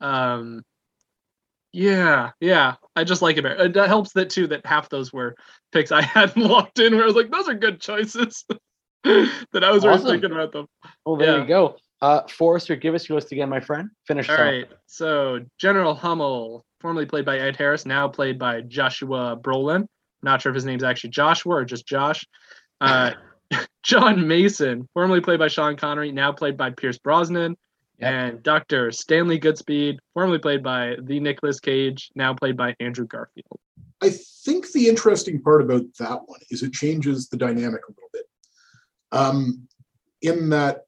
[0.01, 0.63] Um,
[1.73, 3.65] yeah, yeah, I just like it better.
[3.65, 5.35] It that helps that too that half those were
[5.71, 8.45] picks I hadn't locked in where I was like those are good choices.
[9.03, 10.07] that I was already Awesome.
[10.11, 10.67] thinking about them.
[11.05, 11.41] Well, there Yeah.
[11.41, 11.77] you go.
[12.01, 13.89] Uh, Forrester, give us your list again, my friend.
[14.07, 14.63] Finish All off.
[14.85, 19.85] So General Hummel, formerly played by Ed Harris, now played by Joshua Brolin.
[20.21, 22.25] Not sure if his name's actually Joshua or just Josh.
[22.81, 23.11] Uh,
[23.83, 27.57] John Mason, formerly played by Sean Connery, now played by Pierce Brosnan.
[27.99, 28.13] Yep.
[28.13, 28.91] And Dr.
[28.91, 33.59] Stanley Goodspeed, formerly played by the Nicolas Cage, now played by Andrew Garfield.
[34.01, 38.09] I think the interesting part about that one is it changes the dynamic a little
[38.11, 38.25] bit.
[39.11, 39.67] Um,
[40.21, 40.81] in that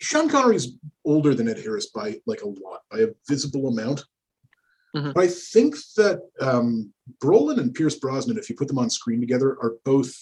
[0.00, 0.72] Sean Connery's
[1.04, 4.04] older than Ed Harris by like a lot, by a visible amount.
[4.94, 5.14] Mhm.
[5.14, 6.92] But I think that um,
[7.22, 10.14] Brolin and Pierce Brosnan, if you put them on screen together, are both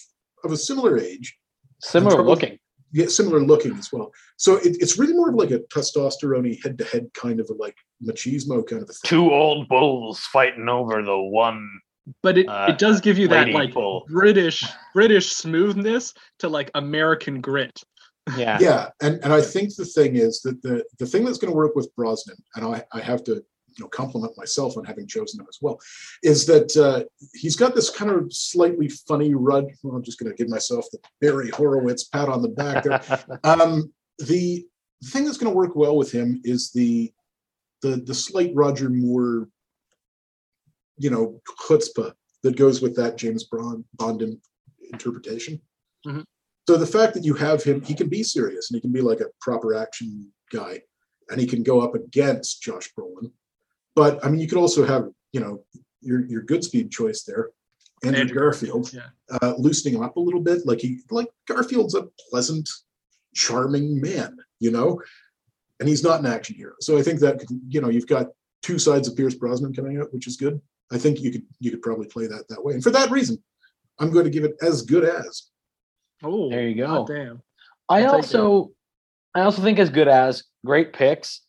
[0.43, 1.37] of a similar age,
[1.81, 2.59] Similar trouble- looking.
[2.91, 4.11] yeah, similar looking as well.
[4.37, 8.65] So it, it's really more of like a testosterone head-to-head kind of a like machismo
[8.67, 8.99] kind of a thing.
[9.05, 11.67] Two old bulls fighting over the one
[12.23, 14.05] But it, Uh, it does give you that like bull.
[14.09, 17.81] British British smoothness to like American grit.
[18.37, 18.57] Yeah.
[18.59, 21.55] yeah and and i think the thing is that the the thing that's going to
[21.55, 23.41] work with brosnan and i i have to
[23.77, 25.79] you know compliment myself on having chosen him as well
[26.23, 30.29] is that uh he's got this kind of slightly funny rud well, i'm just going
[30.31, 33.01] to give myself the barry horowitz pat on the back there.
[33.43, 34.65] Um the
[35.05, 37.11] thing that's going to work well with him is the
[37.81, 39.47] the the slight roger moore
[40.97, 42.13] you know chutzpah
[42.43, 44.41] that goes with that james bond bond in-
[44.91, 45.61] interpretation.
[46.05, 46.23] Mhm.
[46.67, 49.01] so the fact that you have him he can be serious and he can be
[49.01, 50.81] like a proper action guy
[51.29, 53.31] and he can go up against josh brolin
[53.97, 55.03] but i mean you could also have
[55.33, 55.53] you know
[56.01, 57.49] your your good speed choice there
[58.03, 59.09] andrew, Andrew garfield yeah.
[59.41, 62.69] uh, loosening him up a little bit like he like garfield's a pleasant
[63.33, 65.01] charming man you know
[65.79, 68.27] and he's not an action hero so i think that could- you know you've got
[68.61, 70.61] two sides of pierce brosnan coming out which is good
[70.91, 73.41] i think you could you could probably play that that way and for that reason
[73.99, 75.49] i'm going to give it as good as
[76.23, 76.87] Oh, There you go.
[76.87, 77.41] God damn.
[77.89, 78.71] I I'll also,
[79.35, 81.41] I also think as good as great picks.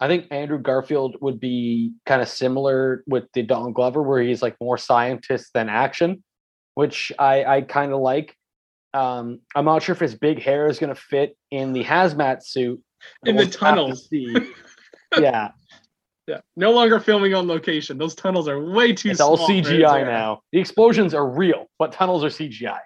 [0.00, 4.42] I think Andrew Garfield would be kind of similar with the Don Glover, where he's
[4.42, 6.22] like more scientist than action,
[6.74, 8.34] which I I kind of like.
[8.94, 12.42] Um, I'm not sure if his big hair is going to fit in the hazmat
[12.42, 12.82] suit
[13.26, 14.08] In We'll the have to tunnels.
[14.08, 14.34] see.
[15.18, 15.50] yeah,
[16.26, 16.40] Yeah.
[16.56, 17.98] No longer filming on location.
[17.98, 20.40] Those tunnels are way too it's all small for CGI now.
[20.52, 22.78] The explosions are real, but tunnels are CGI.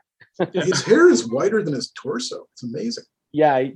[0.53, 0.65] Yeah.
[0.65, 3.75] his hair is wider than his torso it's amazing Yeah, he,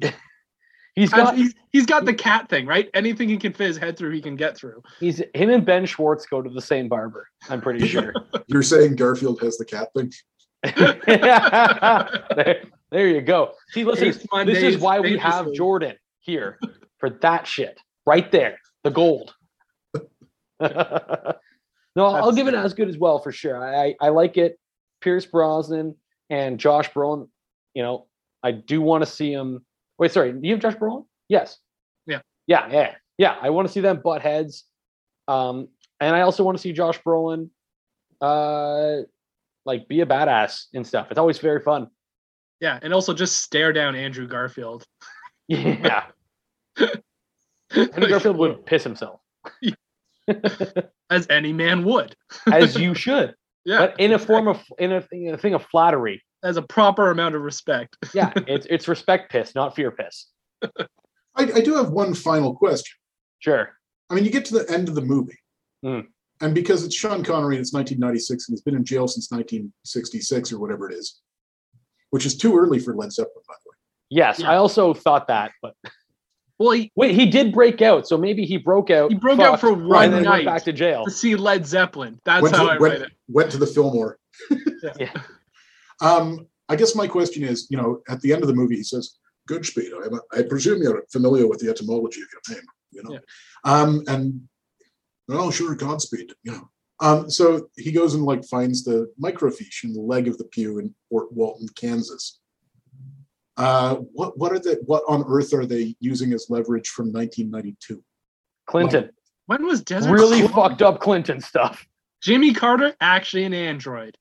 [0.95, 2.89] He's That's- got he's, he's got the cat thing, right?
[2.95, 4.81] Anything he can fit his head through, he can get through.
[5.01, 7.27] he's him and Ben Schwartz go to the same barber.
[7.49, 8.15] I'm pretty sure.
[8.47, 10.13] You're saying Garfield has the cat thing?
[11.07, 13.53] there, there you go.
[13.71, 15.57] See, listen, Taste my this is why we have dangerously.
[15.57, 16.59] Jordan here
[16.99, 19.35] for that shit right there, the gold.
[20.61, 23.63] no, I'll give it as good as well for sure.
[23.63, 24.59] I I like it.
[25.01, 25.97] Pierce Brosnan
[26.31, 27.29] and Josh Brolin.
[27.75, 28.07] You know,
[28.43, 29.65] I do want to see him.
[29.99, 31.05] Wait, sorry, do you have Josh Brolin?
[31.29, 31.59] Yes.
[32.07, 32.21] Yeah.
[32.47, 33.37] Yeah, yeah, yeah.
[33.41, 34.65] I want to see them butt heads.
[35.29, 35.69] Um,
[36.01, 37.49] and I also want to see Josh Brolin,
[38.21, 39.03] uh,
[39.65, 41.09] like be a badass and stuff.
[41.11, 41.89] It's always very fun.
[42.61, 44.85] Yeah, and also just stare down Andrew Garfield.
[45.49, 46.05] Yeah.
[47.75, 49.21] Andrew Garfield would piss himself,
[51.11, 52.17] as any man would.
[52.51, 53.35] as you should,
[53.67, 56.23] Yeah, but in a form of in a, in a thing of flattery.
[56.45, 57.97] As a proper amount of respect.
[58.15, 60.27] Yeah, it's it's respect piss, not fear piss.
[60.63, 60.71] I,
[61.37, 62.95] I do have one final question.
[63.41, 63.73] Sure.
[64.11, 65.39] I mean, you get to the end of the movie,
[65.83, 66.01] Hmm.
[66.41, 70.53] and because it's Sean Connery and it's 1996 and he's been in jail since 1966
[70.53, 71.21] or whatever it is,
[72.11, 73.77] which is too early for Led Zeppelin, by the way.
[74.11, 74.51] Yes, Yeah.
[74.53, 75.75] I also thought that, but
[76.59, 79.11] Well, he, wait, he did break out, so maybe he broke out.
[79.11, 81.05] he broke out fucked, for one then night went back to jail.
[81.05, 82.21] to see Led Zeppelin.
[82.25, 83.13] That's Went to- how I went- read it.
[83.29, 84.19] Went to the Fillmore.
[85.01, 85.11] Yeah.
[86.01, 88.83] Um, I guess my question is, you know, at the end of the movie, he
[88.83, 93.03] says, "Good speed." I, I presume you're familiar with the etymology of your name, you
[93.03, 93.13] know.
[93.13, 93.21] Yeah.
[93.65, 94.49] Um, and
[95.31, 96.69] oh, sure, Godspeed, you know.
[97.01, 100.79] Um, so he goes and like finds the microfiche in the leg of the pew
[100.79, 102.41] in Fort Walton, Kansas.
[103.57, 104.75] Uh, what what are they?
[104.87, 108.03] What on earth are they using as leverage from 1992?
[108.67, 109.11] Clinton,
[109.47, 110.53] When was Desert really Storm?
[110.53, 111.87] fucked up Clinton stuff.
[112.23, 114.17] Jimmy Carter actually an android.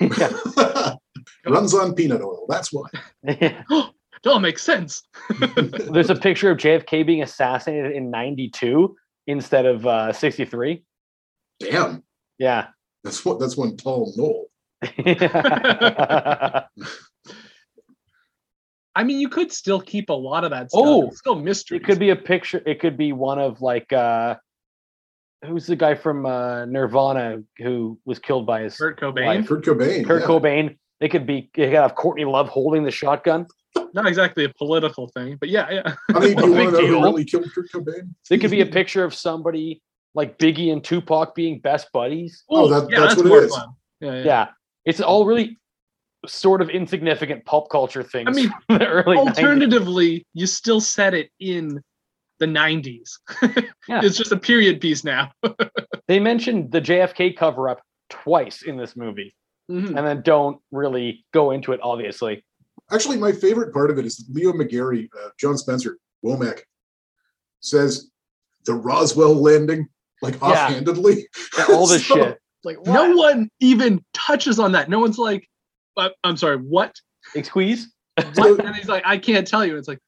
[0.00, 0.94] Yeah.
[1.46, 2.46] Runs on peanut oil.
[2.48, 2.88] That's why.
[4.22, 5.02] Don't make sense.
[5.92, 8.96] There's a picture of JFK being assassinated in '92
[9.26, 10.82] instead of uh, '63.
[11.60, 12.02] Damn,
[12.38, 12.68] Yeah.
[13.04, 13.38] that's what.
[13.40, 14.46] That's one tall Noel.
[18.94, 20.82] I mean, you could still keep a lot of that stuff.
[20.84, 21.76] Oh, it's still mystery.
[21.78, 22.62] it could be a picture.
[22.66, 24.34] It could be one of like uh,
[25.46, 29.26] who's the guy from uh, Nirvana who was killed by his Kurt Cobain.
[29.26, 29.48] wife?
[29.48, 30.06] Kurt Cobain.
[30.06, 30.26] Kurt yeah.
[30.26, 30.76] Cobain.
[31.00, 31.50] It could be.
[31.56, 33.46] You could have Courtney Love holding the shotgun.
[33.94, 35.94] Not exactly a political thing, but yeah, yeah.
[36.14, 38.14] I mean, do you Big want to know who really killed Kurt Cobain?
[38.30, 39.80] It could be a picture of somebody
[40.14, 42.44] like Biggie and Tupac being best buddies.
[42.50, 43.54] Oh, Ooh, that- yeah, that's what it more is.
[43.54, 43.68] fun.
[44.00, 44.24] Yeah, yeah.
[44.24, 44.48] Yeah,
[44.84, 45.56] it's all really
[46.26, 48.28] sort of insignificant pulp culture things.
[48.28, 49.26] I mean, from the early 90s.
[49.28, 51.80] Alternatively, you still set it in
[52.38, 53.10] the 90s.
[53.88, 54.00] Yeah.
[54.04, 55.32] It's just a period piece now.
[56.08, 59.34] they mentioned the JFK cover up twice in this movie,
[59.70, 59.96] Mhm.
[59.96, 61.80] and then don't really go into it.
[61.82, 62.44] Obviously,
[62.90, 66.60] Actually, my favorite part of it is Leo McGarry, uh, John Spencer, Womack,
[67.60, 68.10] says
[68.64, 69.88] the Roswell landing,
[70.22, 70.66] like Yeah.
[70.66, 71.26] offhandedly.
[71.56, 72.38] Yeah, all this So, shit.
[72.64, 74.88] Like No one even touches on that.
[74.90, 75.48] No one's like,
[75.96, 76.94] uh, I'm sorry, what?
[77.42, 77.88] Squeeze.
[78.34, 78.60] What?
[78.64, 79.76] and he's like, I can't tell you.
[79.76, 80.00] It's like,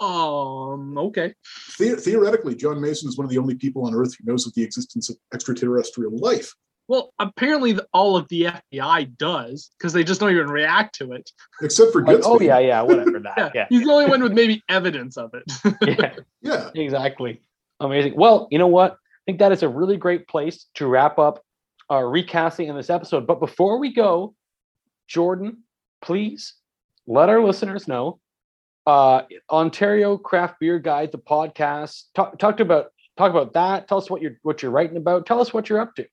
[0.00, 1.34] um, okay.
[1.78, 4.54] The- theoretically, John Mason is one of the only people on Earth who knows of
[4.54, 6.52] the existence of extraterrestrial life.
[6.86, 11.12] Well, apparently the, all of the FBI does because they just don't even react to
[11.12, 11.30] it.
[11.62, 13.34] Except for Like, oh yeah, yeah, whatever that.
[13.38, 15.44] Yeah, Yeah, he's the only one with maybe evidence of it.
[15.98, 16.70] yeah, Yeah.
[16.74, 17.40] exactly.
[17.80, 18.14] Amazing.
[18.16, 18.92] Well, you know what?
[18.92, 18.96] I
[19.26, 21.42] think that is a really great place to wrap up
[21.88, 23.26] our recasting in this episode.
[23.26, 24.34] But before we go,
[25.08, 25.62] Jordan,
[26.02, 26.54] please
[27.06, 28.20] let our listeners know
[28.86, 32.04] uh, Ontario Craft Beer Guide, the podcast.
[32.14, 32.86] Talk, talk about
[33.16, 33.88] talk about that.
[33.88, 35.26] Tell us what you're what you're writing about.
[35.26, 36.06] Tell us what you're up to.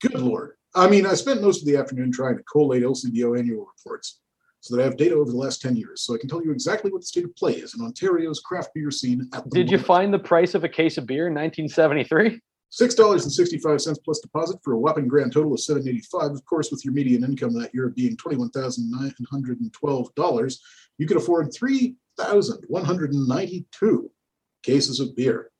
[0.00, 0.54] Good Lord.
[0.74, 4.20] I mean, I spent most of the afternoon trying to collate LCBO annual reports
[4.60, 6.50] so that I have data over the last 10 years, so I can tell you
[6.50, 10.12] exactly what the state of play is in Ontario's craft beer scene Did you find
[10.12, 12.40] the price of a case of beer in 1973?
[12.74, 16.32] Six dollars and sixty-five cents plus deposit for a whopping grand total of seven eighty-five.
[16.32, 20.12] Of course, with your median income that year being twenty-one thousand nine hundred and twelve
[20.16, 20.60] dollars,
[20.98, 24.10] you could afford three thousand one hundred and ninety-two
[24.64, 25.52] cases of beer.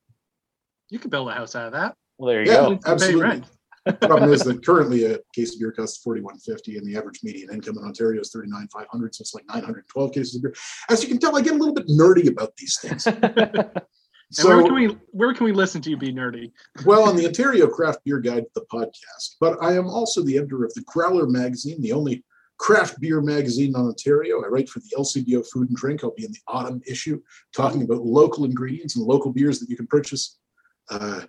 [0.90, 1.94] You could build a house out of that.
[2.18, 2.70] Well, there you Yeah, go.
[2.70, 3.22] You can pay absolutely.
[3.22, 3.44] rent.
[4.00, 7.52] Problem is that currently a case of beer costs forty-one fifty, and the average median
[7.52, 9.14] income in Ontario is thirty-nine five hundred.
[9.14, 10.54] So it's like nine hundred and twelve cases of beer.
[10.90, 13.06] As you can tell, I get a little bit nerdy about these things.
[14.38, 16.50] And where So, can we where can we listen to you be nerdy?
[16.84, 20.64] well, on the Ontario Craft Beer Guide, the podcast, but I am also the editor
[20.64, 22.24] of the Growler magazine, the only
[22.58, 24.42] craft beer magazine in Ontario.
[24.42, 26.04] I write for the LCBO Food and Drink.
[26.04, 27.20] I'll be in the autumn issue
[27.54, 30.38] talking about local ingredients and local beers that you can purchase
[30.90, 31.22] uh,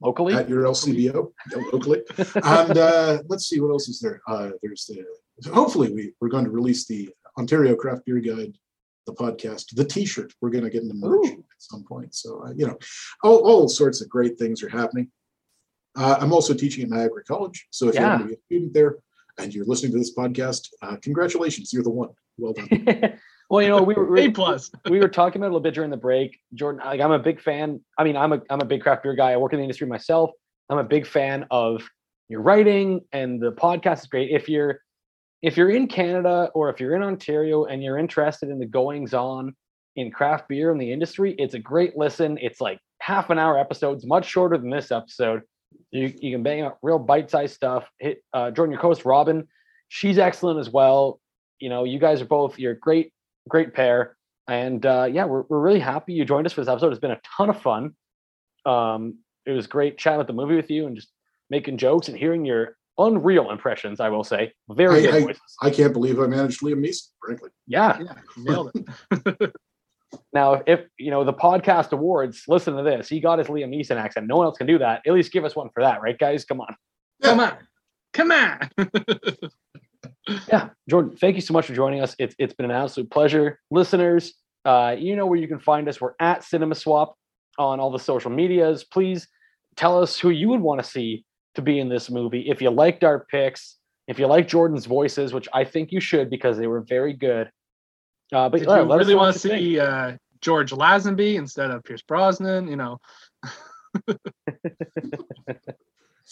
[0.00, 2.02] Locally, at your LCBO yeah, locally.
[2.18, 4.20] and uh, let's see what else is there.
[4.26, 5.04] Uh, there's the
[5.52, 7.08] hopefully we we're going to release the
[7.38, 8.52] Ontario Craft Beer Guide
[9.06, 10.32] the podcast, the T-shirt.
[10.40, 11.44] We're going to get into merch Ooh.
[11.62, 12.14] At some point.
[12.14, 12.78] So uh, you know,
[13.22, 15.10] all, all sorts of great things are happening.
[15.96, 18.10] Uh, I'm also teaching at Niagara College, so if you Yeah.
[18.10, 18.96] happen to be a student there
[19.38, 22.10] and you're listening to this podcast, uh, congratulations, you're the one.
[22.38, 23.18] Well done.
[23.50, 24.70] well, you know, we were A plus.
[24.90, 26.38] we were talking about it a little bit during the break.
[26.54, 27.80] Jordan, like I'm a big fan.
[27.98, 29.32] I mean, I'm a I'm a big craft beer guy.
[29.32, 30.30] I work in the industry myself.
[30.70, 31.82] I'm a big fan of
[32.30, 34.30] your writing and the podcast is great.
[34.30, 34.80] If you're
[35.42, 39.12] if you're in Canada or if you're in Ontario and you're interested in the goings
[39.12, 39.54] on
[39.96, 42.38] in craft beer in the industry, it's a great listen.
[42.40, 45.42] It's like half an hour episodes, much shorter than this episode.
[45.90, 47.88] You you can bang out real bite-sized stuff.
[47.98, 49.46] Hit uh, Jordan, your co-host Robin,
[49.88, 51.20] she's excellent as well.
[51.60, 53.12] You know, you guys are both you're a great,
[53.48, 54.16] great pair.
[54.48, 56.90] And uh, yeah, we're, we're really happy you joined us for this episode.
[56.90, 57.94] It's been a ton of fun.
[58.66, 61.08] Um, it was great chatting about the movie with you and just
[61.50, 64.00] making jokes and hearing your unreal impressions.
[64.00, 67.50] I will say, very I- good I- I can't believe I managed Liam Neeson, frankly.
[67.66, 67.98] Yeah.
[68.00, 69.52] Yeah, nailed it.
[70.32, 73.08] Now, if, you know the podcast awards, listen to this.
[73.08, 74.26] He got his Liam Neeson accent.
[74.26, 75.02] No one else can do that.
[75.06, 76.44] At least give us one for that, right, guys?
[76.44, 76.74] Come on.
[77.22, 77.56] Come on.
[78.12, 78.70] Come on.
[80.48, 83.58] yeah jordan thank you so much for joining us it's, it's been an absolute pleasure
[83.70, 84.34] listeners
[84.64, 87.16] uh, you know where you can find us we're at cinema swap
[87.58, 89.26] on all the social medias please
[89.76, 91.24] tell us who you would want to see
[91.54, 95.32] to be in this movie if you liked our picks if you like jordan's voices
[95.32, 97.50] which i think you should because they were very good
[98.32, 102.02] uh, but Did you let really want to see uh, George Lazenby instead of Pierce
[102.02, 102.68] Brosnan?
[102.68, 102.98] You know,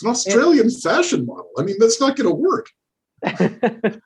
[0.01, 1.51] It's an Australian fashion model.
[1.59, 2.71] I mean, that's not going to work.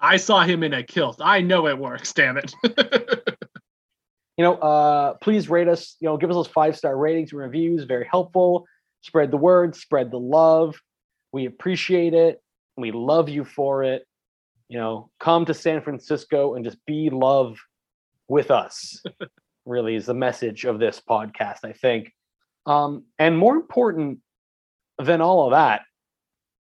[0.00, 1.20] I saw him in a kilt.
[1.20, 2.14] I know it works.
[2.14, 2.54] Damn it.
[2.64, 5.96] you know, uh, please rate us.
[6.00, 7.84] You know, give us those five star ratings and reviews.
[7.84, 8.66] Very helpful.
[9.02, 9.76] Spread the word.
[9.76, 10.76] Spread the love.
[11.30, 12.40] We appreciate it.
[12.78, 14.06] We love you for it.
[14.72, 17.58] You know, come to San Francisco and just be love
[18.26, 19.02] with us.
[19.66, 22.10] really is the message of this podcast, I think.
[22.64, 24.20] Um, and more important
[24.96, 25.82] than all of that,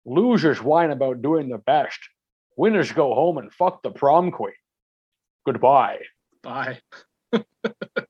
[0.04, 2.00] losers whine about doing their best.
[2.56, 4.54] Winners go home and fuck the prom queen.
[5.46, 6.00] Goodbye.
[6.42, 6.80] Bye.